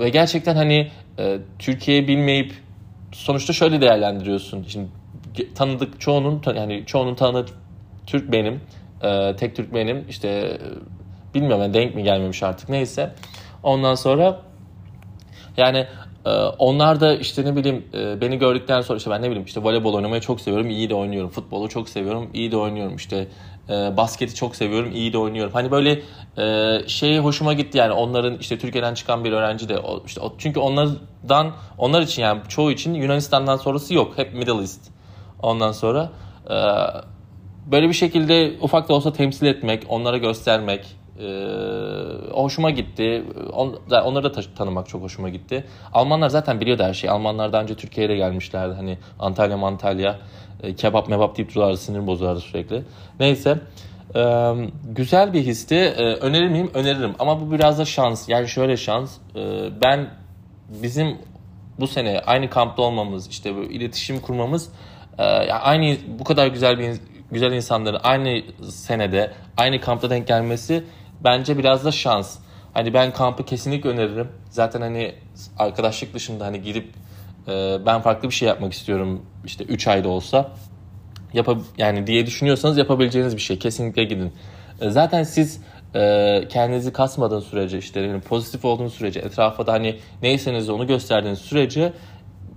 ve 0.01 0.09
gerçekten 0.09 0.55
hani 0.55 0.91
e, 1.19 1.37
Türkiye'yi 1.59 2.07
bilmeyip 2.07 2.53
sonuçta 3.11 3.53
şöyle 3.53 3.81
değerlendiriyorsun. 3.81 4.65
Şimdi 4.67 4.87
tanıdık 5.55 6.01
çoğunun 6.01 6.41
yani 6.55 6.83
çoğunun 6.85 7.15
tanıdığı 7.15 7.51
Türk 8.07 8.31
benim. 8.31 8.61
E, 9.03 9.35
tek 9.35 9.55
Türk 9.55 9.73
benim. 9.73 10.05
İşte 10.09 10.57
Bilmiyorum 11.37 11.61
yani 11.61 11.73
denk 11.73 11.95
mi 11.95 12.03
gelmemiş 12.03 12.43
artık 12.43 12.69
neyse. 12.69 13.13
Ondan 13.63 13.95
sonra 13.95 14.39
yani 15.57 15.87
e, 16.25 16.29
onlar 16.59 16.99
da 16.99 17.15
işte 17.15 17.45
ne 17.45 17.55
bileyim 17.55 17.85
e, 17.93 18.21
beni 18.21 18.37
gördükten 18.37 18.81
sonra 18.81 18.97
işte 18.97 19.11
ben 19.11 19.21
ne 19.21 19.25
bileyim 19.25 19.45
işte 19.45 19.63
voleybol 19.63 19.93
oynamayı 19.93 20.21
çok 20.21 20.41
seviyorum, 20.41 20.69
iyi 20.69 20.89
de 20.89 20.95
oynuyorum. 20.95 21.29
Futbolu 21.29 21.69
çok 21.69 21.89
seviyorum, 21.89 22.29
iyi 22.33 22.51
de 22.51 22.57
oynuyorum. 22.57 22.95
İşte 22.95 23.27
e, 23.69 23.97
basketi 23.97 24.35
çok 24.35 24.55
seviyorum, 24.55 24.91
iyi 24.91 25.13
de 25.13 25.17
oynuyorum. 25.17 25.53
Hani 25.53 25.71
böyle 25.71 26.01
şey 26.87 27.17
hoşuma 27.17 27.53
gitti 27.53 27.77
yani 27.77 27.91
onların 27.91 28.37
işte 28.37 28.57
Türkiye'den 28.57 28.93
çıkan 28.93 29.23
bir 29.23 29.31
öğrenci 29.31 29.69
de 29.69 29.79
işte 30.05 30.21
çünkü 30.37 30.59
onlardan 30.59 31.51
onlar 31.77 32.01
için 32.01 32.21
yani 32.21 32.41
çoğu 32.47 32.71
için 32.71 32.93
Yunanistan'dan 32.93 33.57
sonrası 33.57 33.93
yok. 33.93 34.17
Hep 34.17 34.33
Middle 34.33 34.59
East. 34.61 34.91
Ondan 35.41 35.71
sonra 35.71 36.09
böyle 37.71 37.87
bir 37.87 37.93
şekilde 37.93 38.53
ufak 38.61 38.89
da 38.89 38.93
olsa 38.93 39.13
temsil 39.13 39.45
etmek, 39.45 39.83
onlara 39.89 40.17
göstermek, 40.17 40.95
ee, 41.19 42.31
hoşuma 42.31 42.69
gitti. 42.69 43.23
On, 43.53 43.79
onları 44.03 44.35
da 44.35 44.41
tanımak 44.57 44.87
çok 44.87 45.01
hoşuma 45.01 45.29
gitti. 45.29 45.65
Almanlar 45.93 46.29
zaten 46.29 46.59
biliyordu 46.61 46.83
her 46.83 46.93
şeyi. 46.93 47.11
Almanlar 47.11 47.53
daha 47.53 47.61
önce 47.61 47.75
Türkiye'ye 47.75 48.09
de 48.09 48.15
gelmişlerdi. 48.15 48.73
Hani 48.73 48.97
Antalya 49.19 49.57
Mantalya 49.57 50.19
e, 50.63 50.75
kebap 50.75 51.09
mebap 51.09 51.37
deyip 51.37 51.49
duruyorlardı. 51.49 51.79
Sinir 51.79 52.07
bozuyorlardı 52.07 52.41
sürekli. 52.41 52.83
Neyse. 53.19 53.59
E, 54.15 54.53
güzel 54.83 55.33
bir 55.33 55.45
histi. 55.45 55.75
E, 55.75 56.03
önerir 56.03 56.49
miyim? 56.49 56.71
Öneririm. 56.73 57.13
Ama 57.19 57.41
bu 57.41 57.51
biraz 57.51 57.79
da 57.79 57.85
şans. 57.85 58.29
Yani 58.29 58.47
şöyle 58.47 58.77
şans. 58.77 59.17
E, 59.35 59.41
ben 59.81 60.09
bizim 60.69 61.17
bu 61.79 61.87
sene 61.87 62.21
aynı 62.25 62.49
kampta 62.49 62.81
olmamız, 62.81 63.29
işte 63.29 63.55
bu 63.55 63.63
iletişim 63.63 64.19
kurmamız 64.19 64.69
e, 65.17 65.23
aynı 65.51 65.97
bu 66.19 66.23
kadar 66.23 66.47
güzel 66.47 66.79
bir 66.79 66.99
güzel 67.31 67.51
insanların 67.51 67.99
aynı 68.03 68.41
senede 68.69 69.31
aynı 69.57 69.79
kampta 69.81 70.09
denk 70.09 70.27
gelmesi 70.27 70.83
bence 71.23 71.57
biraz 71.57 71.85
da 71.85 71.91
şans. 71.91 72.37
Hani 72.73 72.93
ben 72.93 73.13
kampı 73.13 73.45
kesinlikle 73.45 73.89
öneririm. 73.89 74.27
Zaten 74.49 74.81
hani 74.81 75.15
arkadaşlık 75.57 76.13
dışında 76.13 76.45
hani 76.45 76.61
gidip 76.61 76.93
e, 77.47 77.77
ben 77.85 78.01
farklı 78.01 78.29
bir 78.29 78.33
şey 78.33 78.47
yapmak 78.47 78.73
istiyorum 78.73 79.25
işte 79.45 79.63
3 79.63 79.87
ayda 79.87 80.09
olsa 80.09 80.51
yap 81.33 81.49
yani 81.77 82.07
diye 82.07 82.25
düşünüyorsanız 82.25 82.77
yapabileceğiniz 82.77 83.35
bir 83.35 83.41
şey. 83.41 83.59
Kesinlikle 83.59 84.03
gidin. 84.03 84.33
E, 84.81 84.89
zaten 84.89 85.23
siz 85.23 85.61
e, 85.95 86.43
kendinizi 86.49 86.93
kasmadığın 86.93 87.39
sürece 87.39 87.77
işte 87.77 87.99
yani 87.99 88.21
pozitif 88.21 88.65
olduğunuz 88.65 88.93
sürece 88.93 89.19
etrafa 89.19 89.67
da 89.67 89.73
hani 89.73 89.99
neyseniz 90.21 90.69
onu 90.69 90.87
gösterdiğiniz 90.87 91.39
sürece 91.39 91.93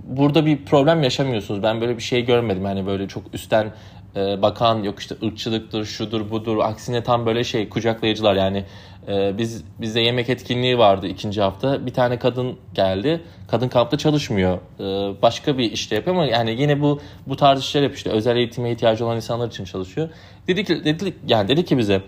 burada 0.05 0.47
bir 0.47 0.65
problem 0.65 1.03
yaşamıyorsunuz. 1.03 1.63
Ben 1.63 1.81
böyle 1.81 1.97
bir 1.97 2.03
şey 2.03 2.25
görmedim. 2.25 2.65
Yani 2.65 2.87
böyle 2.87 3.09
çok 3.09 3.35
üstten 3.35 3.73
e, 4.17 4.43
bakan 4.43 4.83
yok 4.83 4.99
işte 4.99 5.15
ırkçılıktır, 5.25 5.85
şudur 5.85 6.31
budur. 6.31 6.59
Aksine 6.59 7.03
tam 7.03 7.27
böyle 7.27 7.45
şey 7.45 7.69
kucaklayıcılar 7.69 8.35
yani 8.35 8.65
e, 9.09 9.39
biz 9.39 9.65
bizde 9.81 10.01
yemek 10.01 10.29
etkinliği 10.29 10.79
vardı 10.79 11.07
ikinci 11.07 11.43
hafta. 11.43 11.87
Bir 11.87 11.95
tane 11.95 12.19
kadın 12.19 12.57
geldi. 12.75 13.21
Kadın 13.49 13.69
kampta 13.69 13.99
çalışmıyor. 13.99 14.59
E, 14.81 14.83
başka 15.23 15.59
bir 15.59 15.73
işte 15.73 15.95
yapıyor 15.95 16.17
ama 16.17 16.27
yani 16.27 16.57
yine 16.59 16.81
bu 16.81 17.01
bu 17.27 17.37
tarz 17.37 17.61
işler 17.61 17.83
yapıyor. 17.83 17.97
İşte 17.97 18.11
özel 18.11 18.37
eğitime 18.37 18.73
ihtiyacı 18.73 19.07
olan 19.07 19.17
insanlar 19.17 19.49
için 19.49 19.65
çalışıyor. 19.65 20.09
Dedi 20.49 20.65
ki 20.65 20.85
dedi, 20.85 21.15
yani 21.27 21.49
dedi 21.49 21.65
ki 21.65 21.79
bize 21.79 22.03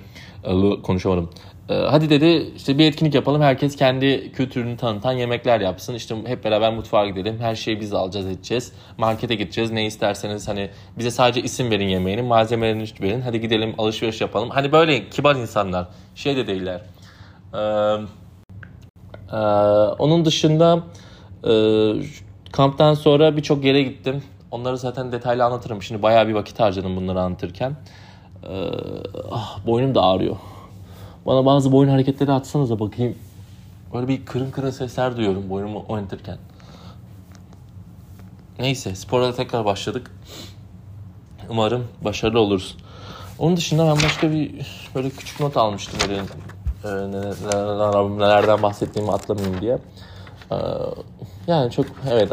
konuşamadım. 0.83 1.31
Ee, 1.73 1.87
hadi 1.91 2.11
dedi 2.11 2.53
işte 2.57 2.79
bir 2.79 2.85
etkinlik 2.85 3.15
yapalım. 3.15 3.43
Herkes 3.43 3.77
kendi 3.77 4.33
kültürünü 4.33 4.77
tanıtan 4.77 5.13
yemekler 5.13 5.61
yapsın. 5.61 5.95
İşte 5.95 6.17
hep 6.27 6.45
beraber 6.45 6.75
mutfağa 6.75 7.07
gidelim. 7.07 7.39
Her 7.41 7.55
şeyi 7.55 7.81
biz 7.81 7.93
alacağız 7.93 8.27
edeceğiz. 8.27 8.73
Markete 8.99 9.35
gideceğiz. 9.35 9.71
Ne 9.71 9.87
isterseniz 9.87 10.49
hani 10.49 10.71
bize 10.99 11.11
sadece 11.11 11.43
isim 11.43 11.71
verin 11.71 11.89
yemeğinin. 11.89 12.25
Malzemelerini 12.25 12.85
verin. 13.01 13.21
Hadi 13.21 13.41
gidelim 13.41 13.75
alışveriş 13.79 14.21
yapalım. 14.21 14.51
Hani 14.51 14.73
böyle 14.73 15.09
kibar 15.09 15.37
insanlar. 15.37 15.89
Şey 16.15 16.37
de 16.37 16.47
değiller. 16.47 16.81
Ee, 17.55 17.59
e, 19.33 19.39
onun 19.99 20.25
dışında 20.25 20.83
e, 21.45 21.53
kamptan 22.53 22.95
sonra 22.95 23.37
birçok 23.37 23.65
yere 23.65 23.83
gittim. 23.83 24.23
Onları 24.51 24.79
zaten 24.79 25.13
detaylı 25.13 25.45
anlatırım. 25.45 25.83
Şimdi 25.83 26.03
bayağı 26.03 26.29
bir 26.29 26.35
vakit 26.35 26.61
harcadım 26.61 26.97
bunları 26.97 27.21
anlatırken. 27.21 27.77
Ee, 28.49 28.71
ah, 29.31 29.67
boynum 29.67 29.95
da 29.95 30.03
ağrıyor. 30.03 30.37
Bana 31.27 31.47
bazı 31.47 31.73
boyun 31.73 31.91
hareketleri 31.91 32.33
atsanıza 32.33 32.81
bakayım. 32.81 33.15
Böyle 33.95 34.09
bir 34.09 34.25
kırın 34.25 34.51
kırın 34.51 34.71
sesler 34.71 35.17
duyuyorum 35.17 35.51
boynumu 35.51 35.85
oynatırken. 35.89 36.39
Neyse 38.59 38.95
spora 38.95 39.35
tekrar 39.35 39.65
başladık. 39.65 40.11
Umarım 41.51 41.89
başarılı 42.05 42.41
oluruz. 42.41 42.77
Onun 43.39 43.57
dışında 43.57 43.87
ben 43.87 44.03
başka 44.03 44.31
bir 44.33 44.67
böyle 44.95 45.11
küçük 45.11 45.41
not 45.41 45.57
almıştım 45.57 45.99
böyle 46.09 46.21
e, 46.85 46.89
nelerden 48.19 48.63
bahsettiğimi 48.63 49.13
atlamayayım 49.13 49.61
diye. 49.61 49.79
E, 50.53 50.57
yani 51.47 51.71
çok 51.71 51.87
evet 52.11 52.33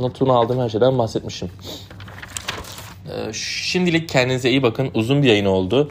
notunu 0.00 0.32
aldığım 0.32 0.60
her 0.60 0.68
şeyden 0.68 0.98
bahsetmişim. 0.98 1.50
E, 3.10 3.32
şimdilik 3.32 4.08
kendinize 4.08 4.50
iyi 4.50 4.62
bakın. 4.62 4.90
Uzun 4.94 5.22
bir 5.22 5.28
yayın 5.28 5.44
oldu. 5.44 5.90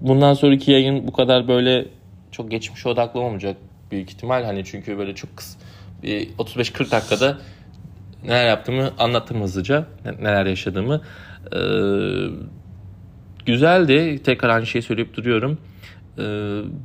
Bundan 0.00 0.34
sonraki 0.34 0.70
yayın 0.70 1.06
bu 1.06 1.12
kadar 1.12 1.48
böyle 1.48 1.86
çok 2.32 2.50
geçmiş 2.50 2.86
odaklı 2.86 3.20
olmayacak 3.20 3.56
büyük 3.90 4.10
ihtimal. 4.10 4.44
Hani 4.44 4.64
çünkü 4.64 4.98
böyle 4.98 5.14
çok 5.14 5.36
kısa 5.36 5.58
35-40 6.02 6.90
dakikada 6.90 7.38
neler 8.24 8.48
yaptığımı 8.48 8.90
anlattım 8.98 9.42
hızlıca. 9.42 9.86
Neler 10.20 10.46
yaşadığımı. 10.46 11.02
Ee, 11.52 11.58
güzeldi. 13.46 14.22
Tekrar 14.22 14.48
aynı 14.48 14.66
şeyi 14.66 14.82
söyleyip 14.82 15.14
duruyorum. 15.14 15.58
Ee, 16.18 16.22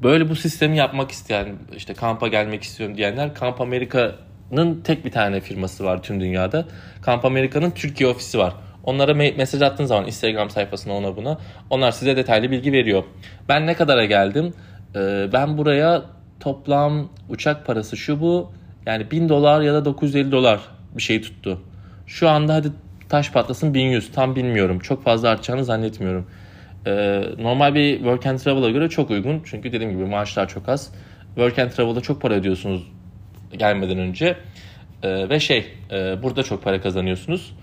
böyle 0.03 0.29
bu 0.29 0.35
sistemi 0.35 0.77
yapmak 0.77 1.11
isteyen, 1.11 1.47
işte 1.77 1.93
kampa 1.93 2.27
gelmek 2.27 2.63
istiyorum 2.63 2.97
diyenler 2.97 3.33
Kamp 3.33 3.61
Amerika'nın 3.61 4.81
tek 4.81 5.05
bir 5.05 5.11
tane 5.11 5.41
firması 5.41 5.83
var 5.83 6.03
tüm 6.03 6.21
dünyada. 6.21 6.65
Kamp 7.01 7.25
Amerika'nın 7.25 7.71
Türkiye 7.71 8.09
ofisi 8.09 8.39
var. 8.39 8.53
Onlara 8.83 9.13
mesaj 9.13 9.61
attığın 9.61 9.85
zaman 9.85 10.07
Instagram 10.07 10.49
sayfasına 10.49 10.93
ona 10.93 11.15
buna 11.15 11.37
onlar 11.69 11.91
size 11.91 12.17
detaylı 12.17 12.51
bilgi 12.51 12.71
veriyor. 12.71 13.03
Ben 13.49 13.67
ne 13.67 13.73
kadara 13.73 14.05
geldim? 14.05 14.53
Ee, 14.95 15.29
ben 15.33 15.57
buraya 15.57 16.03
toplam 16.39 17.09
uçak 17.29 17.65
parası 17.65 17.97
şu 17.97 18.21
bu 18.21 18.51
yani 18.85 19.11
1000 19.11 19.29
dolar 19.29 19.61
ya 19.61 19.73
da 19.73 19.85
950 19.85 20.31
dolar 20.31 20.59
bir 20.97 21.01
şey 21.01 21.21
tuttu. 21.21 21.61
Şu 22.07 22.29
anda 22.29 22.53
hadi 22.53 22.67
taş 23.09 23.31
patlasın 23.31 23.73
1100 23.73 24.11
tam 24.11 24.35
bilmiyorum. 24.35 24.79
Çok 24.79 25.03
fazla 25.03 25.29
artacağını 25.29 25.65
zannetmiyorum. 25.65 26.27
Ee, 26.87 27.23
normal 27.37 27.75
bir 27.75 27.97
work 27.97 28.25
and 28.25 28.39
travel'a 28.39 28.69
göre 28.69 28.89
çok 28.89 29.09
uygun. 29.09 29.41
Çünkü 29.45 29.71
dediğim 29.71 29.93
gibi 29.93 30.05
maaşlar 30.05 30.47
çok 30.47 30.69
az. 30.69 30.93
Work 31.35 31.59
and 31.59 31.69
travel'da 31.69 32.01
çok 32.01 32.21
para 32.21 32.33
ödüyorsunuz 32.33 32.87
gelmeden 33.57 33.97
önce. 33.97 34.37
Ee, 35.03 35.29
ve 35.29 35.39
şey 35.39 35.65
e, 35.91 36.23
burada 36.23 36.43
çok 36.43 36.63
para 36.63 36.81
kazanıyorsunuz. 36.81 37.53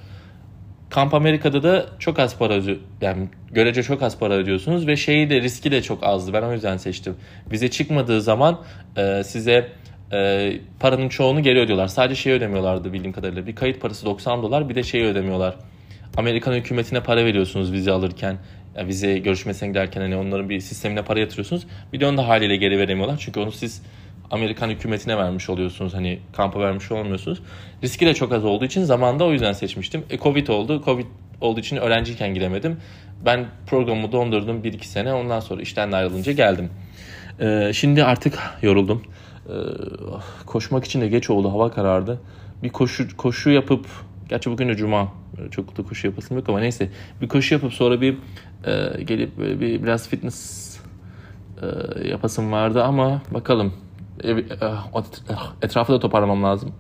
Kamp 0.90 1.14
Amerika'da 1.14 1.62
da 1.62 1.86
çok 1.98 2.18
az 2.18 2.38
para 2.38 2.60
yani 3.00 3.28
görece 3.50 3.82
çok 3.82 4.02
az 4.02 4.18
para 4.18 4.34
ödüyorsunuz 4.34 4.86
ve 4.86 4.96
şeyi 4.96 5.30
de 5.30 5.40
riski 5.40 5.70
de 5.70 5.82
çok 5.82 6.04
azdı. 6.04 6.32
Ben 6.32 6.42
o 6.42 6.52
yüzden 6.52 6.76
seçtim. 6.76 7.16
Vize 7.52 7.70
çıkmadığı 7.70 8.22
zaman 8.22 8.60
e, 8.96 9.24
size 9.24 9.68
e, 10.12 10.52
paranın 10.80 11.08
çoğunu 11.08 11.42
geri 11.42 11.58
ödüyorlar. 11.58 11.86
Sadece 11.88 12.22
şey 12.22 12.32
ödemiyorlardı 12.32 12.92
bildiğim 12.92 13.12
kadarıyla. 13.12 13.46
Bir 13.46 13.54
kayıt 13.54 13.80
parası 13.80 14.06
90 14.06 14.42
dolar 14.42 14.68
bir 14.68 14.74
de 14.74 14.82
şey 14.82 15.04
ödemiyorlar. 15.04 15.54
Amerikan 16.16 16.52
hükümetine 16.52 17.02
para 17.02 17.24
veriyorsunuz 17.24 17.72
vize 17.72 17.92
alırken. 17.92 18.36
Yani 18.76 18.88
vize 18.88 19.18
görüşmesine 19.18 19.68
giderken 19.68 20.00
hani 20.00 20.16
onların 20.16 20.48
bir 20.48 20.60
sistemine 20.60 21.04
para 21.04 21.20
yatırıyorsunuz. 21.20 21.66
Bir 21.92 22.00
de 22.00 22.06
onu 22.06 22.16
da 22.16 22.28
haliyle 22.28 22.56
geri 22.56 22.78
veremiyorlar. 22.78 23.16
Çünkü 23.18 23.40
onu 23.40 23.52
siz 23.52 23.82
Amerikan 24.30 24.68
hükümetine 24.68 25.16
vermiş 25.16 25.50
oluyorsunuz. 25.50 25.94
Hani 25.94 26.18
kampa 26.32 26.60
vermiş 26.60 26.92
olmuyorsunuz. 26.92 27.42
Riski 27.82 28.06
de 28.06 28.14
çok 28.14 28.32
az 28.32 28.44
olduğu 28.44 28.64
için 28.64 28.84
zamanda 28.84 29.24
o 29.24 29.32
yüzden 29.32 29.52
seçmiştim. 29.52 30.04
E, 30.10 30.18
Covid 30.18 30.48
oldu. 30.48 30.82
Covid 30.84 31.06
olduğu 31.40 31.60
için 31.60 31.76
öğrenciyken 31.76 32.34
gidemedim. 32.34 32.76
Ben 33.24 33.46
programımı 33.66 34.12
dondurdum 34.12 34.62
1-2 34.64 34.84
sene. 34.84 35.14
Ondan 35.14 35.40
sonra 35.40 35.62
işten 35.62 35.92
ayrılınca 35.92 36.32
geldim. 36.32 36.70
Ee, 37.40 37.70
şimdi 37.74 38.04
artık 38.04 38.38
yoruldum. 38.62 39.02
Ee, 39.48 39.52
koşmak 40.46 40.84
için 40.84 41.00
de 41.00 41.08
geç 41.08 41.30
oldu. 41.30 41.52
Hava 41.52 41.70
karardı. 41.70 42.20
Bir 42.62 42.68
koşu 42.68 43.16
koşu 43.16 43.50
yapıp 43.50 43.86
Gerçi 44.28 44.50
bugün 44.50 44.68
de 44.68 44.76
cuma. 44.76 45.12
Çok 45.50 45.78
da 45.78 45.82
koşu 45.82 46.06
yapasım 46.06 46.36
yok 46.36 46.48
ama 46.48 46.60
neyse. 46.60 46.90
Bir 47.20 47.28
koşu 47.28 47.54
yapıp 47.54 47.72
sonra 47.72 48.00
bir 48.00 48.16
e, 48.64 49.02
gelip 49.02 49.38
bir 49.38 49.82
biraz 49.82 50.08
fitness 50.08 50.78
e, 51.62 51.66
yapasım 52.08 52.52
vardı 52.52 52.82
ama 52.84 53.22
bakalım. 53.30 53.72
E, 54.24 54.30
e, 54.30 54.36
etrafı 55.62 55.92
da 55.92 56.00
toparlamam 56.00 56.42
lazım. 56.42 56.72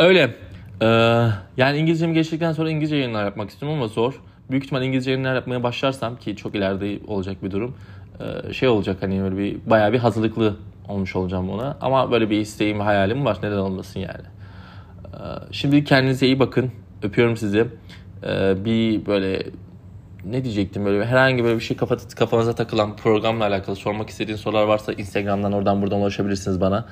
Öyle. 0.00 0.34
E, 0.80 0.86
yani 1.56 1.78
İngilizcemi 1.78 2.14
geçtikten 2.14 2.52
sonra 2.52 2.70
İngilizce 2.70 2.96
yayınlar 2.96 3.24
yapmak 3.24 3.50
istiyorum 3.50 3.78
ama 3.78 3.88
zor. 3.88 4.20
Büyük 4.50 4.64
ihtimal 4.64 4.82
İngilizce 4.82 5.10
yayınlar 5.10 5.34
yapmaya 5.34 5.62
başlarsam 5.62 6.16
ki 6.16 6.36
çok 6.36 6.54
ileride 6.54 7.06
olacak 7.06 7.42
bir 7.42 7.50
durum. 7.50 7.76
Şey 8.52 8.68
olacak 8.68 8.96
hani 9.00 9.22
böyle 9.22 9.36
bir 9.36 9.70
bayağı 9.70 9.92
bir 9.92 9.98
hazırlıklı 9.98 10.56
olmuş 10.88 11.16
olacağım 11.16 11.50
ona. 11.50 11.76
Ama 11.80 12.10
böyle 12.10 12.30
bir 12.30 12.40
isteğim, 12.40 12.80
hayalim 12.80 13.24
var. 13.24 13.38
Neden 13.42 13.56
olmasın 13.56 14.00
yani. 14.00 14.24
Şimdi 15.50 15.84
kendinize 15.84 16.26
iyi 16.26 16.38
bakın. 16.38 16.70
Öpüyorum 17.02 17.36
sizi. 17.36 17.66
Bir 18.64 19.06
böyle 19.06 19.42
ne 20.24 20.44
diyecektim 20.44 20.84
böyle 20.84 21.04
herhangi 21.04 21.44
böyle 21.44 21.56
bir 21.56 21.60
şey 21.60 21.76
kafa, 21.76 21.96
kafanıza 22.16 22.54
takılan 22.54 22.96
programla 22.96 23.44
alakalı 23.44 23.76
sormak 23.76 24.10
istediğin 24.10 24.36
sorular 24.36 24.64
varsa 24.64 24.92
Instagram'dan 24.92 25.52
oradan 25.52 25.82
buradan 25.82 26.00
ulaşabilirsiniz 26.00 26.60
bana. 26.60 26.84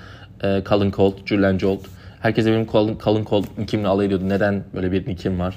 Ee, 0.44 0.62
Colin 0.68 0.90
Colt, 0.90 1.26
Julian 1.26 1.58
Jolt. 1.58 1.80
Herkese 2.20 2.52
benim 2.52 2.66
Colin, 2.66 2.98
Colin 3.04 3.24
Colt 3.24 3.58
nickimle 3.58 3.88
alay 3.88 4.06
ediyordu. 4.06 4.28
Neden 4.28 4.64
böyle 4.74 4.92
bir 4.92 5.08
nickim 5.08 5.40
var? 5.40 5.56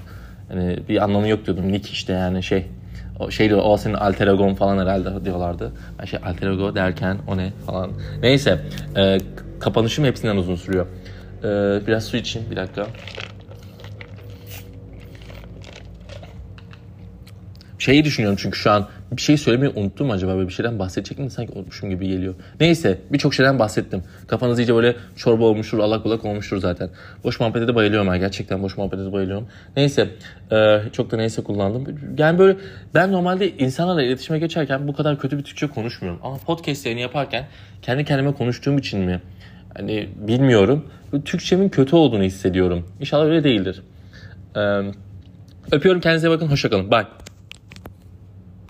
Yani 0.49 0.79
bir 0.89 1.03
anlamı 1.03 1.27
yok 1.27 1.45
diyordum. 1.45 1.71
Nick 1.71 1.91
işte 1.91 2.13
yani 2.13 2.43
şey. 2.43 2.65
O 3.19 3.31
şey 3.31 3.53
o 3.55 3.77
senin 3.77 3.93
alter 3.93 4.27
egon 4.27 4.53
falan 4.53 4.77
herhalde 4.77 5.25
diyorlardı. 5.25 5.71
Ben 5.99 6.05
şey 6.05 6.19
alter 6.25 6.51
ego 6.51 6.75
derken 6.75 7.17
o 7.27 7.37
ne 7.37 7.51
falan. 7.65 7.91
Neyse. 8.21 8.59
E, 8.97 9.17
kapanışım 9.59 10.05
hepsinden 10.05 10.37
uzun 10.37 10.55
sürüyor. 10.55 10.85
Ee, 11.43 11.87
biraz 11.87 12.05
su 12.05 12.17
içeyim 12.17 12.51
bir 12.51 12.55
dakika. 12.55 12.87
Şeyi 17.83 18.05
düşünüyorum 18.05 18.37
çünkü 18.41 18.59
şu 18.59 18.71
an 18.71 18.87
bir 19.11 19.21
şey 19.21 19.37
söylemeyi 19.37 19.73
unuttum 19.75 20.11
acaba 20.11 20.35
böyle 20.35 20.47
bir 20.47 20.53
şeyden 20.53 20.79
bahsedecek 20.79 21.19
mi 21.19 21.29
sanki 21.29 21.51
unutmuşum 21.51 21.89
gibi 21.89 22.07
geliyor. 22.07 22.33
Neyse 22.59 22.97
birçok 23.11 23.33
şeyden 23.33 23.59
bahsettim. 23.59 24.03
Kafanız 24.27 24.59
iyice 24.59 24.75
böyle 24.75 24.95
çorba 25.15 25.43
olmuştur, 25.43 25.79
alak 25.79 26.05
bulak 26.05 26.25
olmuştur 26.25 26.57
zaten. 26.57 26.89
Boş 27.23 27.39
muhabbete 27.39 27.67
de 27.67 27.75
bayılıyorum 27.75 28.07
ben 28.11 28.19
gerçekten 28.19 28.63
boş 28.63 28.77
muhabbete 28.77 29.05
de 29.05 29.13
bayılıyorum. 29.13 29.47
Neyse 29.75 30.09
e, 30.51 30.79
çok 30.93 31.11
da 31.11 31.17
neyse 31.17 31.43
kullandım. 31.43 31.99
Yani 32.17 32.39
böyle 32.39 32.57
ben 32.93 33.11
normalde 33.11 33.57
insanlarla 33.57 34.03
iletişime 34.03 34.39
geçerken 34.39 34.87
bu 34.87 34.93
kadar 34.93 35.19
kötü 35.19 35.37
bir 35.37 35.43
Türkçe 35.43 35.67
konuşmuyorum. 35.67 36.19
Ama 36.23 36.37
podcast 36.37 36.85
yayını 36.85 37.01
yaparken 37.01 37.47
kendi 37.81 38.05
kendime 38.05 38.33
konuştuğum 38.33 38.77
için 38.77 38.99
mi 38.99 39.21
Hani 39.77 40.09
bilmiyorum. 40.15 40.85
Türkçemin 41.25 41.69
kötü 41.69 41.95
olduğunu 41.95 42.23
hissediyorum. 42.23 42.87
İnşallah 42.99 43.25
öyle 43.25 43.43
değildir. 43.43 43.81
Öpüyorum 45.71 46.01
kendinize 46.01 46.29
bakın. 46.29 46.47
Hoşçakalın. 46.47 46.91
Bye. 46.91 47.05